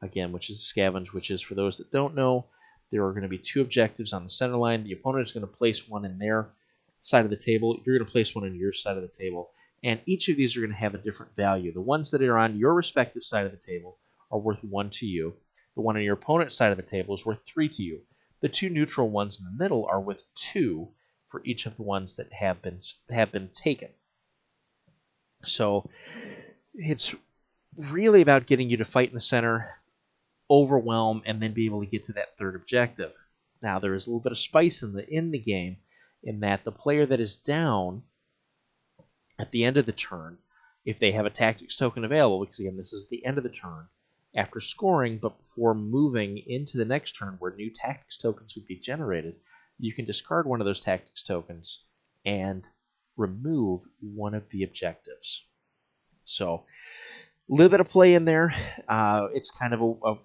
Again, 0.00 0.30
which 0.30 0.48
is 0.48 0.72
scavenge, 0.72 1.12
which 1.12 1.32
is 1.32 1.42
for 1.42 1.56
those 1.56 1.78
that 1.78 1.90
don't 1.90 2.14
know, 2.14 2.46
there 2.92 3.04
are 3.04 3.10
going 3.10 3.24
to 3.24 3.28
be 3.28 3.38
two 3.38 3.62
objectives 3.62 4.12
on 4.12 4.22
the 4.22 4.30
center 4.30 4.56
line. 4.56 4.84
The 4.84 4.92
opponent 4.92 5.26
is 5.26 5.32
going 5.32 5.44
to 5.44 5.52
place 5.52 5.88
one 5.88 6.04
in 6.04 6.18
their 6.18 6.50
side 7.00 7.24
of 7.24 7.32
the 7.32 7.36
table. 7.36 7.80
You're 7.84 7.98
going 7.98 8.06
to 8.06 8.12
place 8.12 8.32
one 8.32 8.44
on 8.44 8.54
your 8.54 8.72
side 8.72 8.96
of 8.96 9.02
the 9.02 9.08
table. 9.08 9.50
And 9.82 10.00
each 10.06 10.28
of 10.28 10.36
these 10.36 10.56
are 10.56 10.60
going 10.60 10.72
to 10.72 10.76
have 10.76 10.94
a 10.94 10.98
different 10.98 11.34
value. 11.34 11.72
The 11.72 11.80
ones 11.80 12.10
that 12.10 12.22
are 12.22 12.38
on 12.38 12.58
your 12.58 12.74
respective 12.74 13.24
side 13.24 13.46
of 13.46 13.52
the 13.52 13.58
table 13.58 13.98
are 14.30 14.38
worth 14.38 14.62
one 14.62 14.90
to 14.90 15.06
you. 15.06 15.34
The 15.74 15.82
one 15.82 15.96
on 15.96 16.02
your 16.02 16.14
opponent's 16.14 16.56
side 16.56 16.70
of 16.70 16.76
the 16.76 16.82
table 16.82 17.14
is 17.14 17.26
worth 17.26 17.40
three 17.46 17.68
to 17.68 17.82
you. 17.82 18.00
The 18.40 18.48
two 18.48 18.70
neutral 18.70 19.08
ones 19.08 19.38
in 19.38 19.44
the 19.44 19.62
middle 19.62 19.86
are 19.86 20.00
worth 20.00 20.22
two 20.34 20.88
for 21.28 21.42
each 21.44 21.66
of 21.66 21.76
the 21.76 21.82
ones 21.82 22.16
that 22.16 22.32
have 22.32 22.60
been 22.62 22.78
have 23.10 23.32
been 23.32 23.48
taken. 23.48 23.88
So 25.44 25.88
it's 26.74 27.14
really 27.76 28.20
about 28.20 28.46
getting 28.46 28.68
you 28.68 28.76
to 28.76 28.84
fight 28.84 29.08
in 29.08 29.14
the 29.14 29.20
center, 29.20 29.78
overwhelm, 30.50 31.22
and 31.24 31.42
then 31.42 31.54
be 31.54 31.66
able 31.66 31.80
to 31.80 31.90
get 31.90 32.04
to 32.04 32.12
that 32.12 32.36
third 32.36 32.54
objective. 32.54 33.12
Now 33.62 33.78
there 33.78 33.94
is 33.94 34.06
a 34.06 34.10
little 34.10 34.20
bit 34.20 34.32
of 34.32 34.38
spice 34.38 34.82
in 34.82 34.92
the 34.92 35.08
in 35.08 35.30
the 35.30 35.38
game 35.38 35.78
in 36.22 36.40
that 36.40 36.64
the 36.64 36.72
player 36.72 37.06
that 37.06 37.20
is 37.20 37.36
down 37.36 38.02
at 39.42 39.50
the 39.50 39.64
end 39.64 39.76
of 39.76 39.86
the 39.86 39.92
turn, 39.92 40.38
if 40.84 41.00
they 41.00 41.10
have 41.10 41.26
a 41.26 41.30
tactics 41.30 41.74
token 41.76 42.04
available, 42.04 42.44
because 42.44 42.60
again 42.60 42.76
this 42.76 42.92
is 42.92 43.08
the 43.08 43.26
end 43.26 43.38
of 43.38 43.42
the 43.42 43.50
turn, 43.50 43.88
after 44.36 44.60
scoring 44.60 45.18
but 45.18 45.36
before 45.36 45.74
moving 45.74 46.38
into 46.46 46.78
the 46.78 46.84
next 46.84 47.12
turn 47.12 47.34
where 47.40 47.52
new 47.56 47.68
tactics 47.68 48.16
tokens 48.16 48.54
would 48.54 48.66
be 48.68 48.76
generated, 48.76 49.34
you 49.78 49.92
can 49.92 50.04
discard 50.04 50.46
one 50.46 50.60
of 50.60 50.64
those 50.64 50.80
tactics 50.80 51.24
tokens 51.24 51.84
and 52.24 52.64
remove 53.16 53.82
one 54.00 54.32
of 54.32 54.48
the 54.50 54.62
objectives. 54.62 55.44
So, 56.24 56.64
a 57.50 57.52
little 57.52 57.68
bit 57.68 57.80
of 57.80 57.88
play 57.88 58.14
in 58.14 58.24
there. 58.24 58.54
Uh, 58.88 59.26
it's 59.34 59.50
kind 59.50 59.74
of 59.74 59.80
a, 59.80 59.92
a, 60.04 60.18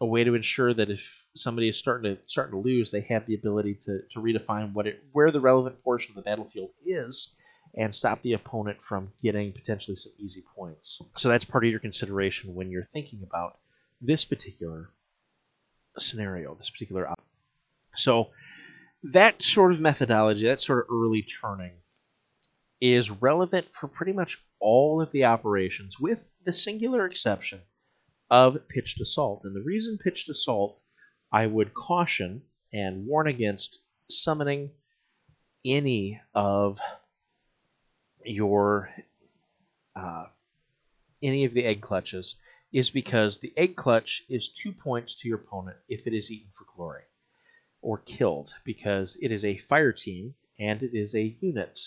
a, 0.00 0.06
way 0.06 0.24
to 0.24 0.34
ensure 0.34 0.72
that 0.72 0.88
if 0.88 1.06
somebody 1.36 1.68
is 1.68 1.76
starting 1.76 2.16
to 2.16 2.22
starting 2.26 2.52
to 2.52 2.66
lose, 2.66 2.90
they 2.90 3.02
have 3.02 3.26
the 3.26 3.34
ability 3.34 3.74
to, 3.82 4.00
to 4.12 4.18
redefine 4.18 4.72
what 4.72 4.86
it 4.86 5.04
where 5.12 5.30
the 5.30 5.40
relevant 5.42 5.84
portion 5.84 6.12
of 6.12 6.16
the 6.16 6.22
battlefield 6.22 6.70
is 6.86 7.34
and 7.74 7.94
stop 7.94 8.22
the 8.22 8.32
opponent 8.32 8.78
from 8.82 9.12
getting 9.22 9.52
potentially 9.52 9.96
some 9.96 10.12
easy 10.18 10.42
points. 10.56 11.00
So 11.16 11.28
that's 11.28 11.44
part 11.44 11.64
of 11.64 11.70
your 11.70 11.80
consideration 11.80 12.54
when 12.54 12.70
you're 12.70 12.88
thinking 12.92 13.22
about 13.22 13.58
this 14.00 14.24
particular 14.24 14.90
scenario, 15.98 16.54
this 16.54 16.70
particular. 16.70 17.08
Op- 17.08 17.22
so 17.94 18.28
that 19.04 19.42
sort 19.42 19.72
of 19.72 19.80
methodology, 19.80 20.46
that 20.46 20.60
sort 20.60 20.80
of 20.80 20.94
early 20.94 21.22
turning, 21.22 21.72
is 22.80 23.10
relevant 23.10 23.66
for 23.72 23.88
pretty 23.88 24.12
much 24.12 24.42
all 24.58 25.00
of 25.00 25.12
the 25.12 25.24
operations, 25.24 25.98
with 26.00 26.30
the 26.44 26.52
singular 26.52 27.06
exception 27.06 27.60
of 28.30 28.68
pitched 28.68 29.00
assault. 29.00 29.42
And 29.44 29.54
the 29.54 29.62
reason 29.62 29.98
pitched 29.98 30.28
assault 30.28 30.80
I 31.32 31.46
would 31.46 31.74
caution 31.74 32.42
and 32.72 33.06
warn 33.06 33.26
against 33.26 33.80
summoning 34.08 34.70
any 35.64 36.20
of 36.34 36.78
your 38.24 38.90
uh, 39.96 40.26
any 41.22 41.44
of 41.44 41.54
the 41.54 41.64
egg 41.64 41.80
clutches 41.80 42.36
is 42.72 42.90
because 42.90 43.38
the 43.38 43.52
egg 43.56 43.76
clutch 43.76 44.22
is 44.28 44.48
two 44.48 44.72
points 44.72 45.14
to 45.16 45.28
your 45.28 45.38
opponent 45.38 45.76
if 45.88 46.06
it 46.06 46.14
is 46.14 46.30
eaten 46.30 46.50
for 46.56 46.66
glory 46.76 47.02
or 47.82 47.98
killed 47.98 48.54
because 48.64 49.16
it 49.20 49.32
is 49.32 49.44
a 49.44 49.58
fire 49.58 49.92
team 49.92 50.34
and 50.58 50.82
it 50.82 50.94
is 50.94 51.14
a 51.14 51.36
unit. 51.40 51.80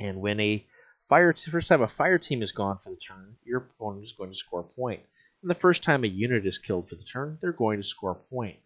And 0.00 0.20
when 0.20 0.40
a 0.40 0.66
fire 1.08 1.32
t- 1.32 1.50
first 1.50 1.68
time 1.68 1.82
a 1.82 1.88
fire 1.88 2.18
team 2.18 2.42
is 2.42 2.52
gone 2.52 2.78
for 2.82 2.90
the 2.90 2.96
turn, 2.96 3.36
your 3.44 3.58
opponent 3.58 4.04
is 4.04 4.12
going 4.12 4.30
to 4.30 4.36
score 4.36 4.60
a 4.60 4.64
point. 4.64 5.02
And 5.42 5.50
the 5.50 5.54
first 5.54 5.84
time 5.84 6.04
a 6.04 6.08
unit 6.08 6.46
is 6.46 6.58
killed 6.58 6.88
for 6.88 6.96
the 6.96 7.04
turn, 7.04 7.38
they're 7.40 7.52
going 7.52 7.80
to 7.80 7.86
score 7.86 8.12
a 8.12 8.34
point. 8.34 8.58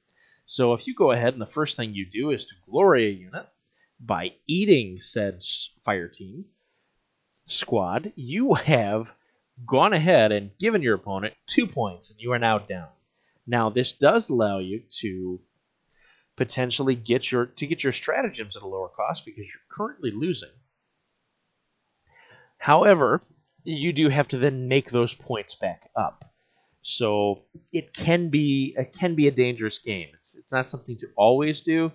So 0.47 0.73
if 0.73 0.87
you 0.87 0.95
go 0.95 1.11
ahead 1.11 1.35
and 1.35 1.43
the 1.43 1.47
first 1.47 1.77
thing 1.77 1.93
you 1.93 2.07
do 2.07 2.31
is 2.31 2.45
to 2.47 2.55
glory 2.65 3.07
a 3.07 3.11
unit 3.11 3.47
by 4.01 4.35
eating 4.47 5.01
said 5.01 5.43
fire 5.85 6.09
team 6.09 6.47
squad, 7.47 8.13
you 8.15 8.55
have 8.55 9.11
gone 9.67 9.93
ahead 9.93 10.33
and 10.33 10.57
given 10.59 10.83
your 10.83 10.95
opponent 10.95 11.35
two 11.47 11.67
points, 11.67 12.11
and 12.11 12.21
you 12.21 12.33
are 12.33 12.39
now 12.39 12.59
down. 12.59 12.89
Now 13.47 13.71
this 13.71 13.93
does 13.93 14.29
allow 14.29 14.59
you 14.59 14.83
to 15.01 15.41
potentially 16.37 16.95
get 16.95 17.33
your 17.33 17.47
to 17.47 17.67
get 17.67 17.83
your 17.83 17.93
stratagems 17.93 18.57
at 18.57 18.63
a 18.63 18.69
lower 18.69 18.89
cost 18.89 19.25
because 19.25 19.47
you're 19.47 19.63
currently 19.69 20.11
losing. 20.11 20.51
However, 22.59 23.23
you 23.65 23.93
do 23.93 24.09
have 24.09 24.29
to 24.29 24.39
then 24.39 24.69
make 24.69 24.91
those 24.91 25.15
points 25.15 25.55
back 25.55 25.91
up. 25.97 26.25
So 26.83 27.41
it 27.73 27.93
can 27.93 28.29
be 28.29 28.75
it 28.77 28.93
can 28.93 29.15
be 29.15 29.29
a 29.29 29.33
dangerous 29.33 29.79
game. 29.79 30.09
It's, 30.21 30.37
it's 30.37 30.53
not 30.53 30.69
something 30.69 30.97
to 30.99 31.09
always 31.17 31.61
do. 31.61 31.93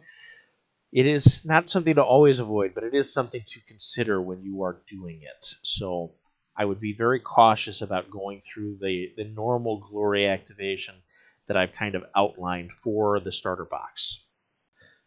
It 0.94 1.08
is 1.08 1.44
not 1.44 1.72
something 1.72 1.96
to 1.96 2.04
always 2.04 2.38
avoid, 2.38 2.76
but 2.76 2.84
it 2.84 2.94
is 2.94 3.12
something 3.12 3.42
to 3.48 3.60
consider 3.68 4.22
when 4.22 4.44
you 4.44 4.62
are 4.62 4.84
doing 4.88 5.22
it. 5.24 5.56
So 5.64 6.12
I 6.56 6.66
would 6.66 6.80
be 6.80 6.94
very 6.96 7.20
cautious 7.20 7.82
about 7.82 8.12
going 8.12 8.42
through 8.42 8.78
the, 8.80 9.12
the 9.18 9.24
normal 9.24 9.80
glory 9.80 10.28
activation 10.28 10.94
that 11.48 11.58
I've 11.58 11.74
kind 11.74 11.96
of 11.96 12.04
outlined 12.16 12.74
for 12.74 13.20
the 13.20 13.32
starter 13.32 13.66
box. 13.66 14.24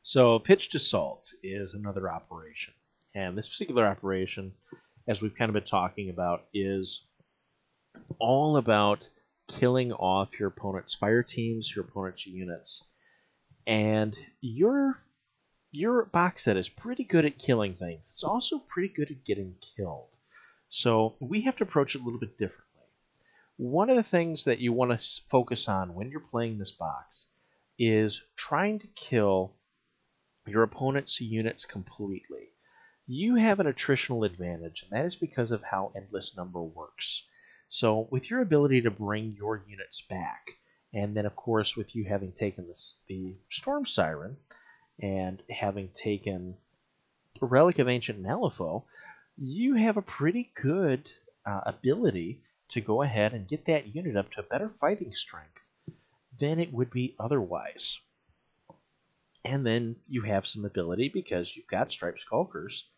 So 0.02 0.40
pitched 0.40 0.74
assault 0.74 1.28
is 1.44 1.72
another 1.72 2.10
operation. 2.10 2.74
And 3.14 3.38
this 3.38 3.48
particular 3.48 3.86
operation, 3.86 4.54
as 5.06 5.22
we've 5.22 5.36
kind 5.36 5.48
of 5.48 5.54
been 5.54 5.62
talking 5.62 6.10
about, 6.10 6.46
is 6.52 7.06
all 8.18 8.56
about 8.56 9.08
killing 9.48 9.92
off 9.92 10.38
your 10.40 10.48
opponent's 10.48 10.96
fire 10.96 11.22
teams, 11.22 11.72
your 11.74 11.84
opponent's 11.84 12.26
units. 12.26 12.82
And 13.68 14.16
your 14.40 15.00
your 15.76 16.06
box 16.06 16.44
set 16.44 16.56
is 16.56 16.70
pretty 16.70 17.04
good 17.04 17.26
at 17.26 17.38
killing 17.38 17.74
things. 17.74 18.10
It's 18.14 18.24
also 18.24 18.58
pretty 18.58 18.88
good 18.88 19.10
at 19.10 19.24
getting 19.24 19.56
killed. 19.76 20.16
So 20.70 21.16
we 21.20 21.42
have 21.42 21.56
to 21.56 21.64
approach 21.64 21.94
it 21.94 22.00
a 22.00 22.04
little 22.04 22.18
bit 22.18 22.38
differently. 22.38 22.64
One 23.58 23.90
of 23.90 23.96
the 23.96 24.02
things 24.02 24.44
that 24.44 24.58
you 24.58 24.72
want 24.72 24.98
to 24.98 25.20
focus 25.30 25.68
on 25.68 25.94
when 25.94 26.10
you're 26.10 26.20
playing 26.20 26.58
this 26.58 26.72
box 26.72 27.28
is 27.78 28.22
trying 28.36 28.78
to 28.78 28.86
kill 28.88 29.54
your 30.46 30.62
opponent's 30.62 31.20
units 31.20 31.66
completely. 31.66 32.48
You 33.06 33.34
have 33.34 33.60
an 33.60 33.66
attritional 33.66 34.24
advantage, 34.24 34.82
and 34.82 34.92
that 34.92 35.04
is 35.04 35.16
because 35.16 35.50
of 35.50 35.62
how 35.62 35.92
Endless 35.94 36.36
Number 36.36 36.62
works. 36.62 37.26
So, 37.68 38.08
with 38.10 38.30
your 38.30 38.40
ability 38.40 38.80
to 38.82 38.90
bring 38.90 39.32
your 39.32 39.62
units 39.68 40.00
back, 40.00 40.46
and 40.94 41.14
then, 41.14 41.26
of 41.26 41.36
course, 41.36 41.76
with 41.76 41.94
you 41.94 42.04
having 42.04 42.32
taken 42.32 42.66
the 43.08 43.36
Storm 43.50 43.84
Siren 43.84 44.38
and 45.00 45.42
having 45.50 45.88
taken 45.94 46.56
a 47.40 47.46
Relic 47.46 47.78
of 47.78 47.88
Ancient 47.88 48.22
Malifaux, 48.22 48.84
you 49.36 49.74
have 49.74 49.96
a 49.96 50.02
pretty 50.02 50.50
good 50.54 51.10
uh, 51.44 51.60
ability 51.66 52.42
to 52.70 52.80
go 52.80 53.02
ahead 53.02 53.32
and 53.32 53.48
get 53.48 53.66
that 53.66 53.94
unit 53.94 54.16
up 54.16 54.30
to 54.32 54.40
a 54.40 54.44
better 54.44 54.70
fighting 54.80 55.12
strength 55.12 55.60
than 56.38 56.58
it 56.58 56.72
would 56.72 56.90
be 56.90 57.14
otherwise. 57.18 57.98
And 59.44 59.64
then 59.64 59.96
you 60.08 60.22
have 60.22 60.46
some 60.46 60.64
ability 60.64 61.08
because 61.08 61.54
you've 61.54 61.68
got 61.68 61.92
Striped 61.92 62.20
Skulkers 62.20 62.88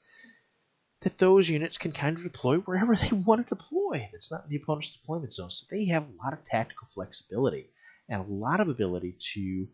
that 1.02 1.18
those 1.18 1.48
units 1.48 1.78
can 1.78 1.92
kind 1.92 2.16
of 2.16 2.22
deploy 2.22 2.56
wherever 2.64 2.96
they 2.96 3.10
want 3.10 3.46
to 3.46 3.54
deploy. 3.54 4.08
It's 4.12 4.30
not 4.30 4.44
in 4.44 4.50
the 4.50 4.56
opponent's 4.56 4.96
deployment 4.96 5.34
zone. 5.34 5.50
So 5.50 5.66
they 5.70 5.86
have 5.86 6.04
a 6.04 6.24
lot 6.24 6.32
of 6.32 6.44
tactical 6.44 6.88
flexibility 6.92 7.70
and 8.08 8.22
a 8.22 8.32
lot 8.32 8.60
of 8.60 8.68
ability 8.68 9.16
to 9.34 9.68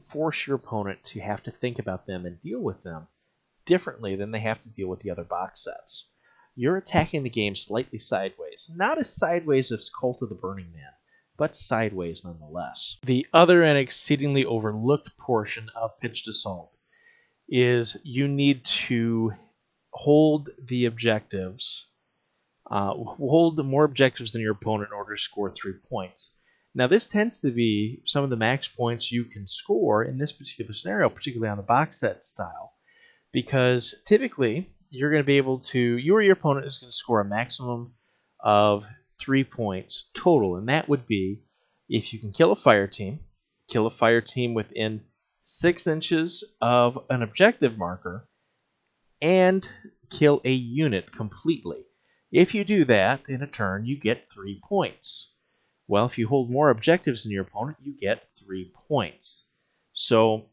force 0.00 0.46
your 0.46 0.56
opponent 0.56 1.02
to 1.04 1.20
have 1.20 1.42
to 1.44 1.50
think 1.50 1.78
about 1.78 2.06
them 2.06 2.26
and 2.26 2.40
deal 2.40 2.62
with 2.62 2.82
them 2.82 3.08
differently 3.64 4.16
than 4.16 4.30
they 4.30 4.40
have 4.40 4.60
to 4.62 4.68
deal 4.68 4.88
with 4.88 5.00
the 5.00 5.10
other 5.10 5.24
box 5.24 5.64
sets. 5.64 6.08
You're 6.56 6.76
attacking 6.76 7.22
the 7.22 7.30
game 7.30 7.56
slightly 7.56 7.98
sideways, 7.98 8.70
not 8.74 8.98
as 8.98 9.14
sideways 9.14 9.72
as 9.72 9.90
Cult 9.90 10.22
of 10.22 10.28
the 10.28 10.34
Burning 10.34 10.72
Man, 10.72 10.92
but 11.36 11.56
sideways 11.56 12.22
nonetheless. 12.24 12.98
The 13.02 13.26
other 13.32 13.62
and 13.62 13.76
exceedingly 13.76 14.44
overlooked 14.44 15.16
portion 15.16 15.68
of 15.74 15.98
Pitched 16.00 16.28
Assault 16.28 16.70
is 17.48 17.96
you 18.04 18.28
need 18.28 18.64
to 18.64 19.32
hold 19.90 20.50
the 20.62 20.86
objectives, 20.86 21.86
uh, 22.70 22.94
hold 22.94 23.64
more 23.64 23.84
objectives 23.84 24.32
than 24.32 24.42
your 24.42 24.52
opponent 24.52 24.90
in 24.90 24.96
order 24.96 25.14
to 25.16 25.20
score 25.20 25.50
three 25.50 25.74
points. 25.88 26.36
Now, 26.74 26.88
this 26.88 27.06
tends 27.06 27.40
to 27.42 27.52
be 27.52 28.02
some 28.04 28.24
of 28.24 28.30
the 28.30 28.36
max 28.36 28.66
points 28.66 29.12
you 29.12 29.24
can 29.24 29.46
score 29.46 30.02
in 30.02 30.18
this 30.18 30.32
particular 30.32 30.72
scenario, 30.72 31.08
particularly 31.08 31.50
on 31.50 31.56
the 31.56 31.62
box 31.62 32.00
set 32.00 32.24
style, 32.24 32.72
because 33.32 33.94
typically 34.04 34.70
you're 34.90 35.10
going 35.10 35.22
to 35.22 35.26
be 35.26 35.36
able 35.36 35.60
to, 35.60 35.78
you 35.78 36.14
or 36.16 36.22
your 36.22 36.32
opponent 36.32 36.66
is 36.66 36.78
going 36.78 36.90
to 36.90 36.96
score 36.96 37.20
a 37.20 37.24
maximum 37.24 37.94
of 38.40 38.84
three 39.20 39.44
points 39.44 40.10
total, 40.14 40.56
and 40.56 40.68
that 40.68 40.88
would 40.88 41.06
be 41.06 41.42
if 41.88 42.12
you 42.12 42.18
can 42.18 42.32
kill 42.32 42.50
a 42.50 42.56
fire 42.56 42.88
team, 42.88 43.20
kill 43.68 43.86
a 43.86 43.90
fire 43.90 44.20
team 44.20 44.52
within 44.52 45.02
six 45.44 45.86
inches 45.86 46.42
of 46.60 46.98
an 47.08 47.22
objective 47.22 47.78
marker, 47.78 48.28
and 49.22 49.68
kill 50.10 50.40
a 50.44 50.52
unit 50.52 51.12
completely. 51.12 51.84
If 52.32 52.52
you 52.52 52.64
do 52.64 52.84
that 52.86 53.28
in 53.28 53.42
a 53.42 53.46
turn, 53.46 53.86
you 53.86 53.96
get 53.96 54.28
three 54.32 54.60
points. 54.68 55.30
Well, 55.86 56.06
if 56.06 56.16
you 56.16 56.28
hold 56.28 56.50
more 56.50 56.70
objectives 56.70 57.22
than 57.22 57.32
your 57.32 57.42
opponent, 57.42 57.76
you 57.82 57.94
get 57.96 58.26
three 58.38 58.72
points. 58.88 59.44
So, 59.92 60.46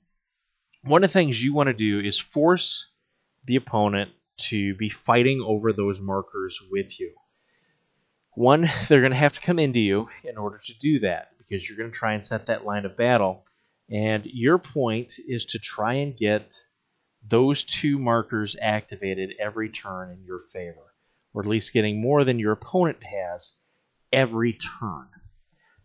one 0.83 1.03
of 1.03 1.09
the 1.09 1.13
things 1.13 1.41
you 1.41 1.53
want 1.53 1.67
to 1.67 1.73
do 1.73 1.99
is 1.99 2.19
force 2.19 2.87
the 3.45 3.55
opponent 3.55 4.11
to 4.49 4.75
be 4.75 4.89
fighting 4.89 5.41
over 5.41 5.71
those 5.71 6.01
markers 6.01 6.59
with 6.69 6.99
you. 6.99 7.13
One, 8.33 8.69
they're 8.87 9.01
going 9.01 9.11
to 9.11 9.17
have 9.17 9.33
to 9.33 9.41
come 9.41 9.59
into 9.59 9.79
you 9.79 10.09
in 10.23 10.37
order 10.37 10.59
to 10.65 10.73
do 10.79 10.99
that 10.99 11.29
because 11.37 11.67
you're 11.67 11.77
going 11.77 11.91
to 11.91 11.97
try 11.97 12.13
and 12.13 12.23
set 12.23 12.47
that 12.47 12.65
line 12.65 12.85
of 12.85 12.97
battle. 12.97 13.45
And 13.89 14.25
your 14.25 14.57
point 14.57 15.13
is 15.27 15.45
to 15.47 15.59
try 15.59 15.95
and 15.95 16.15
get 16.15 16.55
those 17.27 17.63
two 17.63 17.99
markers 17.99 18.55
activated 18.61 19.33
every 19.39 19.69
turn 19.69 20.11
in 20.11 20.23
your 20.23 20.39
favor, 20.39 20.93
or 21.33 21.43
at 21.43 21.47
least 21.47 21.73
getting 21.73 22.01
more 22.01 22.23
than 22.23 22.39
your 22.39 22.53
opponent 22.53 23.03
has 23.03 23.53
every 24.11 24.53
turn. 24.53 25.07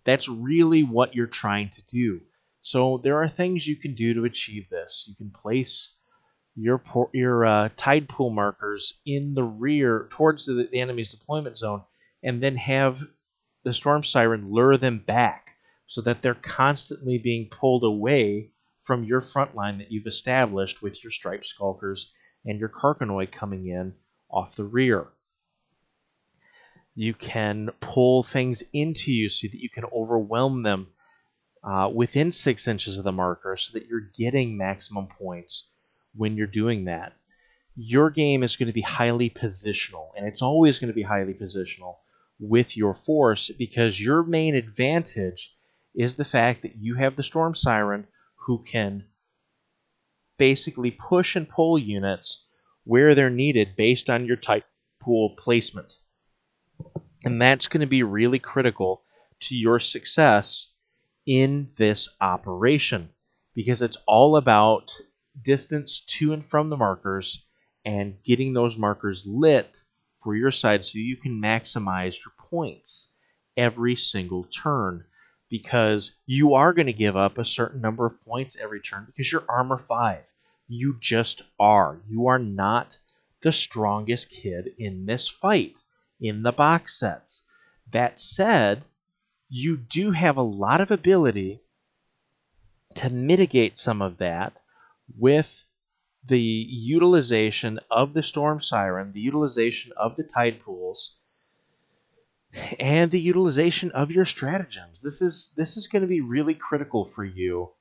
That's 0.07 0.29
really 0.29 0.85
what 0.85 1.15
you're 1.15 1.27
trying 1.27 1.71
to 1.71 1.83
do. 1.87 2.21
So 2.63 3.01
there 3.05 3.23
are 3.23 3.29
things 3.29 3.67
you 3.67 3.77
can 3.77 3.95
do 3.95 4.15
to 4.15 4.25
achieve 4.25 4.71
this. 4.71 5.05
You 5.07 5.15
can 5.17 5.31
place 5.31 5.95
your 6.55 6.83
your 7.13 7.45
uh, 7.45 7.69
tide 7.77 8.09
pool 8.09 8.31
markers 8.31 8.95
in 9.05 9.35
the 9.35 9.45
rear 9.45 10.09
towards 10.11 10.47
the, 10.47 10.69
the 10.71 10.81
enemy's 10.81 11.11
deployment 11.11 11.59
zone, 11.59 11.83
and 12.23 12.43
then 12.43 12.57
have 12.57 12.99
the 13.65 13.75
storm 13.75 14.05
siren 14.05 14.51
lure 14.51 14.79
them 14.79 15.01
back 15.07 15.51
so 15.87 16.01
that 16.01 16.23
they're 16.23 16.35
constantly 16.35 17.19
being 17.19 17.49
pulled 17.51 17.85
away 17.85 18.51
from 18.85 19.05
your 19.05 19.21
front 19.21 19.55
line 19.55 19.79
that 19.79 19.91
you've 19.91 20.07
established 20.07 20.81
with 20.83 21.03
your 21.03 21.11
striped 21.11 21.47
skulkers 21.47 22.13
and 22.45 22.61
your 22.61 22.69
Carcanoi 22.69 23.31
coming 23.31 23.67
in 23.67 23.93
off 24.31 24.57
the 24.57 24.65
rear. 24.65 25.09
You 26.99 27.13
can 27.13 27.69
pull 27.81 28.23
things 28.23 28.63
into 28.73 29.13
you 29.13 29.29
so 29.29 29.49
that 29.49 29.61
you 29.61 29.69
can 29.69 29.85
overwhelm 29.85 30.63
them 30.63 30.89
uh, 31.63 31.91
within 31.95 32.33
six 32.33 32.67
inches 32.67 32.97
of 32.97 33.05
the 33.05 33.13
marker 33.13 33.59
so 33.59 33.79
that 33.79 33.87
you're 33.87 34.11
getting 34.17 34.57
maximum 34.57 35.07
points 35.07 35.69
when 36.15 36.37
you're 36.37 36.47
doing 36.47 36.87
that. 36.87 37.13
Your 37.75 38.09
game 38.09 38.43
is 38.43 38.57
going 38.57 38.69
to 38.69 38.73
be 38.73 38.81
highly 38.81 39.29
positional, 39.29 40.09
and 40.17 40.27
it's 40.27 40.41
always 40.41 40.79
going 40.79 40.89
to 40.89 40.95
be 40.95 41.03
highly 41.03 41.35
positional 41.35 41.97
with 42.41 42.79
your 42.79 42.95
force 42.95 43.51
because 43.59 44.01
your 44.01 44.23
main 44.23 44.55
advantage 44.55 45.55
is 45.95 46.17
the 46.17 46.25
fact 46.25 46.63
that 46.63 46.77
you 46.77 46.95
have 46.95 47.17
the 47.17 47.23
Storm 47.23 47.55
Siren 47.55 48.07
who 48.47 48.63
can 48.63 49.05
basically 50.39 50.91
push 50.91 51.37
and 51.37 51.47
pull 51.47 51.79
units 51.79 52.47
where 52.85 53.15
they're 53.15 53.29
needed 53.29 53.77
based 53.77 54.09
on 54.09 54.25
your 54.25 54.37
tide 54.37 54.65
pool 54.99 55.35
placement. 55.37 55.99
And 57.25 57.41
that's 57.41 57.69
going 57.69 57.81
to 57.81 57.87
be 57.87 58.03
really 58.03 58.39
critical 58.39 59.03
to 59.41 59.57
your 59.57 59.79
success 59.79 60.69
in 61.27 61.71
this 61.77 62.09
operation 62.21 63.11
because 63.55 63.83
it's 63.83 63.97
all 64.07 64.37
about 64.37 64.93
distance 65.43 66.01
to 66.01 66.33
and 66.33 66.45
from 66.45 66.71
the 66.71 66.77
markers 66.77 67.45
and 67.85 68.23
getting 68.25 68.53
those 68.53 68.77
markers 68.77 69.27
lit 69.27 69.83
for 70.23 70.35
your 70.35 70.51
side 70.51 70.85
so 70.85 70.99
you 70.99 71.17
can 71.17 71.41
maximize 71.41 72.15
your 72.15 72.33
points 72.39 73.13
every 73.57 73.97
single 73.97 74.45
turn 74.45 75.05
because 75.49 76.13
you 76.27 76.55
are 76.55 76.73
going 76.73 76.87
to 76.87 76.93
give 76.93 77.17
up 77.17 77.39
a 77.39 77.45
certain 77.45 77.81
number 77.81 78.07
of 78.07 78.21
points 78.25 78.57
every 78.57 78.81
turn 78.81 79.05
because 79.07 79.31
you're 79.31 79.45
armor 79.49 79.79
5. 79.79 80.19
You 80.69 80.97
just 81.01 81.43
are. 81.61 82.01
You 82.09 82.27
are 82.27 82.39
not 82.39 82.99
the 83.43 83.53
strongest 83.53 84.29
kid 84.31 84.75
in 84.79 85.07
this 85.07 85.29
fight 85.29 85.79
in 86.21 86.43
the 86.43 86.53
box 86.53 86.99
sets. 86.99 87.43
That 87.93 88.21
said, 88.21 88.85
you 89.49 89.77
do 89.77 90.11
have 90.11 90.37
a 90.37 90.43
lot 90.43 90.81
of 90.81 90.91
ability 90.91 91.61
to 92.97 93.11
mitigate 93.11 93.79
some 93.79 94.03
of 94.03 94.19
that 94.19 94.59
with 95.17 95.65
the 96.25 96.41
utilization 96.41 97.79
of 97.91 98.13
the 98.13 98.23
storm 98.23 98.61
siren, 98.61 99.13
the 99.13 99.21
utilization 99.21 99.93
of 99.97 100.17
the 100.17 100.25
tide 100.25 100.61
pools, 100.61 101.17
and 102.81 103.11
the 103.11 103.21
utilization 103.21 103.91
of 103.93 104.11
your 104.11 104.25
stratagems. 104.25 105.03
This 105.03 105.21
is 105.23 105.53
this 105.57 105.77
is 105.77 105.87
going 105.87 106.03
to 106.03 106.09
be 106.09 106.21
really 106.21 106.55
critical 106.55 107.05
for 107.05 107.25
you 107.25 107.73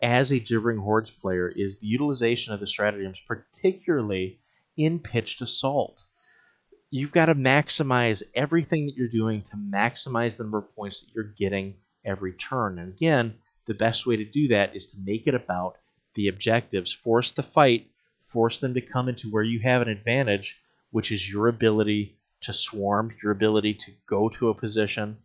as 0.00 0.30
a 0.30 0.38
Gibbering 0.38 0.78
Hordes 0.78 1.10
player 1.10 1.48
is 1.48 1.80
the 1.80 1.86
utilization 1.86 2.54
of 2.54 2.60
the 2.60 2.66
stratagems, 2.66 3.20
particularly 3.26 4.38
in 4.76 5.00
pitched 5.00 5.40
assault. 5.40 6.04
You've 6.90 7.12
got 7.12 7.26
to 7.26 7.34
maximize 7.34 8.22
everything 8.34 8.86
that 8.86 8.96
you're 8.96 9.08
doing 9.08 9.42
to 9.42 9.56
maximize 9.56 10.36
the 10.36 10.44
number 10.44 10.58
of 10.58 10.74
points 10.74 11.00
that 11.00 11.14
you're 11.14 11.24
getting 11.24 11.74
every 12.04 12.32
turn. 12.32 12.78
And 12.78 12.88
again, 12.88 13.34
the 13.66 13.74
best 13.74 14.06
way 14.06 14.16
to 14.16 14.24
do 14.24 14.48
that 14.48 14.74
is 14.74 14.86
to 14.86 14.96
make 14.98 15.26
it 15.26 15.34
about 15.34 15.76
the 16.14 16.28
objectives. 16.28 16.90
Force 16.90 17.32
the 17.32 17.42
fight, 17.42 17.90
force 18.22 18.60
them 18.60 18.72
to 18.74 18.80
come 18.80 19.08
into 19.08 19.28
where 19.28 19.42
you 19.42 19.60
have 19.60 19.82
an 19.82 19.88
advantage, 19.88 20.58
which 20.90 21.12
is 21.12 21.30
your 21.30 21.48
ability 21.48 22.16
to 22.40 22.54
swarm, 22.54 23.14
your 23.22 23.32
ability 23.32 23.74
to 23.74 23.92
go 24.06 24.30
to 24.30 24.48
a 24.48 24.54
position, 24.54 25.18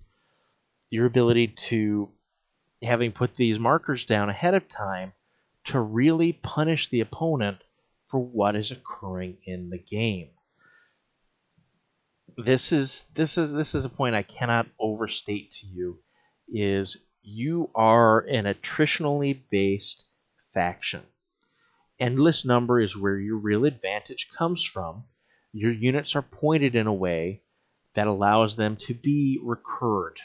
your 0.89 1.05
ability 1.05 1.47
to, 1.47 2.09
having 2.81 3.13
put 3.13 3.35
these 3.37 3.57
markers 3.57 4.03
down 4.03 4.29
ahead 4.29 4.53
of 4.53 4.67
time, 4.67 5.13
to 5.63 5.79
really 5.79 6.33
punish 6.33 6.89
the 6.89 6.99
opponent 6.99 7.59
for 8.09 8.19
what 8.19 8.55
is 8.57 8.69
occurring 8.69 9.37
in 9.45 9.69
the 9.69 9.77
game. 9.77 10.27
This 12.37 12.71
is 12.71 13.05
this 13.13 13.37
is 13.37 13.51
this 13.53 13.75
is 13.75 13.85
a 13.85 13.89
point 13.89 14.15
I 14.15 14.23
cannot 14.23 14.67
overstate 14.79 15.51
to 15.51 15.67
you 15.67 15.99
is 16.47 16.97
you 17.21 17.69
are 17.75 18.19
an 18.19 18.45
attritionally 18.45 19.41
based 19.49 20.05
faction. 20.53 21.03
Endless 21.99 22.43
number 22.43 22.81
is 22.81 22.97
where 22.97 23.17
your 23.17 23.37
real 23.37 23.65
advantage 23.65 24.29
comes 24.37 24.63
from 24.63 25.05
your 25.53 25.71
units 25.71 26.15
are 26.15 26.23
pointed 26.23 26.75
in 26.75 26.87
a 26.87 26.93
way 26.93 27.43
that 27.93 28.07
allows 28.07 28.55
them 28.55 28.75
to 28.75 28.93
be 28.93 29.39
recurred. 29.41 30.19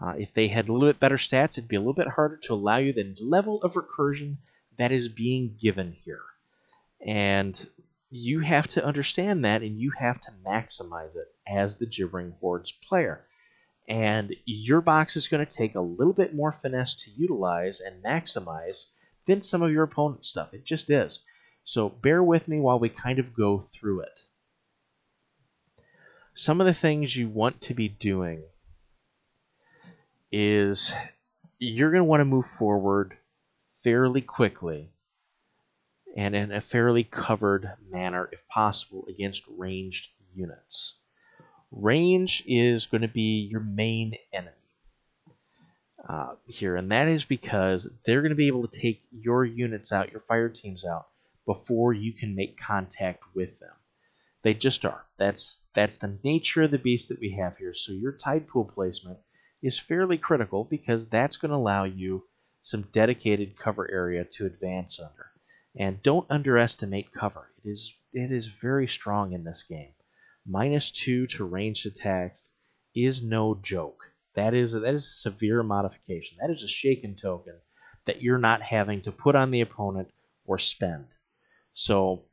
Uh, 0.00 0.14
if 0.16 0.32
they 0.32 0.46
had 0.46 0.68
a 0.68 0.72
little 0.72 0.88
bit 0.88 1.00
better 1.00 1.16
stats, 1.16 1.58
it'd 1.58 1.66
be 1.66 1.74
a 1.74 1.80
little 1.80 1.92
bit 1.92 2.06
harder 2.06 2.36
to 2.36 2.54
allow 2.54 2.76
you 2.76 2.92
the 2.92 3.16
level 3.20 3.60
of 3.62 3.74
recursion 3.74 4.36
that 4.78 4.92
is 4.92 5.08
being 5.08 5.56
given 5.60 5.92
here. 5.92 6.22
And 7.04 7.68
you 8.10 8.40
have 8.40 8.68
to 8.68 8.84
understand 8.84 9.44
that 9.44 9.62
and 9.62 9.78
you 9.78 9.92
have 9.98 10.20
to 10.22 10.32
maximize 10.46 11.14
it 11.16 11.28
as 11.46 11.76
the 11.76 11.86
Gibbering 11.86 12.34
Hordes 12.40 12.72
player. 12.72 13.24
And 13.88 14.34
your 14.44 14.80
box 14.80 15.16
is 15.16 15.28
going 15.28 15.44
to 15.44 15.50
take 15.50 15.74
a 15.74 15.80
little 15.80 16.12
bit 16.12 16.34
more 16.34 16.52
finesse 16.52 16.94
to 17.04 17.10
utilize 17.10 17.80
and 17.80 18.04
maximize 18.04 18.86
than 19.26 19.42
some 19.42 19.62
of 19.62 19.72
your 19.72 19.84
opponent's 19.84 20.28
stuff. 20.28 20.52
It 20.52 20.64
just 20.64 20.90
is. 20.90 21.20
So 21.64 21.88
bear 21.88 22.22
with 22.22 22.48
me 22.48 22.60
while 22.60 22.78
we 22.78 22.88
kind 22.88 23.18
of 23.18 23.34
go 23.34 23.60
through 23.60 24.00
it. 24.00 24.20
Some 26.34 26.60
of 26.60 26.66
the 26.66 26.74
things 26.74 27.16
you 27.16 27.28
want 27.28 27.60
to 27.62 27.74
be 27.74 27.88
doing 27.88 28.42
is 30.30 30.92
you're 31.58 31.90
going 31.90 32.02
to 32.02 32.08
want 32.08 32.20
to 32.20 32.24
move 32.26 32.46
forward 32.46 33.16
fairly 33.82 34.20
quickly 34.20 34.92
and 36.16 36.34
in 36.34 36.52
a 36.52 36.60
fairly 36.60 37.04
covered 37.04 37.70
manner, 37.90 38.28
if 38.32 38.46
possible, 38.48 39.06
against 39.08 39.42
ranged 39.56 40.10
units. 40.34 40.94
Range 41.70 42.42
is 42.46 42.86
going 42.86 43.02
to 43.02 43.08
be 43.08 43.48
your 43.50 43.60
main 43.60 44.14
enemy. 44.32 44.52
uh, 46.08 46.34
here, 46.46 46.76
and 46.76 46.90
that 46.90 47.08
is 47.08 47.24
because 47.24 47.88
they're 48.04 48.22
going 48.22 48.30
to 48.30 48.36
be 48.36 48.46
able 48.46 48.66
to 48.66 48.80
take 48.80 49.02
your 49.12 49.44
units 49.44 49.92
out, 49.92 50.12
your 50.12 50.22
fire 50.22 50.48
teams 50.48 50.84
out, 50.84 51.06
before 51.46 51.92
you 51.92 52.12
can 52.12 52.34
make 52.34 52.58
contact 52.58 53.22
with 53.34 53.58
them. 53.60 53.72
They 54.42 54.54
just 54.54 54.84
are. 54.84 55.04
That's 55.18 55.60
that's 55.74 55.96
the 55.98 56.18
nature 56.24 56.62
of 56.62 56.70
the 56.70 56.78
beast 56.78 57.08
that 57.08 57.20
we 57.20 57.32
have 57.32 57.58
here. 57.58 57.74
So 57.74 57.92
your 57.92 58.12
tide 58.12 58.48
pool 58.48 58.64
placement 58.64 59.18
is 59.62 59.78
fairly 59.80 60.18
critical 60.18 60.64
because 60.64 61.08
that's 61.08 61.36
going 61.36 61.50
to 61.50 61.56
allow 61.56 61.84
you 61.84 62.24
some 62.62 62.88
dedicated 62.92 63.58
cover 63.58 63.90
area 63.90 64.24
to 64.24 64.46
advance 64.46 65.00
under. 65.00 65.27
And 65.78 66.02
don't 66.02 66.26
underestimate 66.28 67.12
cover. 67.12 67.52
It 67.64 67.70
is 67.70 67.94
it 68.12 68.32
is 68.32 68.48
very 68.48 68.88
strong 68.88 69.32
in 69.32 69.44
this 69.44 69.62
game. 69.62 69.92
Minus 70.44 70.90
two 70.90 71.26
to 71.28 71.44
ranged 71.44 71.86
attacks 71.86 72.56
is 72.94 73.22
no 73.22 73.54
joke. 73.54 74.12
That 74.34 74.54
is 74.54 74.72
that 74.72 74.94
is 74.94 75.06
a 75.06 75.30
severe 75.30 75.62
modification. 75.62 76.36
That 76.40 76.50
is 76.50 76.64
a 76.64 76.68
shaken 76.68 77.14
token 77.14 77.60
that 78.06 78.22
you're 78.22 78.38
not 78.38 78.62
having 78.62 79.02
to 79.02 79.12
put 79.12 79.36
on 79.36 79.50
the 79.50 79.60
opponent 79.60 80.10
or 80.44 80.58
spend. 80.58 81.06
So 81.74 82.24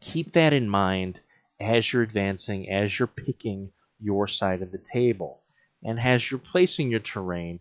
keep 0.00 0.32
that 0.32 0.52
in 0.52 0.68
mind 0.68 1.20
as 1.60 1.92
you're 1.92 2.02
advancing, 2.02 2.70
as 2.70 2.98
you're 2.98 3.06
picking 3.06 3.72
your 3.98 4.26
side 4.28 4.62
of 4.62 4.72
the 4.72 4.78
table. 4.78 5.42
And 5.82 6.00
as 6.00 6.30
you're 6.30 6.40
placing 6.40 6.90
your 6.90 7.00
terrain, 7.00 7.60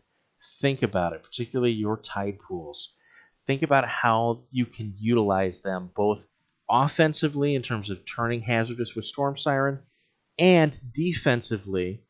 think 0.62 0.84
about 0.84 1.14
it, 1.14 1.24
particularly 1.24 1.74
your 1.74 1.98
tide 1.98 2.38
pools. 2.40 2.94
Think 3.50 3.64
about 3.64 3.88
how 3.88 4.44
you 4.52 4.68
can 4.68 4.94
utilize 5.00 5.62
them 5.62 5.90
both 5.96 6.28
offensively 6.70 7.56
in 7.56 7.64
terms 7.64 7.90
of 7.90 8.06
turning 8.06 8.42
hazardous 8.42 8.94
with 8.94 9.06
Storm 9.06 9.38
Siren 9.38 9.80
and 10.38 10.80
defensively 10.94 12.04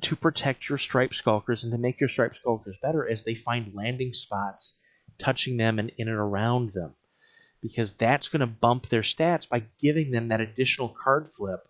to 0.00 0.16
protect 0.16 0.68
your 0.68 0.78
Stripe 0.78 1.14
Skulkers 1.14 1.62
and 1.62 1.70
to 1.70 1.78
make 1.78 2.00
your 2.00 2.08
Stripe 2.08 2.34
Skulkers 2.34 2.74
better 2.82 3.08
as 3.08 3.22
they 3.22 3.36
find 3.36 3.72
landing 3.72 4.12
spots 4.12 4.80
touching 5.20 5.56
them 5.58 5.78
and 5.78 5.92
in 5.96 6.08
and 6.08 6.18
around 6.18 6.72
them 6.72 6.96
because 7.62 7.92
that's 7.92 8.26
going 8.26 8.40
to 8.40 8.48
bump 8.48 8.88
their 8.88 9.02
stats 9.02 9.48
by 9.48 9.62
giving 9.78 10.10
them 10.10 10.26
that 10.26 10.40
additional 10.40 10.88
card 10.88 11.28
flip 11.28 11.60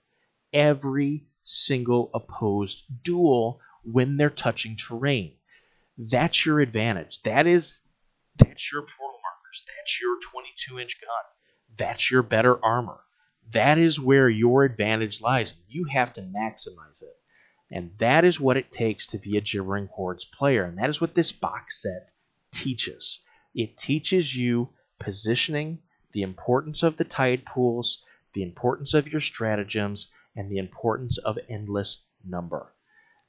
every 0.50 1.26
single 1.42 2.10
opposed 2.14 2.84
duel 3.02 3.60
when 3.84 4.16
they're 4.16 4.30
touching 4.30 4.76
terrain. 4.76 5.34
That's 5.98 6.46
your 6.46 6.60
advantage. 6.60 7.20
That 7.24 7.46
is 7.46 7.82
that's 8.40 8.72
your 8.72 8.82
portal 8.82 9.20
markers. 9.22 9.64
That's 9.66 10.00
your 10.00 10.18
22 10.32 10.78
inch 10.78 11.00
gun. 11.00 11.76
That's 11.76 12.10
your 12.10 12.22
better 12.22 12.62
armor. 12.64 13.00
That 13.52 13.78
is 13.78 13.98
where 13.98 14.28
your 14.28 14.64
advantage 14.64 15.20
lies. 15.20 15.54
You 15.68 15.84
have 15.84 16.12
to 16.14 16.22
maximize 16.22 17.02
it. 17.02 17.16
And 17.70 17.92
that 17.98 18.24
is 18.24 18.40
what 18.40 18.56
it 18.56 18.70
takes 18.70 19.06
to 19.08 19.18
be 19.18 19.36
a 19.36 19.40
Gibbering 19.40 19.88
Hordes 19.88 20.24
player. 20.24 20.64
And 20.64 20.78
that 20.78 20.90
is 20.90 21.00
what 21.00 21.14
this 21.14 21.32
box 21.32 21.82
set 21.82 22.12
teaches. 22.52 23.20
It 23.54 23.76
teaches 23.76 24.34
you 24.34 24.70
positioning, 24.98 25.78
the 26.12 26.22
importance 26.22 26.82
of 26.82 26.96
the 26.96 27.04
tide 27.04 27.44
pools, 27.46 28.04
the 28.34 28.42
importance 28.42 28.94
of 28.94 29.08
your 29.08 29.20
stratagems, 29.20 30.08
and 30.36 30.50
the 30.50 30.58
importance 30.58 31.18
of 31.18 31.38
endless 31.48 32.04
number. 32.24 32.72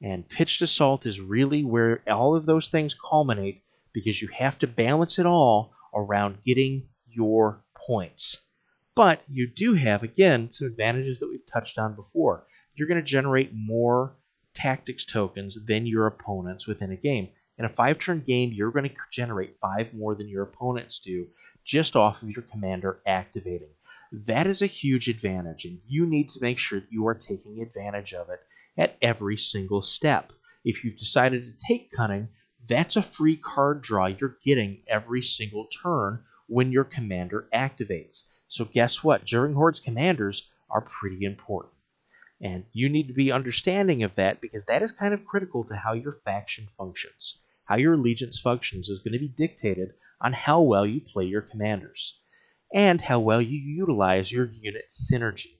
And 0.01 0.27
pitched 0.27 0.61
assault 0.61 1.05
is 1.05 1.19
really 1.19 1.63
where 1.63 2.03
all 2.09 2.35
of 2.35 2.45
those 2.45 2.69
things 2.69 2.95
culminate 2.95 3.61
because 3.93 4.21
you 4.21 4.27
have 4.29 4.57
to 4.59 4.67
balance 4.67 5.19
it 5.19 5.25
all 5.25 5.73
around 5.93 6.43
getting 6.43 6.87
your 7.07 7.63
points. 7.75 8.37
But 8.95 9.21
you 9.27 9.47
do 9.47 9.73
have, 9.73 10.03
again, 10.03 10.51
some 10.51 10.67
advantages 10.67 11.19
that 11.19 11.29
we've 11.29 11.45
touched 11.45 11.77
on 11.77 11.95
before. 11.95 12.45
You're 12.75 12.87
going 12.87 12.99
to 12.99 13.05
generate 13.05 13.51
more 13.53 14.15
tactics 14.53 15.05
tokens 15.05 15.57
than 15.65 15.85
your 15.85 16.07
opponents 16.07 16.67
within 16.67 16.91
a 16.91 16.97
game. 16.97 17.29
In 17.57 17.65
a 17.65 17.69
five 17.69 17.99
turn 17.99 18.21
game, 18.21 18.51
you're 18.51 18.71
going 18.71 18.89
to 18.89 18.95
generate 19.11 19.59
five 19.59 19.93
more 19.93 20.15
than 20.15 20.27
your 20.27 20.43
opponents 20.43 20.99
do 20.99 21.27
just 21.63 21.95
off 21.95 22.21
of 22.21 22.29
your 22.29 22.43
commander 22.43 22.99
activating. 23.05 23.69
That 24.11 24.47
is 24.47 24.61
a 24.61 24.67
huge 24.67 25.07
advantage, 25.07 25.65
and 25.65 25.79
you 25.87 26.05
need 26.05 26.29
to 26.29 26.41
make 26.41 26.57
sure 26.57 26.79
that 26.79 26.91
you 26.91 27.07
are 27.07 27.13
taking 27.13 27.61
advantage 27.61 28.13
of 28.13 28.29
it 28.29 28.39
at 28.77 28.97
every 29.01 29.37
single 29.37 29.83
step. 29.83 30.33
If 30.65 30.83
you've 30.83 30.97
decided 30.97 31.45
to 31.45 31.67
take 31.67 31.91
Cunning, 31.91 32.29
that's 32.67 32.95
a 32.95 33.01
free 33.01 33.37
card 33.37 33.81
draw 33.81 34.05
you're 34.07 34.37
getting 34.43 34.83
every 34.87 35.21
single 35.21 35.67
turn 35.67 36.23
when 36.47 36.71
your 36.71 36.83
commander 36.83 37.47
activates. 37.53 38.23
So, 38.47 38.65
guess 38.65 39.03
what? 39.03 39.25
Gibbering 39.25 39.53
Horde's 39.53 39.79
commanders 39.79 40.49
are 40.69 40.81
pretty 40.81 41.25
important. 41.25 41.73
And 42.41 42.65
you 42.73 42.89
need 42.89 43.07
to 43.07 43.13
be 43.13 43.31
understanding 43.31 44.03
of 44.03 44.15
that 44.15 44.41
because 44.41 44.65
that 44.65 44.81
is 44.81 44.91
kind 44.91 45.13
of 45.13 45.25
critical 45.25 45.63
to 45.65 45.75
how 45.75 45.93
your 45.93 46.13
faction 46.25 46.67
functions. 46.77 47.37
How 47.65 47.75
your 47.75 47.93
allegiance 47.93 48.41
functions 48.41 48.89
is 48.89 48.99
going 48.99 49.13
to 49.13 49.19
be 49.19 49.27
dictated 49.27 49.93
on 50.19 50.33
how 50.33 50.61
well 50.61 50.85
you 50.85 51.01
play 51.01 51.25
your 51.25 51.41
commanders 51.41 52.19
and 52.73 53.01
how 53.01 53.19
well 53.19 53.41
you 53.41 53.57
utilize 53.57 54.31
your 54.31 54.45
unit 54.45 54.89
synergy. 54.89 55.57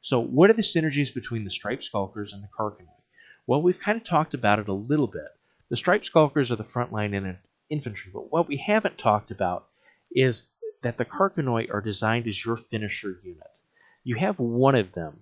So, 0.00 0.20
what 0.20 0.50
are 0.50 0.54
the 0.54 0.62
synergies 0.62 1.14
between 1.14 1.44
the 1.44 1.50
Striped 1.50 1.84
Skulkers 1.84 2.32
and 2.32 2.42
the 2.42 2.48
Carcanoi? 2.48 3.00
Well, 3.46 3.62
we've 3.62 3.78
kind 3.78 3.96
of 3.96 4.04
talked 4.04 4.34
about 4.34 4.58
it 4.58 4.68
a 4.68 4.74
little 4.74 5.06
bit. 5.06 5.28
The 5.70 5.76
Striped 5.76 6.04
Skulkers 6.06 6.50
are 6.52 6.56
the 6.56 6.64
frontline 6.64 7.14
in 7.14 7.38
infantry, 7.70 8.10
but 8.12 8.30
what 8.30 8.46
we 8.46 8.56
haven't 8.56 8.98
talked 8.98 9.30
about 9.30 9.66
is 10.10 10.42
that 10.82 10.98
the 10.98 11.04
Carcanoi 11.04 11.72
are 11.72 11.80
designed 11.80 12.26
as 12.28 12.44
your 12.44 12.56
finisher 12.56 13.18
unit. 13.22 13.60
You 14.02 14.16
have 14.16 14.38
one 14.38 14.74
of 14.74 14.92
them 14.92 15.20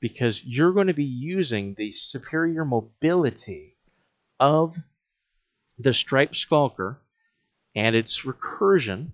because 0.00 0.44
you're 0.44 0.72
going 0.72 0.88
to 0.88 0.94
be 0.94 1.04
using 1.04 1.74
the 1.74 1.92
superior 1.92 2.64
mobility 2.64 3.76
of 4.40 4.74
the 5.78 5.94
striped 5.94 6.36
skulker 6.36 7.00
and 7.74 7.94
its 7.94 8.22
recursion 8.22 9.12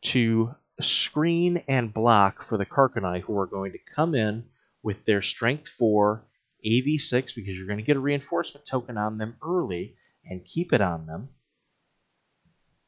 to 0.00 0.54
screen 0.80 1.64
and 1.66 1.92
block 1.92 2.44
for 2.44 2.56
the 2.56 2.66
Carcanoi 2.66 3.20
who 3.22 3.36
are 3.38 3.46
going 3.46 3.72
to 3.72 3.78
come 3.78 4.14
in 4.14 4.44
with 4.82 5.04
their 5.04 5.22
strength 5.22 5.68
4 5.68 6.22
AV6 6.64 7.34
because 7.34 7.56
you're 7.56 7.66
going 7.66 7.78
to 7.78 7.84
get 7.84 7.96
a 7.96 8.00
reinforcement 8.00 8.66
token 8.66 8.96
on 8.96 9.18
them 9.18 9.36
early 9.42 9.96
and 10.24 10.44
keep 10.44 10.72
it 10.72 10.80
on 10.80 11.06
them 11.06 11.28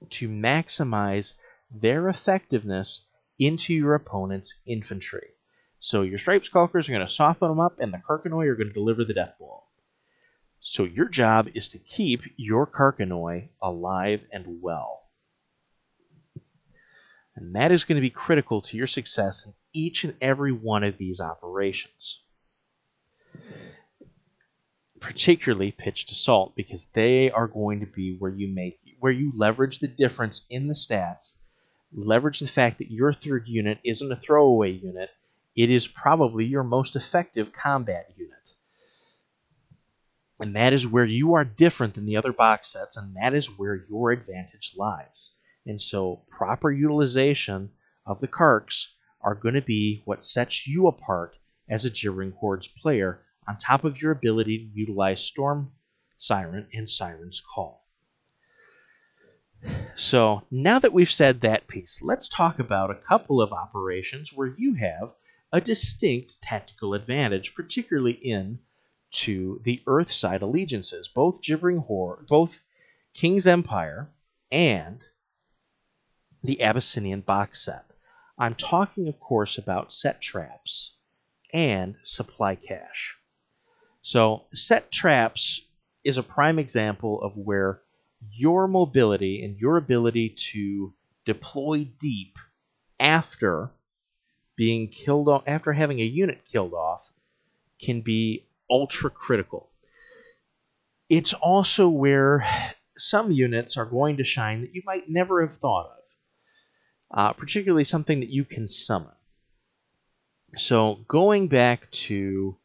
to 0.08 0.28
maximize 0.28 1.34
their 1.70 2.08
effectiveness 2.08 3.06
into 3.38 3.74
your 3.74 3.94
opponent's 3.94 4.54
infantry. 4.66 5.28
So 5.78 6.02
your 6.02 6.18
Striped 6.18 6.46
Skulkers 6.46 6.88
are 6.88 6.92
going 6.92 7.06
to 7.06 7.12
soften 7.12 7.48
them 7.48 7.60
up, 7.60 7.78
and 7.80 7.92
the 7.92 7.98
Carcanoi 7.98 8.46
are 8.46 8.56
going 8.56 8.68
to 8.68 8.74
deliver 8.74 9.04
the 9.04 9.14
death 9.14 9.34
blow. 9.38 9.64
So 10.60 10.84
your 10.84 11.08
job 11.08 11.48
is 11.54 11.68
to 11.68 11.78
keep 11.78 12.20
your 12.36 12.66
Carcanoi 12.66 13.48
alive 13.62 14.26
and 14.30 14.60
well. 14.60 15.08
And 17.34 17.54
that 17.54 17.72
is 17.72 17.84
going 17.84 17.96
to 17.96 18.02
be 18.02 18.10
critical 18.10 18.60
to 18.62 18.76
your 18.76 18.86
success 18.86 19.46
in 19.46 19.54
each 19.72 20.04
and 20.04 20.14
every 20.20 20.52
one 20.52 20.84
of 20.84 20.98
these 20.98 21.20
operations. 21.20 22.22
Particularly 25.00 25.72
pitched 25.72 26.12
assault, 26.12 26.54
because 26.54 26.86
they 26.92 27.30
are 27.30 27.48
going 27.48 27.80
to 27.80 27.86
be 27.86 28.16
where 28.16 28.30
you 28.30 28.48
make 28.48 28.78
where 29.00 29.12
you 29.12 29.32
leverage 29.34 29.78
the 29.78 29.88
difference 29.88 30.42
in 30.50 30.68
the 30.68 30.74
stats, 30.74 31.38
leverage 31.92 32.40
the 32.40 32.46
fact 32.46 32.78
that 32.78 32.90
your 32.90 33.12
third 33.12 33.48
unit 33.48 33.78
isn't 33.82 34.12
a 34.12 34.16
throwaway 34.16 34.70
unit, 34.70 35.10
it 35.56 35.70
is 35.70 35.88
probably 35.88 36.44
your 36.44 36.62
most 36.62 36.94
effective 36.96 37.52
combat 37.52 38.12
unit. 38.16 38.54
And 40.40 40.54
that 40.54 40.72
is 40.72 40.86
where 40.86 41.04
you 41.04 41.34
are 41.34 41.44
different 41.44 41.94
than 41.94 42.06
the 42.06 42.16
other 42.16 42.32
box 42.32 42.72
sets, 42.72 42.96
and 42.96 43.16
that 43.16 43.34
is 43.34 43.58
where 43.58 43.84
your 43.88 44.10
advantage 44.10 44.74
lies. 44.76 45.30
And 45.66 45.80
so, 45.80 46.22
proper 46.30 46.70
utilization 46.70 47.70
of 48.06 48.20
the 48.20 48.28
Karks 48.28 48.86
are 49.20 49.34
going 49.34 49.54
to 49.54 49.60
be 49.60 50.02
what 50.04 50.24
sets 50.24 50.66
you 50.66 50.86
apart 50.86 51.36
as 51.68 51.84
a 51.84 51.90
Gibbering 51.90 52.32
Hordes 52.32 52.68
player, 52.68 53.20
on 53.50 53.56
top 53.56 53.82
of 53.82 54.00
your 54.00 54.12
ability 54.12 54.58
to 54.58 54.78
utilize 54.78 55.20
Storm 55.20 55.72
Siren 56.16 56.68
and 56.72 56.88
Siren's 56.88 57.42
Call. 57.52 57.84
So, 59.96 60.44
now 60.52 60.78
that 60.78 60.92
we've 60.92 61.10
said 61.10 61.40
that 61.40 61.66
piece, 61.66 62.00
let's 62.00 62.28
talk 62.28 62.60
about 62.60 62.92
a 62.92 62.94
couple 63.08 63.42
of 63.42 63.52
operations 63.52 64.32
where 64.32 64.54
you 64.56 64.74
have 64.74 65.14
a 65.52 65.60
distinct 65.60 66.40
tactical 66.40 66.94
advantage, 66.94 67.56
particularly 67.56 68.12
in 68.12 68.60
to 69.10 69.60
the 69.64 69.82
Earth 69.88 70.12
side 70.12 70.42
allegiances, 70.42 71.08
both 71.08 71.42
Gibbering 71.42 71.78
Horde, 71.78 72.28
both 72.28 72.60
King's 73.14 73.48
Empire 73.48 74.12
and 74.52 75.04
the 76.44 76.62
Abyssinian 76.62 77.22
box 77.22 77.62
set. 77.62 77.84
I'm 78.38 78.54
talking, 78.54 79.08
of 79.08 79.18
course, 79.18 79.58
about 79.58 79.92
set 79.92 80.20
traps 80.22 80.94
and 81.52 81.96
supply 82.04 82.54
cache. 82.54 83.16
So, 84.02 84.46
set 84.54 84.90
traps 84.90 85.60
is 86.04 86.16
a 86.16 86.22
prime 86.22 86.58
example 86.58 87.20
of 87.22 87.36
where 87.36 87.82
your 88.30 88.66
mobility 88.68 89.44
and 89.44 89.58
your 89.58 89.76
ability 89.76 90.36
to 90.52 90.94
deploy 91.24 91.84
deep 91.98 92.38
after 92.98 93.70
being 94.56 94.88
killed 94.88 95.28
off 95.28 95.42
after 95.46 95.72
having 95.72 96.00
a 96.00 96.04
unit 96.04 96.44
killed 96.46 96.74
off 96.74 97.10
can 97.80 98.02
be 98.02 98.46
ultra 98.70 99.10
critical. 99.10 99.70
it's 101.08 101.32
also 101.34 101.88
where 101.88 102.46
some 102.96 103.32
units 103.32 103.76
are 103.76 103.86
going 103.86 104.18
to 104.18 104.24
shine 104.24 104.60
that 104.60 104.74
you 104.74 104.82
might 104.84 105.08
never 105.08 105.44
have 105.44 105.56
thought 105.56 105.86
of, 105.86 107.18
uh, 107.18 107.32
particularly 107.32 107.84
something 107.84 108.20
that 108.20 108.30
you 108.30 108.44
can 108.44 108.68
summon. 108.68 109.12
So, 110.56 111.04
going 111.08 111.48
back 111.48 111.90
to 112.08 112.56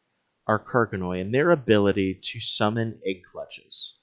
our 0.46 0.58
Carcanoi 0.58 1.20
and 1.20 1.34
their 1.34 1.50
ability 1.50 2.20
to 2.22 2.40
summon 2.40 3.00
egg 3.06 3.22
clutches. 3.30 3.98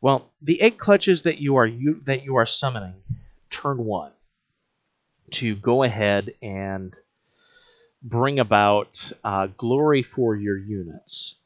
Well, 0.00 0.30
the 0.42 0.60
egg 0.60 0.78
clutches 0.78 1.22
that 1.22 1.38
you 1.38 1.56
are 1.56 1.66
you, 1.66 2.02
that 2.04 2.24
you 2.24 2.36
are 2.36 2.46
summoning 2.46 3.02
turn 3.50 3.78
one 3.84 4.12
to 5.30 5.56
go 5.56 5.82
ahead 5.82 6.34
and 6.42 6.94
bring 8.02 8.38
about 8.38 9.12
uh, 9.24 9.46
glory 9.56 10.02
for 10.02 10.36
your 10.36 10.58
units 10.58 11.36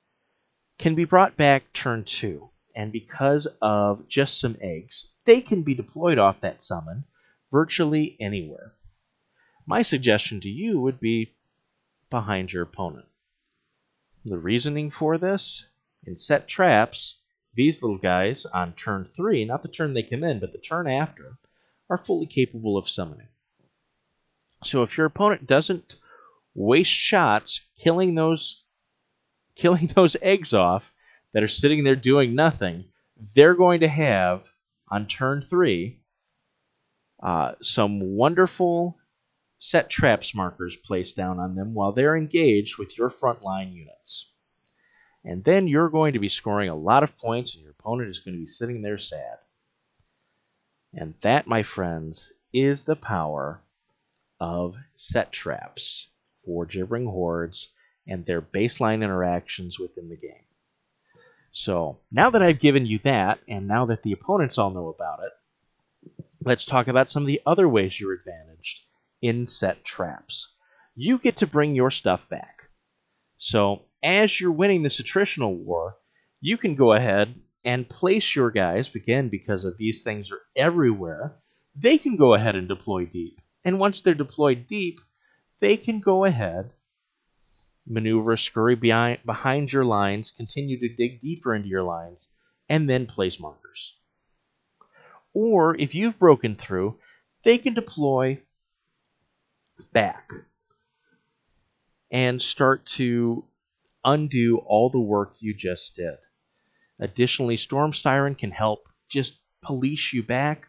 can 0.79 0.95
be 0.95 1.05
brought 1.05 1.37
back 1.37 1.73
turn 1.73 2.05
two, 2.05 2.51
and 2.75 2.93
because 2.93 3.47
of 3.61 4.09
just 4.09 4.41
some 4.41 4.57
eggs, 4.61 5.07
they 5.25 5.41
can 5.41 5.63
be 5.63 5.75
deployed 5.75 6.19
off 6.19 6.41
that 6.41 6.63
summon 6.63 7.05
virtually 7.51 8.17
anywhere. 8.21 8.75
My 9.67 9.83
suggestion 9.83 10.41
to 10.41 10.49
you 10.49 10.81
would 10.81 11.01
be 11.01 11.35
behind 12.11 12.53
your 12.53 12.63
opponent. 12.63 13.08
The 14.29 14.39
reasoning 14.39 14.91
for 14.91 15.17
this? 15.17 15.69
In 16.05 16.19
set 16.19 16.47
traps, 16.47 17.17
these 17.55 17.83
little 17.83 17.97
guys 17.97 18.45
on 18.45 18.75
turn 18.75 19.09
3, 19.17 19.47
not 19.47 19.63
the 19.63 19.69
turn 19.69 19.95
they 19.95 20.03
come 20.03 20.23
in, 20.23 20.39
but 20.39 20.53
the 20.53 20.59
turn 20.59 20.87
after, 20.87 21.39
are 21.89 21.97
fully 21.97 22.27
capable 22.27 22.77
of 22.77 22.91
summoning. 22.91 23.29
So 24.63 24.83
if 24.83 24.99
your 24.99 25.07
opponent 25.07 25.47
doesn't 25.47 25.97
waste 26.55 26.91
shots 26.91 27.61
killing 27.75 28.17
those 28.17 28.65
killing 29.55 29.87
those 29.87 30.15
eggs 30.21 30.53
off 30.53 30.93
that 31.33 31.43
are 31.43 31.49
sitting 31.49 31.85
there 31.85 31.97
doing 31.97 32.35
nothing, 32.35 32.85
they're 33.35 33.55
going 33.55 33.81
to 33.81 33.89
have 33.89 34.45
on 34.89 35.07
turn 35.07 35.41
3 35.41 35.99
uh, 37.23 37.55
some 37.63 38.15
wonderful 38.15 38.99
set 39.59 39.91
traps 39.91 40.35
markers 40.35 40.77
placed 40.77 41.17
down 41.17 41.41
on 41.41 41.57
them 41.57 41.75
while 41.75 41.93
they're 41.93 42.17
engaged 42.17 42.79
with 42.79 42.97
your 42.97 43.11
frontline 43.11 43.75
units. 43.75 44.31
And 45.25 45.43
then 45.43 45.67
you're 45.67 45.89
going 45.89 46.13
to 46.13 46.21
be 46.21 46.29
scoring 46.29 46.69
a 46.69 46.77
lot 46.77 47.03
of 47.03 47.19
points, 47.19 47.55
and 47.55 47.63
your 47.63 47.73
opponent 47.73 48.09
is 48.09 48.21
going 48.21 48.35
to 48.35 48.41
be 48.41 48.47
sitting 48.47 48.83
there 48.83 48.99
sad. 48.99 49.39
And 50.95 51.15
that, 51.23 51.47
my 51.47 51.65
friends, 51.65 52.33
is 52.53 52.85
the 52.85 52.97
power 52.97 53.61
of 54.41 54.77
set 54.97 55.33
traps 55.33 56.07
for 56.45 56.65
gibbering 56.65 57.07
hordes 57.07 57.69
and 58.07 58.25
their 58.25 58.41
baseline 58.41 59.03
interactions 59.03 59.79
within 59.79 60.09
the 60.09 60.17
game. 60.17 60.45
So, 61.51 61.99
now 62.13 62.31
that 62.31 62.43
I've 62.43 62.61
given 62.61 62.87
you 62.87 63.01
that, 63.01 63.41
and 63.49 63.67
now 63.67 63.87
that 63.87 64.03
the 64.03 64.13
opponents 64.13 64.57
all 64.57 64.71
know 64.71 64.89
about 64.89 65.21
it, 65.25 66.25
let's 66.45 66.65
talk 66.65 66.87
about 66.87 67.11
some 67.11 67.25
of 67.25 67.27
the 67.27 67.43
other 67.45 67.69
ways 67.69 67.99
you're 67.99 68.13
advantaged 68.13 68.85
in 69.23 69.47
set 69.47 69.85
traps. 69.85 70.53
You 70.95 71.19
get 71.19 71.37
to 71.39 71.47
bring 71.47 71.75
your 71.75 71.91
stuff 71.91 72.29
back. 72.29 72.71
So, 73.37 73.83
as 74.03 74.41
you're 74.41 74.53
winning 74.53 74.83
this 74.83 75.01
attritional 75.01 75.57
war, 75.57 75.97
you 76.41 76.57
can 76.57 76.75
go 76.75 76.93
ahead 76.93 77.35
and 77.65 77.89
place 77.89 78.35
your 78.35 78.51
guys, 78.51 78.95
again, 78.95 79.29
because 79.29 79.65
of 79.65 79.77
these 79.77 80.03
things 80.03 80.31
are 80.33 80.41
everywhere, 80.57 81.37
they 81.75 81.99
can 81.99 82.17
go 82.17 82.35
ahead 82.35 82.57
and 82.57 82.69
deploy 82.69 83.05
deep. 83.05 83.41
And 83.65 83.79
once 83.79 84.01
they're 84.01 84.15
deployed 84.15 84.67
deep, 84.67 85.01
they 85.61 85.77
can 85.77 86.01
go 86.01 86.25
ahead, 86.25 86.71
maneuver, 87.87 88.37
scurry 88.37 88.77
behind, 88.77 89.19
behind 89.25 89.73
your 89.73 89.85
lines, 89.85 90.31
continue 90.31 90.79
to 90.81 90.95
dig 90.95 91.21
deeper 91.21 91.55
into 91.55 91.69
your 91.69 91.83
lines, 91.83 92.31
and 92.69 92.89
then 92.89 93.07
place 93.07 93.41
markers. 93.41 93.97
Or 95.35 95.77
if 95.77 95.95
you've 95.95 96.19
broken 96.19 96.57
through, 96.57 96.99
they 97.45 97.59
can 97.59 97.75
deploy 97.75 98.41
back 99.93 100.31
and 102.11 102.41
start 102.41 102.87
to 102.87 103.45
undo 104.05 104.59
all 104.67 104.91
the 104.91 105.01
work 105.01 105.35
you 105.41 105.55
just 105.55 105.97
did. 105.97 106.17
Additionally, 106.99 107.57
Storm 107.57 107.93
Siren 107.93 108.35
can 108.35 108.51
help 108.51 108.89
just 109.09 109.35
police 109.63 110.13
you 110.13 110.23
back 110.23 110.67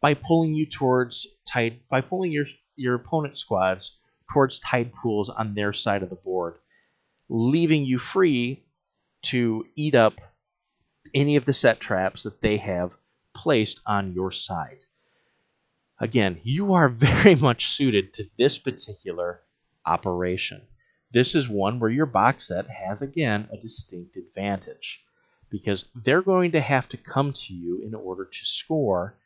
by 0.00 0.14
pulling 0.14 0.54
you 0.54 0.66
towards 0.66 1.26
tide 1.46 1.80
by 1.88 2.00
pulling 2.00 2.32
your 2.32 2.46
your 2.76 2.94
opponent 2.94 3.38
squads 3.38 3.96
towards 4.32 4.58
tide 4.60 4.92
pools 4.94 5.28
on 5.28 5.54
their 5.54 5.72
side 5.72 6.02
of 6.02 6.10
the 6.10 6.16
board, 6.16 6.54
leaving 7.28 7.84
you 7.84 7.98
free 7.98 8.64
to 9.22 9.66
eat 9.74 9.94
up 9.94 10.20
any 11.14 11.36
of 11.36 11.44
the 11.44 11.52
set 11.52 11.80
traps 11.80 12.22
that 12.22 12.40
they 12.40 12.56
have 12.56 12.92
placed 13.34 13.80
on 13.86 14.12
your 14.12 14.30
side. 14.30 14.78
Again, 16.02 16.40
you 16.42 16.72
are 16.72 16.88
very 16.88 17.36
much 17.36 17.68
suited 17.68 18.12
to 18.14 18.24
this 18.36 18.58
particular 18.58 19.40
operation. 19.86 20.66
This 21.12 21.36
is 21.36 21.48
one 21.48 21.78
where 21.78 21.90
your 21.90 22.06
box 22.06 22.48
set 22.48 22.68
has, 22.68 23.02
again, 23.02 23.48
a 23.52 23.56
distinct 23.56 24.16
advantage 24.16 25.04
because 25.48 25.88
they're 25.94 26.22
going 26.22 26.50
to 26.52 26.60
have 26.60 26.88
to 26.88 26.96
come 26.96 27.32
to 27.32 27.54
you 27.54 27.80
in 27.86 27.94
order 27.94 28.24
to 28.24 28.44
score. 28.44 29.16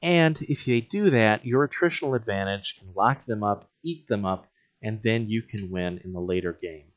And 0.00 0.40
if 0.42 0.64
they 0.64 0.80
do 0.80 1.10
that, 1.10 1.44
your 1.44 1.66
attritional 1.66 2.14
advantage 2.14 2.76
can 2.78 2.94
lock 2.94 3.24
them 3.24 3.42
up, 3.42 3.68
eat 3.82 4.06
them 4.06 4.24
up, 4.24 4.46
and 4.80 5.02
then 5.02 5.28
you 5.28 5.42
can 5.42 5.72
win 5.72 6.00
in 6.04 6.12
the 6.12 6.20
later 6.20 6.52
game. 6.52 6.92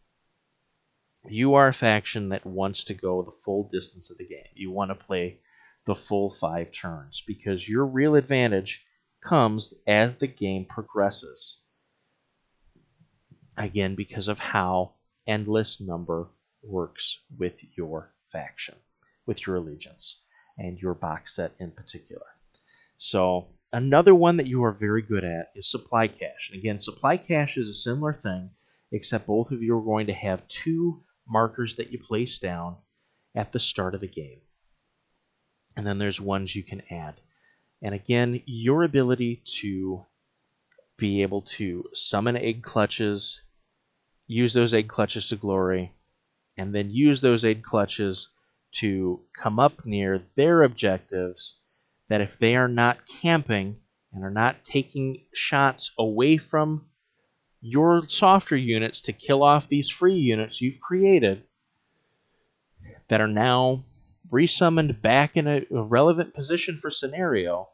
You 1.28 1.56
are 1.56 1.70
a 1.70 1.74
faction 1.74 2.30
that 2.30 2.46
wants 2.46 2.84
to 2.84 2.94
go 2.94 3.24
the 3.24 3.32
full 3.32 3.70
distance 3.72 4.12
of 4.12 4.20
the 4.20 4.28
game. 4.28 4.52
You 4.54 4.70
want 4.70 4.92
to 4.92 5.06
play 5.06 5.40
the 5.86 5.96
full 5.96 6.30
five 6.30 6.72
turns 6.72 7.24
because 7.26 7.68
your 7.68 7.86
real 7.86 8.16
advantage 8.16 8.86
comes 9.22 9.74
as 9.88 10.18
the 10.18 10.28
game 10.28 10.66
progresses. 10.66 11.58
Again, 13.58 13.96
because 13.96 14.28
of 14.28 14.40
how 14.40 14.94
endless 15.28 15.80
number 15.80 16.30
works 16.64 17.20
with 17.38 17.54
your 17.76 18.14
faction, 18.32 18.76
with 19.26 19.46
your 19.46 19.58
allegiance, 19.58 20.22
and 20.58 20.80
your 20.80 20.94
box 20.94 21.36
set 21.36 21.54
in 21.60 21.72
particular. 21.72 22.26
So, 22.98 23.48
another 23.74 24.14
one 24.14 24.38
that 24.38 24.48
you 24.48 24.64
are 24.64 24.72
very 24.72 25.02
good 25.02 25.24
at 25.24 25.52
is 25.56 25.70
supply 25.70 26.08
cache. 26.08 26.50
And 26.52 26.60
again, 26.60 26.80
supply 26.80 27.18
cache 27.18 27.58
is 27.58 27.68
a 27.68 27.74
similar 27.74 28.14
thing, 28.14 28.52
except 28.92 29.28
both 29.28 29.52
of 29.52 29.64
you 29.64 29.78
are 29.78 29.84
going 29.84 30.08
to 30.08 30.14
have 30.14 30.48
two 30.48 31.04
markers 31.28 31.76
that 31.78 31.92
you 31.92 32.00
place 32.00 32.38
down 32.38 32.78
at 33.34 33.52
the 33.52 33.60
start 33.60 33.96
of 33.96 34.02
the 34.02 34.08
game. 34.08 34.42
And 35.76 35.86
then 35.86 35.98
there's 35.98 36.20
ones 36.20 36.56
you 36.56 36.64
can 36.64 36.82
add. 36.90 37.16
And 37.82 37.96
again, 37.96 38.42
your 38.46 38.84
ability 38.84 39.42
to 39.62 40.06
be 40.98 41.22
able 41.24 41.42
to 41.42 41.86
summon 41.94 42.38
egg 42.38 42.62
clutches, 42.62 43.42
use 44.28 44.54
those 44.54 44.74
egg 44.74 44.88
clutches 44.88 45.30
to 45.30 45.36
glory, 45.36 45.94
and 46.58 46.76
then 46.76 46.92
use 46.92 47.22
those 47.22 47.44
egg 47.44 47.64
clutches 47.64 48.30
to 48.74 49.22
come 49.42 49.60
up 49.60 49.86
near 49.86 50.22
their 50.36 50.62
objectives 50.62 51.56
that 52.08 52.22
if 52.22 52.38
they 52.38 52.56
are 52.56 52.68
not 52.68 53.08
camping 53.08 53.78
and 54.14 54.24
are 54.24 54.32
not 54.32 54.64
taking 54.66 55.26
shots 55.34 55.92
away 55.98 56.38
from 56.38 56.86
your 57.62 58.04
softer 58.08 58.58
units 58.58 59.02
to 59.02 59.14
kill 59.14 59.44
off 59.44 59.68
these 59.68 59.90
free 59.90 60.16
units 60.16 60.62
you've 60.62 60.80
created 60.80 61.48
that 63.08 63.22
are 63.22 63.28
now 63.28 63.84
resummoned 64.32 65.02
back 65.02 65.36
in 65.38 65.48
a, 65.48 65.66
a 65.72 65.84
relevant 65.84 66.34
position 66.34 66.78
for 66.78 66.90
scenario, 66.90 67.70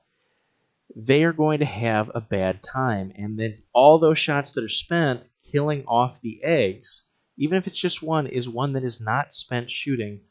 they 0.96 1.24
are 1.24 1.34
going 1.34 1.60
to 1.60 1.66
have 1.66 2.12
a 2.14 2.22
bad 2.22 2.64
time. 2.64 3.14
And 3.16 3.38
then 3.38 3.62
all 3.74 4.00
those 4.00 4.18
shots 4.18 4.54
that 4.54 4.64
are 4.64 4.70
spent 4.70 5.24
killing 5.52 5.86
off 5.86 6.22
the 6.22 6.44
eggs, 6.44 7.04
even 7.38 7.58
if 7.58 7.68
it's 7.68 7.80
just 7.80 8.02
one, 8.02 8.28
is 8.28 8.50
one 8.50 8.74
that 8.74 8.84
is 8.84 9.00
not 9.00 9.34
spent 9.34 9.70
shooting 9.70 10.22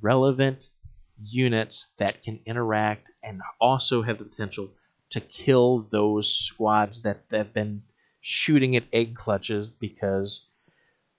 relevant 0.00 0.70
units 1.22 1.86
that 1.98 2.22
can 2.22 2.40
interact 2.46 3.12
and 3.22 3.40
also 3.60 4.02
have 4.02 4.18
the 4.18 4.24
potential 4.24 4.70
to 5.10 5.20
kill 5.20 5.86
those 5.90 6.32
squads 6.32 7.02
that 7.02 7.22
have 7.30 7.52
been 7.52 7.82
shooting 8.20 8.76
at 8.76 8.84
egg 8.92 9.14
clutches 9.14 9.68
because 9.68 10.46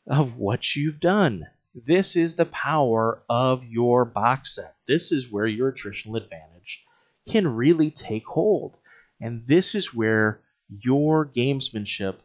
of 0.07 0.38
what 0.38 0.76
you've 0.76 0.99
done. 0.99 1.47
This 1.86 2.16
is 2.16 2.36
the 2.36 2.46
power 2.46 3.24
of 3.30 3.64
your 3.64 4.04
box 4.06 4.56
set. 4.56 4.76
This 4.88 5.12
is 5.12 5.32
where 5.32 5.48
your 5.48 5.72
attritional 5.72 6.18
advantage 6.18 6.84
can 7.28 7.48
really 7.48 7.92
take 7.92 8.26
hold. 8.26 8.78
And 9.22 9.46
this 9.48 9.76
is 9.76 9.94
where 9.94 10.42
your 10.68 11.26
gamesmanship 11.26 12.16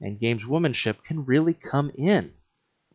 and 0.00 0.18
gameswomanship 0.18 1.02
can 1.02 1.24
really 1.24 1.54
come 1.54 1.90
in 1.96 2.34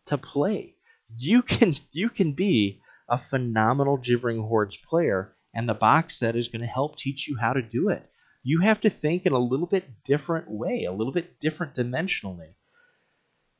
to 0.05 0.17
play. 0.17 0.75
You 1.17 1.41
can 1.41 1.75
you 1.91 2.09
can 2.09 2.33
be 2.33 2.81
a 3.09 3.17
phenomenal 3.17 3.97
Gibbering 3.97 4.43
Hordes 4.43 4.77
player, 4.77 5.35
and 5.53 5.67
the 5.67 5.73
box 5.73 6.17
set 6.17 6.35
is 6.35 6.47
going 6.47 6.61
to 6.61 6.67
help 6.67 6.97
teach 6.97 7.27
you 7.27 7.37
how 7.37 7.53
to 7.53 7.61
do 7.61 7.89
it. 7.89 8.09
You 8.43 8.61
have 8.61 8.81
to 8.81 8.89
think 8.89 9.25
in 9.25 9.33
a 9.33 9.39
little 9.39 9.67
bit 9.67 10.03
different 10.05 10.49
way, 10.49 10.85
a 10.85 10.93
little 10.93 11.13
bit 11.13 11.39
different 11.39 11.75
dimensionally. 11.75 12.53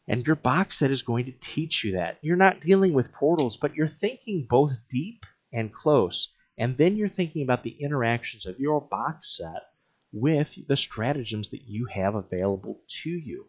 And 0.07 0.25
your 0.25 0.35
box 0.35 0.79
set 0.79 0.91
is 0.91 1.03
going 1.03 1.25
to 1.25 1.31
teach 1.31 1.83
you 1.83 1.93
that. 1.93 2.17
You're 2.21 2.35
not 2.35 2.59
dealing 2.59 2.93
with 2.93 3.13
portals, 3.13 3.57
but 3.57 3.75
you're 3.75 3.87
thinking 3.87 4.47
both 4.49 4.73
deep 4.89 5.25
and 5.53 5.73
close. 5.73 6.33
And 6.57 6.77
then 6.77 6.95
you're 6.95 7.09
thinking 7.09 7.43
about 7.43 7.63
the 7.63 7.77
interactions 7.79 8.45
of 8.45 8.59
your 8.59 8.81
box 8.81 9.37
set 9.37 9.63
with 10.11 10.49
the 10.67 10.77
stratagems 10.77 11.49
that 11.51 11.63
you 11.67 11.85
have 11.85 12.15
available 12.15 12.81
to 13.03 13.09
you. 13.09 13.45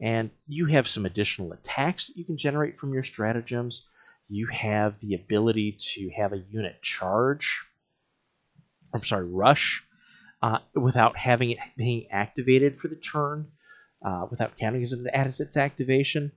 And 0.00 0.30
you 0.46 0.66
have 0.66 0.88
some 0.88 1.06
additional 1.06 1.52
attacks 1.52 2.06
that 2.06 2.16
you 2.16 2.24
can 2.24 2.36
generate 2.36 2.78
from 2.78 2.92
your 2.92 3.04
stratagems. 3.04 3.86
You 4.28 4.46
have 4.48 4.94
the 5.00 5.14
ability 5.14 5.78
to 5.94 6.10
have 6.16 6.32
a 6.32 6.42
unit 6.50 6.82
charge, 6.82 7.62
I'm 8.92 9.04
sorry, 9.04 9.26
rush, 9.26 9.84
uh, 10.42 10.58
without 10.74 11.16
having 11.16 11.50
it 11.50 11.58
being 11.76 12.06
activated 12.10 12.76
for 12.76 12.88
the 12.88 12.96
turn, 12.96 13.50
uh, 14.04 14.26
without 14.30 14.56
counting 14.56 14.82
as, 14.82 14.92
as 15.12 15.40
its 15.40 15.56
activation. 15.56 16.32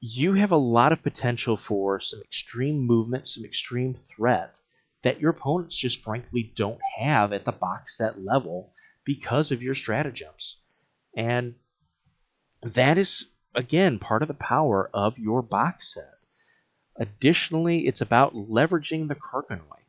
You 0.00 0.34
have 0.34 0.52
a 0.52 0.56
lot 0.56 0.92
of 0.92 1.02
potential 1.02 1.56
for 1.56 1.98
some 2.00 2.20
extreme 2.20 2.78
movement, 2.78 3.26
some 3.26 3.44
extreme 3.44 3.96
threat 4.14 4.60
that 5.02 5.20
your 5.20 5.30
opponents 5.30 5.76
just 5.76 6.02
frankly 6.02 6.52
don't 6.54 6.80
have 6.98 7.32
at 7.32 7.44
the 7.44 7.52
box 7.52 7.96
set 7.96 8.22
level 8.22 8.72
because 9.04 9.50
of 9.50 9.62
your 9.62 9.74
stratagems. 9.74 10.58
And 11.16 11.54
that 12.62 12.98
is, 12.98 13.26
again, 13.54 13.98
part 13.98 14.22
of 14.22 14.28
the 14.28 14.34
power 14.34 14.90
of 14.92 15.18
your 15.18 15.42
box 15.42 15.94
set. 15.94 16.14
Additionally, 16.96 17.86
it's 17.86 18.00
about 18.00 18.34
leveraging 18.34 19.08
the 19.08 19.14
Carcanoi. 19.14 19.82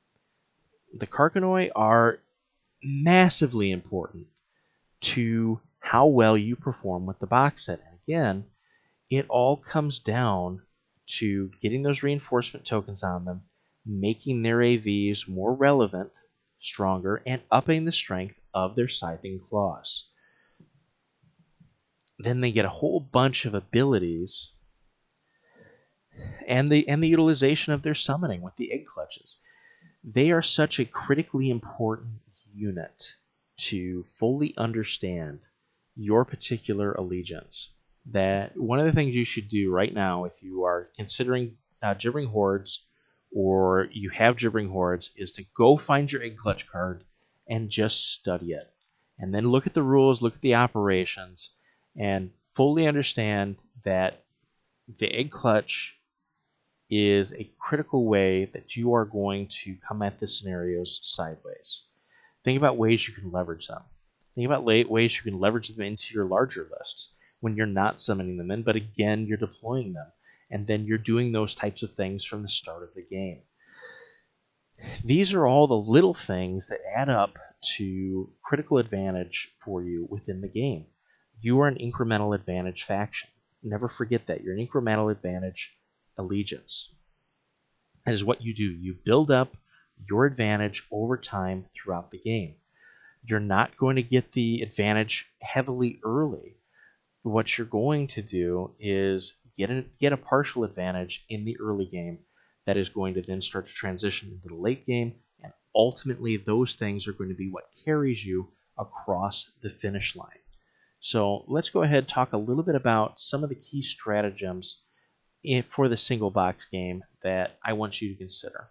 The 0.94 1.08
Carcanoi 1.08 1.70
are 1.76 2.20
massively 2.84 3.72
important 3.72 4.28
to 5.02 5.60
how 5.92 6.06
well 6.06 6.38
you 6.38 6.56
perform 6.56 7.08
with 7.08 7.18
the 7.18 7.26
box 7.26 7.66
set. 7.66 7.80
And 7.80 8.00
again, 8.08 8.46
it 9.10 9.26
all 9.28 9.58
comes 9.58 9.98
down 9.98 10.62
to 11.18 11.50
getting 11.62 11.82
those 11.82 12.04
reinforcement 12.04 12.64
tokens 12.64 13.02
on 13.02 13.26
them 13.26 13.42
making 13.84 14.44
their 14.44 14.60
AVs 14.60 15.28
more 15.28 15.52
relevant, 15.56 16.16
stronger, 16.60 17.24
and 17.26 17.42
upping 17.50 17.86
the 17.86 17.92
strength 17.92 18.40
of 18.54 18.76
their 18.76 18.88
scything 18.88 19.40
claws. 19.40 20.10
Then 22.20 22.42
they 22.42 22.52
get 22.52 22.66
a 22.66 22.70
whole 22.70 23.00
bunch 23.00 23.46
of 23.46 23.56
abilities 23.56 24.52
and 26.48 26.72
the 26.72 26.88
and 26.88 27.02
the 27.02 27.08
utilization 27.08 27.74
of 27.74 27.82
their 27.82 27.96
summoning 27.96 28.42
with 28.42 28.56
the 28.58 28.72
egg 28.72 28.86
clutches. 28.86 29.38
They 30.04 30.30
are 30.30 30.44
such 30.44 30.78
a 30.80 30.86
critically 30.86 31.50
important 31.50 32.20
unit 32.54 33.14
to 33.70 34.04
fully 34.04 34.56
understand 34.56 35.40
your 36.00 36.24
particular 36.24 36.93
allegiance 36.93 37.72
that 38.06 38.56
one 38.56 38.80
of 38.80 38.86
the 38.86 38.93
things 38.93 39.16
you 39.16 39.26
should 39.26 39.50
do 39.50 39.70
right 39.70 39.93
now 39.93 40.24
if 40.24 40.41
you 40.41 40.64
are 40.64 40.89
considering 40.95 41.58
uh, 41.84 41.93
gibbering 41.93 42.28
hordes 42.28 42.86
or 43.36 43.89
you 43.91 44.10
have 44.10 44.38
gibbering 44.38 44.70
hordes 44.70 45.12
is 45.18 45.32
to 45.34 45.43
go 45.56 45.76
find 45.76 46.10
your 46.10 46.24
egg 46.24 46.38
clutch 46.38 46.66
card 46.72 47.04
and 47.50 47.70
just 47.70 48.14
study 48.14 48.52
it. 48.52 48.64
And 49.18 49.34
then 49.34 49.50
look 49.50 49.68
at 49.68 49.74
the 49.74 49.84
rules, 49.84 50.22
look 50.22 50.36
at 50.36 50.41
the 50.41 50.56
operations, 50.56 51.50
and 51.97 52.32
fully 52.56 52.88
understand 52.88 53.58
that 53.84 54.24
the 55.00 55.14
egg 55.14 55.32
clutch 55.32 55.95
is 56.89 57.34
a 57.34 57.52
critical 57.60 58.08
way 58.08 58.45
that 58.54 58.76
you 58.76 58.93
are 58.93 59.06
going 59.06 59.50
to 59.64 59.76
come 59.86 60.02
at 60.02 60.20
the 60.20 60.28
scenarios 60.28 61.00
sideways. 61.04 61.84
Think 62.45 62.58
about 62.58 62.78
ways 62.78 63.08
you 63.08 63.14
can 63.14 63.32
leverage 63.32 63.68
them. 63.68 63.84
Think 64.36 64.45
about 64.45 64.63
ways 64.63 65.17
you 65.17 65.23
can 65.23 65.39
leverage 65.39 65.69
them 65.69 65.86
into 65.86 66.13
your 66.13 66.25
larger 66.25 66.67
lists 66.77 67.13
when 67.39 67.55
you're 67.55 67.65
not 67.65 67.99
summoning 68.01 68.38
them 68.38 68.51
in, 68.51 68.63
but 68.63 68.75
again, 68.75 69.25
you're 69.25 69.38
deploying 69.38 69.93
them 69.93 70.07
and 70.51 70.65
then 70.67 70.86
you're 70.86 70.97
doing 70.97 71.32
those 71.32 71.55
types 71.55 71.84
of 71.84 71.93
things 71.93 72.25
from 72.25 72.41
the 72.41 72.49
start 72.49 72.84
of 72.84 72.93
the 72.95 73.03
game. 73.03 73.41
These 75.03 75.34
are 75.34 75.45
all 75.45 75.67
the 75.67 75.75
little 75.75 76.13
things 76.13 76.67
that 76.67 76.80
add 76.95 77.09
up 77.09 77.38
to 77.77 78.32
critical 78.43 78.77
advantage 78.77 79.51
for 79.63 79.84
you 79.84 80.07
within 80.09 80.41
the 80.41 80.47
game. 80.47 80.86
You 81.41 81.59
are 81.61 81.67
an 81.67 81.77
incremental 81.77 82.34
advantage 82.34 82.84
faction. 82.84 83.30
Never 83.61 83.89
forget 83.89 84.27
that. 84.27 84.41
You're 84.41 84.55
an 84.55 84.65
incremental 84.65 85.11
advantage 85.11 85.73
allegiance. 86.17 86.93
That 88.05 88.13
is 88.13 88.23
what 88.23 88.41
you 88.41 88.53
do. 88.53 88.63
You 88.63 88.95
build 89.05 89.32
up 89.32 89.55
your 90.09 90.25
advantage 90.25 90.86
over 90.91 91.17
time 91.17 91.65
throughout 91.75 92.11
the 92.11 92.19
game. 92.19 92.55
You're 93.24 93.39
not 93.39 93.78
going 93.78 93.97
to 93.97 94.03
get 94.03 94.32
the 94.32 94.61
advantage 94.61 95.26
heavily 95.41 95.99
early. 96.03 96.57
What 97.24 97.57
you're 97.57 97.67
going 97.67 98.07
to 98.09 98.22
do 98.22 98.72
is 98.80 99.34
get 99.57 99.70
a, 99.70 99.84
get 99.99 100.13
a 100.13 100.17
partial 100.17 100.63
advantage 100.63 101.26
in 101.30 101.45
the 101.45 101.57
early 101.59 101.86
game 101.86 102.20
that 102.65 102.78
is 102.78 102.89
going 102.89 103.15
to 103.15 103.22
then 103.22 103.41
start 103.41 103.67
to 103.67 103.74
transition 103.74 104.32
into 104.32 104.47
the 104.47 104.55
late 104.55 104.86
game, 104.86 105.15
and 105.43 105.51
ultimately 105.76 106.38
those 106.38 106.76
things 106.76 107.07
are 107.07 107.13
going 107.13 107.30
to 107.30 107.36
be 107.36 107.49
what 107.49 107.70
carries 107.84 108.24
you 108.24 108.49
across 108.78 109.51
the 109.61 109.70
finish 109.70 110.15
line. 110.15 110.39
So 111.01 111.45
let's 111.47 111.70
go 111.70 111.84
ahead 111.84 111.99
and 111.99 112.07
talk 112.07 112.34
a 112.34 112.38
little 112.38 112.63
bit 112.63 112.76
about 112.76 113.20
some 113.20 113.43
of 113.43 113.49
the 113.49 113.55
key 113.55 113.82
stratagems 113.82 114.82
for 115.70 115.88
the 115.88 115.97
single 115.97 116.32
box 116.32 116.67
game 116.72 117.03
that 117.24 117.57
I 117.63 117.74
want 117.74 118.01
you 118.01 118.09
to 118.09 118.17
consider. 118.17 118.70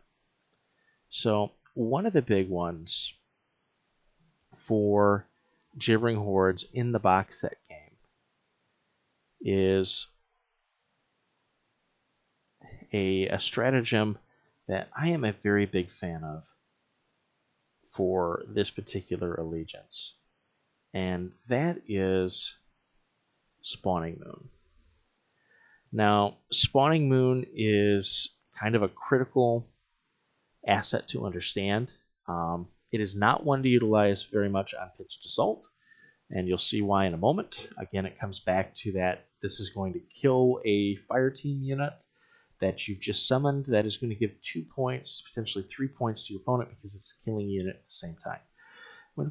So 1.11 1.53
one 1.75 2.07
of 2.07 2.13
the 2.13 2.23
big 2.23 2.49
ones 2.49 3.13
for 4.59 5.27
Gibbering 5.79 6.17
Hordes 6.17 6.67
in 6.73 6.93
the 6.93 6.99
box 6.99 7.41
set 7.41 7.57
game 7.69 7.79
is 9.41 10.07
a, 12.93 13.29
a 13.29 13.41
stratagem 13.41 14.19
that 14.67 14.89
I 14.97 15.11
am 15.11 15.25
a 15.25 15.33
very 15.33 15.67
big 15.67 15.91
fan 15.91 16.25
of 16.25 16.45
for 17.95 18.45
this 18.49 18.71
particular 18.71 19.35
allegiance. 19.35 20.15
And 20.95 21.33
that 21.49 21.79
is 21.89 22.55
Spawning 23.63 24.21
Moon. 24.25 24.49
Now, 25.93 26.37
Spawning 26.53 27.09
Moon 27.09 27.47
is 27.55 28.31
kind 28.59 28.75
of 28.75 28.83
a 28.83 28.89
critical 28.89 29.67
asset 30.67 31.09
to 31.09 31.25
understand. 31.27 31.93
Um, 32.27 32.69
it 32.91 33.01
is 33.01 33.15
not 33.15 33.45
one 33.45 33.63
to 33.63 33.69
utilize 33.69 34.25
very 34.25 34.49
much 34.49 34.75
on 34.75 34.91
pitched 34.97 35.25
assault, 35.27 35.67
and 36.31 36.49
you'll 36.49 36.59
see 36.59 36.83
why 36.83 37.07
in 37.07 37.15
a 37.15 37.19
moment. 37.19 37.69
Again, 37.79 38.07
it 38.07 38.19
comes 38.19 38.41
back 38.41 38.75
to 38.77 38.93
that 38.93 39.27
this 39.43 39.61
is 39.61 39.71
going 39.71 39.93
to 39.93 40.01
kill 40.01 40.61
a 40.65 40.97
fire 41.09 41.31
team 41.31 41.63
unit 41.63 42.03
that 42.61 42.89
you've 42.89 43.01
just 43.01 43.29
summoned 43.29 43.67
that 43.67 43.87
is 43.87 43.99
going 43.99 44.11
to 44.11 44.17
give 44.19 44.41
two 44.43 44.65
points, 44.75 45.23
potentially 45.29 45.65
three 45.65 45.89
points 45.89 46.27
to 46.27 46.33
your 46.33 46.43
opponent 46.43 46.71
because 46.71 46.95
it's 46.95 47.15
killing 47.25 47.47
a 47.47 47.51
unit 47.51 47.77
at 47.77 47.85
the 47.85 47.91
same 47.91 48.17
time. 48.17 48.41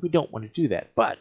We 0.01 0.09
don't 0.09 0.31
want 0.31 0.43
to 0.45 0.61
do 0.61 0.69
that. 0.69 0.91
But 0.95 1.19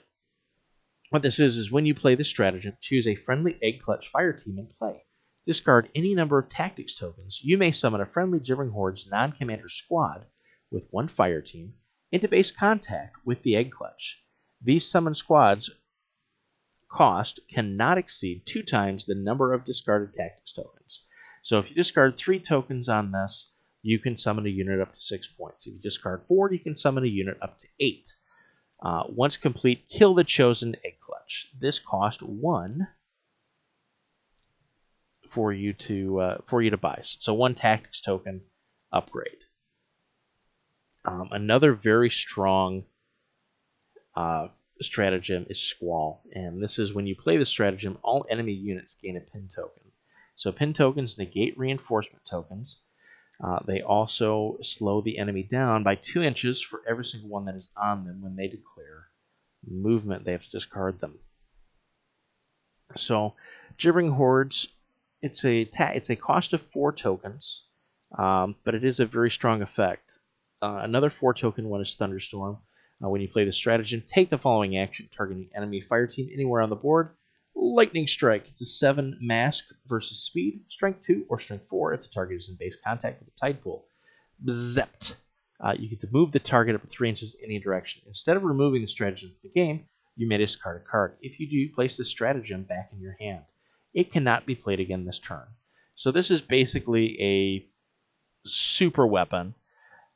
what 1.11 1.22
this 1.22 1.39
is 1.39 1.57
is 1.57 1.70
when 1.70 1.87
you 1.87 1.95
play 1.95 2.14
this 2.14 2.28
stratagem, 2.28 2.76
choose 2.80 3.07
a 3.07 3.14
friendly 3.14 3.59
egg 3.62 3.80
clutch 3.80 4.09
fire 4.09 4.32
team 4.32 4.59
in 4.59 4.66
play. 4.66 5.05
Discard 5.47 5.89
any 5.95 6.14
number 6.14 6.39
of 6.39 6.49
tactics 6.49 6.95
tokens. 6.95 7.41
You 7.43 7.59
may 7.59 7.70
summon 7.70 8.01
a 8.01 8.07
friendly 8.07 8.41
Gibbering 8.41 8.70
Horde's 8.70 9.07
non-commander 9.09 9.68
squad 9.68 10.26
with 10.70 10.89
one 10.91 11.07
fire 11.07 11.41
team 11.41 11.74
into 12.12 12.28
base 12.28 12.50
contact 12.50 13.16
with 13.24 13.42
the 13.42 13.57
egg 13.57 13.72
clutch. 13.72 14.22
These 14.62 14.88
summoned 14.88 15.16
squads 15.16 15.70
cost 16.88 17.40
cannot 17.48 17.98
exceed 17.98 18.46
two 18.46 18.62
times 18.62 19.04
the 19.04 19.14
number 19.14 19.52
of 19.52 19.64
discarded 19.64 20.14
tactics 20.14 20.52
tokens. 20.52 21.04
So 21.42 21.59
if 21.59 21.68
you 21.68 21.76
discard 21.76 22.16
three 22.16 22.40
tokens 22.40 22.88
on 22.88 23.12
this, 23.12 23.50
you 23.82 23.98
can 23.98 24.16
summon 24.16 24.46
a 24.46 24.50
unit 24.50 24.80
up 24.80 24.94
to 24.94 25.00
six 25.00 25.26
points. 25.26 25.66
If 25.66 25.74
you 25.74 25.80
discard 25.80 26.24
four, 26.26 26.52
you 26.52 26.59
can 26.59 26.76
summon 26.76 27.04
a 27.04 27.09
unit 27.09 27.38
up 27.40 27.59
to 27.61 27.68
eight. 27.78 28.12
Uh, 28.82 29.04
once 29.09 29.36
complete, 29.36 29.88
kill 29.88 30.14
the 30.14 30.24
chosen 30.24 30.74
egg 30.84 30.98
clutch. 31.00 31.48
This 31.61 31.78
cost 31.78 32.22
one 32.22 32.88
for 35.30 35.52
you 35.52 35.72
to 35.72 36.20
uh, 36.20 36.38
for 36.46 36.62
you 36.62 36.70
to 36.70 36.76
buy. 36.76 37.00
So 37.02 37.34
one 37.34 37.54
tactics 37.54 38.00
token 38.00 38.42
upgrade. 38.92 39.45
Um, 41.07 41.28
another 41.30 41.72
very 41.72 42.11
strong 42.11 42.84
uh, 44.16 44.48
stratagem 44.80 45.46
is 45.48 45.62
Squall, 45.62 46.22
and 46.32 46.61
this 46.62 46.78
is 46.78 46.92
when 46.92 47.07
you 47.07 47.14
play 47.14 47.36
the 47.36 47.46
stratagem, 47.46 47.98
all 48.02 48.26
enemy 48.28 48.52
units 48.52 48.96
gain 48.96 49.16
a 49.16 49.20
pin 49.20 49.48
token. 49.54 49.84
So 50.34 50.52
pin 50.52 50.72
tokens 50.74 51.16
negate 51.16 51.57
reinforcement 51.57 52.24
tokens. 52.24 52.80
Uh, 53.42 53.61
they 53.66 53.82
also 53.82 54.59
slow 54.62 55.00
the 55.00 55.18
enemy 55.18 55.42
down 55.42 55.82
by 55.82 55.94
two 55.94 56.22
inches 56.22 56.61
for 56.61 56.82
every 56.88 57.04
single 57.04 57.28
one 57.28 57.44
that 57.44 57.54
is 57.54 57.68
on 57.76 58.04
them 58.04 58.22
when 58.22 58.34
they 58.34 58.48
declare 58.48 59.09
movement. 59.66 60.24
They 60.24 60.32
have 60.32 60.44
to 60.44 60.50
discard 60.50 61.00
them. 61.00 61.18
So, 62.96 63.34
gibbering 63.76 64.11
hordes, 64.12 64.68
it's 65.22 65.44
a 65.44 65.66
ta- 65.66 65.92
it's 65.94 66.11
a 66.11 66.16
cost 66.16 66.52
of 66.52 66.62
four 66.62 66.92
tokens, 66.92 67.64
um, 68.16 68.57
but 68.64 68.74
it 68.74 68.84
is 68.84 69.00
a 69.00 69.07
very 69.07 69.30
strong 69.30 69.61
effect. 69.62 70.18
Uh, 70.62 70.80
another 70.82 71.11
four 71.11 71.34
token 71.34 71.68
one 71.68 71.80
is 71.80 71.94
thunderstorm. 71.96 72.59
Uh, 73.04 73.09
when 73.09 73.20
you 73.20 73.28
play 73.28 73.44
the 73.44 73.52
stratagem, 73.52 74.02
take 74.07 74.30
the 74.30 74.38
following 74.38 74.76
action: 74.78 75.09
targeting 75.11 75.50
enemy 75.54 75.80
fire 75.80 76.07
team 76.07 76.28
anywhere 76.32 76.62
on 76.62 76.70
the 76.70 76.76
board 76.76 77.11
Lightning 77.57 78.07
Strike. 78.07 78.48
It's 78.48 78.62
a 78.62 78.66
7 78.66 79.18
mask 79.20 79.64
versus 79.86 80.22
speed, 80.22 80.64
strength 80.68 81.04
2 81.07 81.26
or 81.28 81.40
strength 81.40 81.66
4 81.70 81.94
if 81.94 82.02
the 82.02 82.09
target 82.09 82.38
is 82.38 82.48
in 82.48 82.57
base 82.57 82.76
contact 82.84 83.18
with 83.18 83.28
the 83.28 83.40
tide 83.40 83.62
pool. 83.62 83.86
Bzept. 84.44 85.14
Uh, 85.59 85.74
you 85.78 85.88
get 85.88 86.00
to 86.00 86.09
move 86.12 86.32
the 86.32 86.38
target 86.38 86.74
up 86.74 86.82
3 86.90 87.09
inches 87.09 87.34
in 87.34 87.46
any 87.46 87.59
direction. 87.59 88.02
Instead 88.07 88.36
of 88.36 88.44
removing 88.44 88.82
the 88.82 88.86
stratagem 88.86 89.30
from 89.30 89.38
the 89.42 89.61
game, 89.61 89.86
you 90.16 90.28
may 90.28 90.36
discard 90.36 90.82
a 90.82 90.90
card. 90.90 91.16
If 91.22 91.40
you 91.40 91.48
do, 91.48 91.74
place 91.74 91.96
the 91.96 92.04
stratagem 92.04 92.64
back 92.64 92.90
in 92.92 93.00
your 93.00 93.16
hand. 93.18 93.44
It 93.94 94.12
cannot 94.12 94.44
be 94.44 94.54
played 94.54 94.80
again 94.80 95.07
this 95.07 95.18
turn. 95.18 95.46
So 95.94 96.12
this 96.12 96.30
is 96.30 96.42
basically 96.42 97.20
a 97.22 97.66
super 98.46 99.07
weapon 99.07 99.54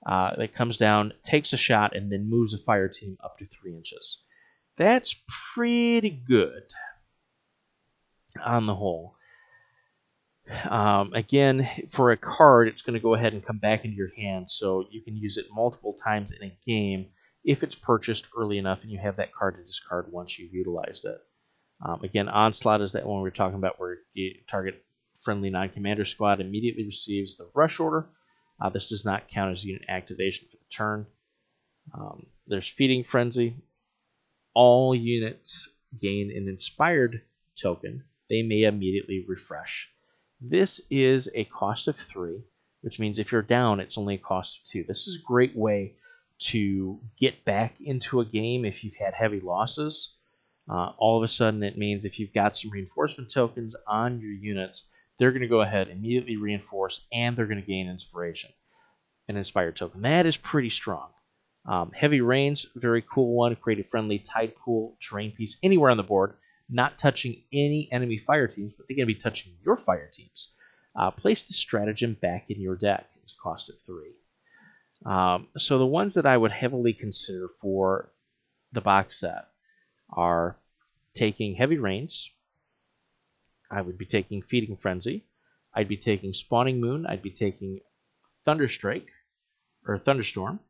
uh, 0.07 0.37
that 0.37 0.55
comes 0.55 0.77
down, 0.77 1.13
takes 1.23 1.53
a 1.53 1.57
shot, 1.57 1.95
and 1.95 2.11
then 2.11 2.31
moves 2.31 2.55
a 2.55 2.59
fire 2.59 2.89
team 2.89 3.17
up 3.23 3.39
to 3.39 3.47
3 3.47 3.77
inches. 3.77 4.23
That's 4.79 5.15
pretty 5.55 6.11
good 6.11 6.63
on 8.43 8.67
the 8.67 8.75
whole. 8.75 9.17
Um, 10.69 11.13
again, 11.13 11.69
for 11.91 12.11
a 12.11 12.17
card, 12.17 12.69
it's 12.69 12.83
going 12.83 12.95
to 12.95 13.01
go 13.01 13.15
ahead 13.15 13.35
and 13.35 13.45
come 13.45 13.59
back 13.59 13.85
into 13.85 13.97
your 13.97 14.15
hand, 14.17 14.51
so 14.51 14.87
you 14.91 15.03
can 15.03 15.17
use 15.17 15.37
it 15.37 15.47
multiple 15.53 15.97
times 16.03 16.33
in 16.33 16.43
a 16.43 16.59
game 16.67 17.07
if 17.45 17.63
it's 17.63 17.75
purchased 17.75 18.27
early 18.37 18.59
enough 18.59 18.83
and 18.83 18.91
you 18.91 18.99
have 18.99 19.17
that 19.17 19.33
card 19.33 19.57
to 19.57 19.65
discard 19.65 20.11
once 20.13 20.39
you've 20.39 20.53
utilized 20.53 21.05
it. 21.05 21.19
Um, 21.85 22.03
again, 22.03 22.29
Onslaught 22.29 22.83
is 22.83 22.93
that 22.93 23.07
one 23.07 23.23
we 23.23 23.29
are 23.29 23.33
talking 23.33 23.59
about 23.59 23.81
where 23.81 23.99
you 24.13 24.35
target 24.49 24.83
friendly 25.25 25.51
non-commander 25.51 26.05
squad 26.05 26.41
immediately 26.41 26.85
receives 26.85 27.37
the 27.37 27.51
rush 27.55 27.81
order. 27.81 28.09
Uh, 28.61 28.69
this 28.69 28.89
does 28.89 29.05
not 29.05 29.29
count 29.29 29.53
as 29.53 29.65
unit 29.65 29.83
activation 29.89 30.47
for 30.51 30.57
the 30.57 30.75
turn. 30.75 31.07
Um, 31.95 32.27
there's 32.47 32.69
Feeding 32.69 33.05
Frenzy. 33.05 33.57
All 34.55 34.95
units 34.95 35.69
gain 35.99 36.31
an 36.37 36.49
inspired 36.49 37.23
token. 37.61 38.05
They 38.29 38.43
may 38.43 38.63
immediately 38.63 39.25
refresh. 39.27 39.89
This 40.41 40.81
is 40.91 41.29
a 41.35 41.45
cost 41.45 41.89
of 41.89 41.97
3, 41.97 42.43
which 42.83 42.99
means 42.99 43.19
if 43.19 43.33
you're 43.33 43.43
down, 43.43 43.81
it's 43.81 43.99
only 43.99 44.15
a 44.15 44.19
cost 44.19 44.59
of 44.59 44.65
2. 44.71 44.85
This 44.87 45.07
is 45.07 45.17
a 45.17 45.27
great 45.27 45.57
way 45.57 45.95
to 46.41 46.99
get 47.19 47.45
back 47.45 47.81
into 47.81 48.21
a 48.21 48.25
game 48.25 48.65
if 48.65 48.83
you've 48.83 48.97
had 48.97 49.15
heavy 49.15 49.41
losses. 49.41 50.15
Uh, 50.69 50.93
all 50.99 51.19
of 51.19 51.25
a 51.25 51.29
sudden, 51.29 51.63
it 51.63 51.77
means 51.77 52.05
if 52.05 52.19
you've 52.19 52.33
got 52.33 52.57
some 52.57 52.71
reinforcement 52.71 53.31
tokens 53.31 53.75
on 53.87 54.21
your 54.21 54.33
units, 54.33 54.85
they're 55.21 55.31
going 55.31 55.43
to 55.43 55.49
go 55.49 55.61
ahead 55.61 55.89
immediately 55.89 56.37
reinforce 56.37 57.03
and 57.13 57.37
they're 57.37 57.47
going 57.47 57.61
to 57.61 57.67
gain 57.67 57.89
inspiration, 57.89 58.51
an 59.29 59.37
inspired 59.37 59.77
token. 59.77 60.03
That 60.03 60.27
is 60.27 60.37
pretty 60.37 60.71
strong. 60.71 61.11
Um, 61.67 61.93
heavy 61.93 62.23
rains, 62.23 62.67
very 62.75 63.03
cool 63.03 63.35
one. 63.35 63.55
Create 63.55 63.79
a 63.79 63.85
friendly 63.85 64.19
tide 64.19 64.57
pool 64.57 64.97
terrain 65.01 65.31
piece 65.31 65.57
anywhere 65.63 65.91
on 65.91 65.97
the 65.97 66.03
board 66.03 66.35
not 66.71 66.99
touching 66.99 67.43
any 67.53 67.89
enemy 67.91 68.17
fire 68.17 68.47
teams, 68.47 68.73
but 68.77 68.87
they're 68.87 68.97
going 68.97 69.09
to 69.09 69.15
be 69.15 69.21
touching 69.21 69.53
your 69.65 69.77
fire 69.77 70.09
teams. 70.13 70.53
Uh, 70.97 71.11
place 71.11 71.47
the 71.47 71.55
stratagem 71.55 72.17
back 72.21 72.51
in 72.51 72.61
your 72.61 72.77
deck. 72.77 73.07
It's 73.23 73.33
a 73.33 73.43
cost 73.43 73.69
of 73.69 73.77
three. 73.85 74.15
Um, 75.05 75.49
so 75.57 75.79
the 75.79 75.87
ones 75.87 76.15
that 76.15 76.27
I 76.27 76.37
would 76.37 76.53
heavily 76.53 76.93
consider 76.93 77.49
for 77.61 78.13
the 78.73 78.81
box 78.81 79.21
set 79.21 79.49
are 80.11 80.57
taking 81.15 81.55
Heavy 81.55 81.79
Rains. 81.79 82.31
I 83.71 83.81
would 83.83 83.99
be 83.99 84.07
taking 84.07 84.43
Feeding 84.43 84.77
Frenzy. 84.77 85.25
I'd 85.73 85.89
be 85.89 85.97
taking 85.97 86.33
Spawning 86.33 86.81
Moon. 86.81 87.07
I'd 87.07 87.23
be 87.23 87.31
taking 87.31 87.81
Thunderstrike 88.47 89.09
or 89.87 89.99
Thunderstorm. 89.99 90.61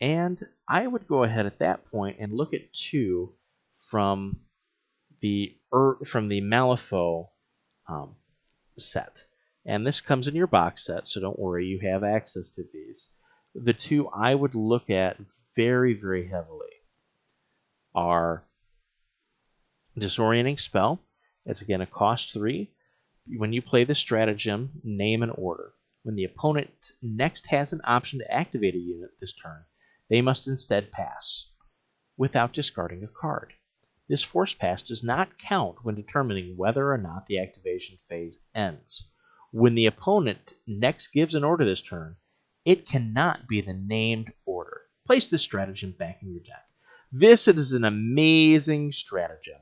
And 0.00 0.46
I 0.68 0.86
would 0.86 1.08
go 1.08 1.22
ahead 1.22 1.46
at 1.46 1.60
that 1.60 1.90
point 1.90 2.18
and 2.20 2.32
look 2.32 2.52
at 2.52 2.72
two 2.72 3.32
from 3.88 4.40
the 5.20 5.56
er, 5.72 5.98
from 6.04 6.28
the 6.28 6.40
Malifaux 6.42 7.28
um, 7.88 8.14
set. 8.76 9.24
And 9.64 9.86
this 9.86 10.00
comes 10.02 10.28
in 10.28 10.34
your 10.34 10.46
box 10.46 10.84
set, 10.84 11.08
so 11.08 11.20
don't 11.20 11.38
worry, 11.38 11.66
you 11.66 11.78
have 11.80 12.04
access 12.04 12.50
to 12.50 12.64
these. 12.72 13.08
The 13.54 13.72
two 13.72 14.08
I 14.08 14.34
would 14.34 14.54
look 14.54 14.90
at 14.90 15.16
very, 15.56 15.94
very 15.94 16.28
heavily 16.28 16.66
are 17.94 18.44
Disorienting 19.96 20.58
Spell. 20.58 21.00
It's 21.46 21.62
again 21.62 21.80
a 21.80 21.86
cost 21.86 22.32
3. 22.32 22.68
When 23.36 23.52
you 23.52 23.62
play 23.62 23.84
the 23.84 23.94
stratagem, 23.94 24.80
name 24.82 25.22
an 25.22 25.30
order. 25.30 25.72
When 26.02 26.16
the 26.16 26.24
opponent 26.24 26.90
next 27.00 27.46
has 27.46 27.72
an 27.72 27.80
option 27.84 28.18
to 28.18 28.28
activate 28.28 28.74
a 28.74 28.78
unit 28.78 29.10
this 29.20 29.32
turn, 29.32 29.64
they 30.10 30.20
must 30.20 30.48
instead 30.48 30.90
pass 30.90 31.52
without 32.16 32.52
discarding 32.52 33.04
a 33.04 33.06
card. 33.06 33.52
This 34.08 34.24
force 34.24 34.52
pass 34.52 34.82
does 34.82 35.04
not 35.04 35.38
count 35.38 35.84
when 35.84 35.94
determining 35.94 36.56
whether 36.56 36.90
or 36.90 36.98
not 36.98 37.26
the 37.26 37.38
activation 37.38 37.96
phase 38.08 38.40
ends. 38.52 39.08
When 39.52 39.76
the 39.76 39.86
opponent 39.86 40.54
next 40.66 41.12
gives 41.12 41.36
an 41.36 41.44
order 41.44 41.64
this 41.64 41.82
turn, 41.82 42.16
it 42.64 42.84
cannot 42.84 43.46
be 43.46 43.60
the 43.60 43.74
named 43.74 44.32
order. 44.44 44.80
Place 45.06 45.28
this 45.28 45.42
stratagem 45.42 45.92
back 45.92 46.20
in 46.20 46.32
your 46.32 46.42
deck. 46.42 46.66
This 47.12 47.46
is 47.46 47.72
an 47.72 47.84
amazing 47.84 48.90
stratagem. 48.90 49.60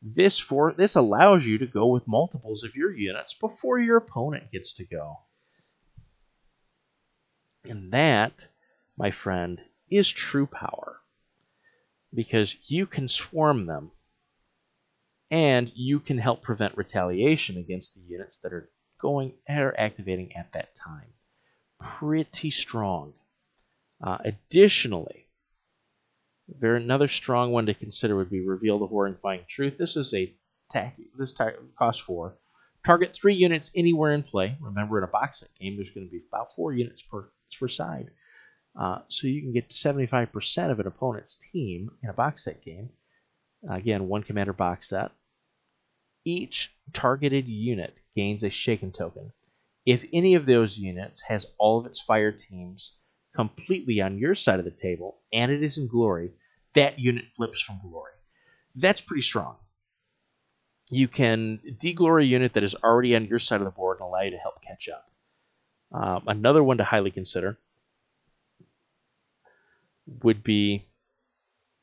This 0.00 0.38
for 0.38 0.72
this 0.72 0.94
allows 0.94 1.44
you 1.44 1.58
to 1.58 1.66
go 1.66 1.88
with 1.88 2.06
multiples 2.06 2.62
of 2.62 2.76
your 2.76 2.94
units 2.94 3.34
before 3.34 3.78
your 3.78 3.96
opponent 3.96 4.52
gets 4.52 4.72
to 4.74 4.84
go. 4.84 5.18
And 7.64 7.92
that, 7.92 8.46
my 8.96 9.10
friend, 9.10 9.62
is 9.90 10.08
true 10.08 10.46
power 10.46 11.00
because 12.14 12.56
you 12.70 12.86
can 12.86 13.08
swarm 13.08 13.66
them 13.66 13.90
and 15.30 15.70
you 15.74 16.00
can 16.00 16.18
help 16.18 16.42
prevent 16.42 16.76
retaliation 16.76 17.58
against 17.58 17.94
the 17.94 18.00
units 18.00 18.38
that 18.38 18.52
are 18.52 18.70
going 19.00 19.34
are 19.48 19.74
activating 19.78 20.34
at 20.34 20.52
that 20.52 20.74
time. 20.74 21.12
Pretty 21.80 22.50
strong. 22.50 23.14
Uh, 24.02 24.18
additionally, 24.24 25.27
there 26.48 26.76
another 26.76 27.08
strong 27.08 27.52
one 27.52 27.66
to 27.66 27.74
consider 27.74 28.16
would 28.16 28.30
be 28.30 28.46
reveal 28.46 28.78
the 28.78 28.86
horrifying 28.86 29.44
truth. 29.48 29.76
This 29.76 29.96
is 29.96 30.14
a 30.14 30.34
tactic. 30.70 31.06
This 31.16 31.34
costs 31.78 32.02
four. 32.02 32.38
Target 32.86 33.14
three 33.14 33.34
units 33.34 33.70
anywhere 33.74 34.12
in 34.12 34.22
play. 34.22 34.56
Remember, 34.60 34.98
in 34.98 35.04
a 35.04 35.08
box 35.08 35.40
set 35.40 35.54
game, 35.54 35.76
there's 35.76 35.90
going 35.90 36.06
to 36.06 36.10
be 36.10 36.22
about 36.28 36.54
four 36.54 36.72
units 36.72 37.02
per 37.02 37.30
per 37.58 37.68
side. 37.68 38.10
Uh, 38.78 39.00
so 39.08 39.26
you 39.26 39.42
can 39.42 39.52
get 39.52 39.70
75% 39.70 40.70
of 40.70 40.78
an 40.78 40.86
opponent's 40.86 41.36
team 41.52 41.90
in 42.02 42.10
a 42.10 42.12
box 42.14 42.44
set 42.44 42.62
game. 42.62 42.90
Again, 43.68 44.08
one 44.08 44.22
commander 44.22 44.52
box 44.52 44.90
set. 44.90 45.10
Each 46.24 46.72
targeted 46.92 47.48
unit 47.48 48.00
gains 48.14 48.44
a 48.44 48.50
shaken 48.50 48.92
token. 48.92 49.32
If 49.84 50.04
any 50.12 50.34
of 50.34 50.46
those 50.46 50.78
units 50.78 51.22
has 51.22 51.46
all 51.58 51.80
of 51.80 51.86
its 51.86 52.00
fire 52.00 52.30
teams 52.30 52.96
completely 53.38 54.00
on 54.00 54.18
your 54.18 54.34
side 54.34 54.58
of 54.58 54.64
the 54.64 54.70
table 54.72 55.18
and 55.32 55.52
it 55.52 55.62
is 55.62 55.78
in 55.78 55.86
glory, 55.86 56.32
that 56.74 56.98
unit 56.98 57.24
flips 57.36 57.60
from 57.62 57.78
glory. 57.80 58.10
That's 58.74 59.00
pretty 59.00 59.22
strong. 59.22 59.54
You 60.90 61.06
can 61.06 61.60
deglory 61.80 62.22
a 62.22 62.26
unit 62.26 62.54
that 62.54 62.64
is 62.64 62.74
already 62.74 63.14
on 63.14 63.26
your 63.26 63.38
side 63.38 63.60
of 63.60 63.64
the 63.64 63.70
board 63.70 63.98
and 64.00 64.08
allow 64.08 64.22
you 64.22 64.32
to 64.32 64.38
help 64.38 64.60
catch 64.60 64.88
up. 64.88 65.08
Um, 65.92 66.24
another 66.26 66.64
one 66.64 66.78
to 66.78 66.84
highly 66.84 67.12
consider 67.12 67.58
would 70.24 70.42
be 70.42 70.82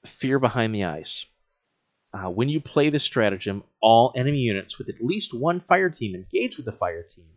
Fear 0.06 0.40
Behind 0.40 0.76
the 0.76 0.84
Ice. 0.84 1.26
Uh, 2.14 2.30
when 2.30 2.50
you 2.50 2.60
play 2.60 2.90
this 2.90 3.04
stratagem, 3.04 3.64
all 3.82 4.12
enemy 4.18 4.40
units 4.40 4.78
with 4.78 4.90
at 4.90 5.02
least 5.02 5.34
one 5.34 5.62
fire 5.62 5.90
team 5.90 6.16
engaged 6.16 6.58
with 6.58 6.66
the 6.66 6.74
fire 6.74 7.04
team, 7.04 7.30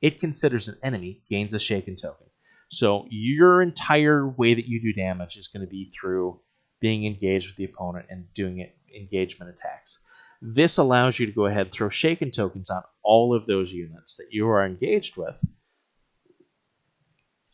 it 0.00 0.18
considers 0.18 0.66
an 0.66 0.78
enemy 0.82 1.20
gains 1.28 1.52
a 1.52 1.58
shaken 1.58 1.96
token. 1.96 2.26
So 2.68 3.06
your 3.10 3.62
entire 3.62 4.28
way 4.28 4.54
that 4.54 4.66
you 4.66 4.80
do 4.80 4.92
damage 4.92 5.36
is 5.36 5.48
going 5.48 5.64
to 5.64 5.70
be 5.70 5.92
through 5.98 6.40
being 6.80 7.06
engaged 7.06 7.48
with 7.48 7.56
the 7.56 7.64
opponent 7.64 8.06
and 8.10 8.32
doing 8.34 8.58
it 8.58 8.76
engagement 8.94 9.50
attacks. 9.50 10.00
This 10.42 10.76
allows 10.78 11.18
you 11.18 11.26
to 11.26 11.32
go 11.32 11.46
ahead 11.46 11.66
and 11.66 11.72
throw 11.72 11.88
shaken 11.88 12.30
tokens 12.30 12.70
on 12.70 12.82
all 13.02 13.34
of 13.34 13.46
those 13.46 13.72
units 13.72 14.16
that 14.16 14.28
you 14.30 14.48
are 14.48 14.66
engaged 14.66 15.16
with, 15.16 15.42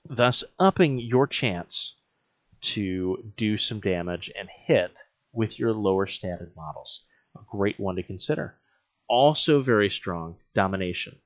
thus 0.09 0.45
upping 0.59 0.99
your 0.99 1.27
chance 1.27 1.97
to 2.61 3.33
do 3.37 3.57
some 3.57 3.81
damage 3.81 4.31
and 4.39 4.49
hit 4.49 4.99
with 5.33 5.59
your 5.59 5.73
lower 5.73 6.07
statted 6.07 6.55
models. 6.57 7.05
A 7.37 7.41
great 7.51 7.79
one 7.79 7.97
to 7.97 8.03
consider. 8.03 8.59
Also 9.09 9.61
very 9.63 9.91
strong, 9.91 10.37
Domination. 10.55 11.19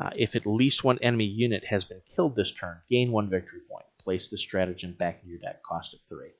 Uh, 0.00 0.10
if 0.16 0.34
at 0.36 0.46
least 0.46 0.84
one 0.84 0.98
enemy 1.02 1.26
unit 1.26 1.64
has 1.66 1.84
been 1.84 2.02
killed 2.14 2.36
this 2.36 2.52
turn, 2.52 2.80
gain 2.90 3.12
one 3.12 3.30
victory 3.30 3.60
point. 3.70 3.86
Place 4.00 4.28
the 4.28 4.38
stratagem 4.38 4.94
back 4.94 5.22
in 5.22 5.30
your 5.30 5.38
deck, 5.40 5.62
cost 5.62 5.94
of 5.94 6.00
three. 6.08 6.32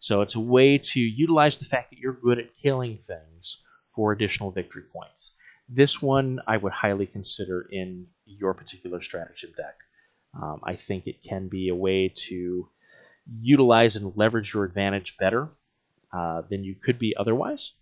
So 0.00 0.22
it's 0.22 0.34
a 0.36 0.40
way 0.40 0.78
to 0.78 1.00
utilize 1.00 1.58
the 1.58 1.64
fact 1.66 1.90
that 1.90 2.00
you're 2.00 2.12
good 2.14 2.38
at 2.40 2.54
killing 2.54 2.98
things 2.98 3.62
for 3.94 4.12
additional 4.12 4.50
victory 4.52 4.84
points. 4.92 5.32
This 5.68 6.02
one 6.02 6.40
I 6.46 6.58
would 6.58 6.72
highly 6.72 7.06
consider 7.06 7.62
in 7.70 8.08
your 8.26 8.54
particular 8.54 9.00
stratagem 9.00 9.52
deck. 9.56 9.76
Um, 10.34 10.60
I 10.64 10.76
think 10.76 11.06
it 11.06 11.22
can 11.22 11.48
be 11.48 11.68
a 11.68 11.74
way 11.76 12.12
to 12.28 12.68
utilize 13.40 13.96
and 13.96 14.16
leverage 14.16 14.52
your 14.54 14.64
advantage 14.64 15.16
better 15.18 15.50
uh, 16.12 16.42
than 16.50 16.64
you 16.64 16.74
could 16.74 16.98
be 16.98 17.14
otherwise. 17.16 17.72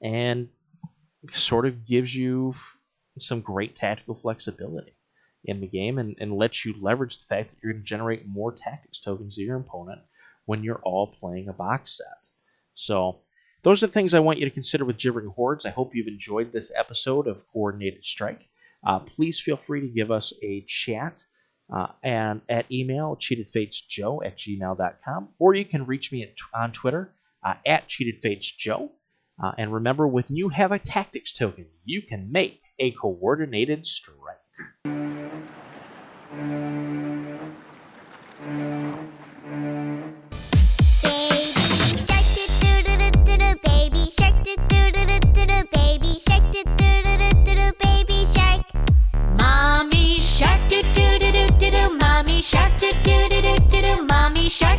and 0.00 0.48
sort 1.30 1.66
of 1.66 1.86
gives 1.86 2.14
you 2.14 2.54
some 3.20 3.40
great 3.40 3.76
tactical 3.76 4.14
flexibility 4.14 4.94
in 5.44 5.60
the 5.60 5.66
game 5.66 5.98
and, 5.98 6.16
and 6.18 6.36
lets 6.36 6.64
you 6.64 6.74
leverage 6.80 7.18
the 7.18 7.26
fact 7.26 7.50
that 7.50 7.56
you're 7.62 7.72
going 7.72 7.82
to 7.82 7.88
generate 7.88 8.26
more 8.26 8.52
tactics 8.52 8.98
tokens 8.98 9.36
to 9.36 9.42
your 9.42 9.56
opponent 9.56 10.00
when 10.46 10.64
you're 10.64 10.82
all 10.82 11.06
playing 11.06 11.48
a 11.48 11.52
box 11.52 11.96
set. 11.96 12.30
So, 12.74 13.20
those 13.62 13.82
are 13.82 13.88
the 13.88 13.92
things 13.92 14.14
I 14.14 14.20
want 14.20 14.38
you 14.38 14.44
to 14.44 14.54
consider 14.54 14.84
with 14.84 14.98
Gibbering 14.98 15.30
Hordes. 15.30 15.66
I 15.66 15.70
hope 15.70 15.94
you've 15.94 16.06
enjoyed 16.06 16.52
this 16.52 16.72
episode 16.76 17.26
of 17.26 17.42
Coordinated 17.52 18.04
Strike. 18.04 18.48
Uh, 18.86 19.00
please 19.00 19.40
feel 19.40 19.56
free 19.56 19.80
to 19.80 19.88
give 19.88 20.12
us 20.12 20.32
a 20.42 20.64
chat 20.68 21.24
uh, 21.74 21.88
and 22.02 22.40
at 22.48 22.70
email 22.70 23.16
cheatedfatesjoe 23.16 24.24
at 24.24 24.38
gmail.com, 24.38 25.28
or 25.38 25.54
you 25.54 25.64
can 25.64 25.86
reach 25.86 26.12
me 26.12 26.22
at, 26.22 26.34
on 26.54 26.72
Twitter 26.72 27.12
uh, 27.42 27.54
at 27.66 27.88
cheatedfatesjoe. 27.88 28.90
Uh, 29.42 29.52
and 29.56 29.72
remember, 29.72 30.06
with 30.06 30.30
new 30.30 30.48
havoc 30.48 30.82
tactics 30.84 31.32
token, 31.32 31.66
you 31.84 32.02
can 32.02 32.30
make 32.32 32.60
a 32.80 32.90
coordinated 32.90 33.86
strike. 33.86 34.36
Mommy 49.36 50.18
shark, 50.20 50.68
do 50.68 50.82
do 50.82 51.18
do 51.18 51.30
do 51.32 51.46
do 51.58 51.70
do. 51.70 51.96
Mommy 51.96 52.42
shark, 52.42 52.76
do 52.78 52.92
do 53.04 53.28
do 53.28 53.40
do 53.70 53.82
do. 53.82 54.02
Mommy 54.06 54.48
shark. 54.48 54.66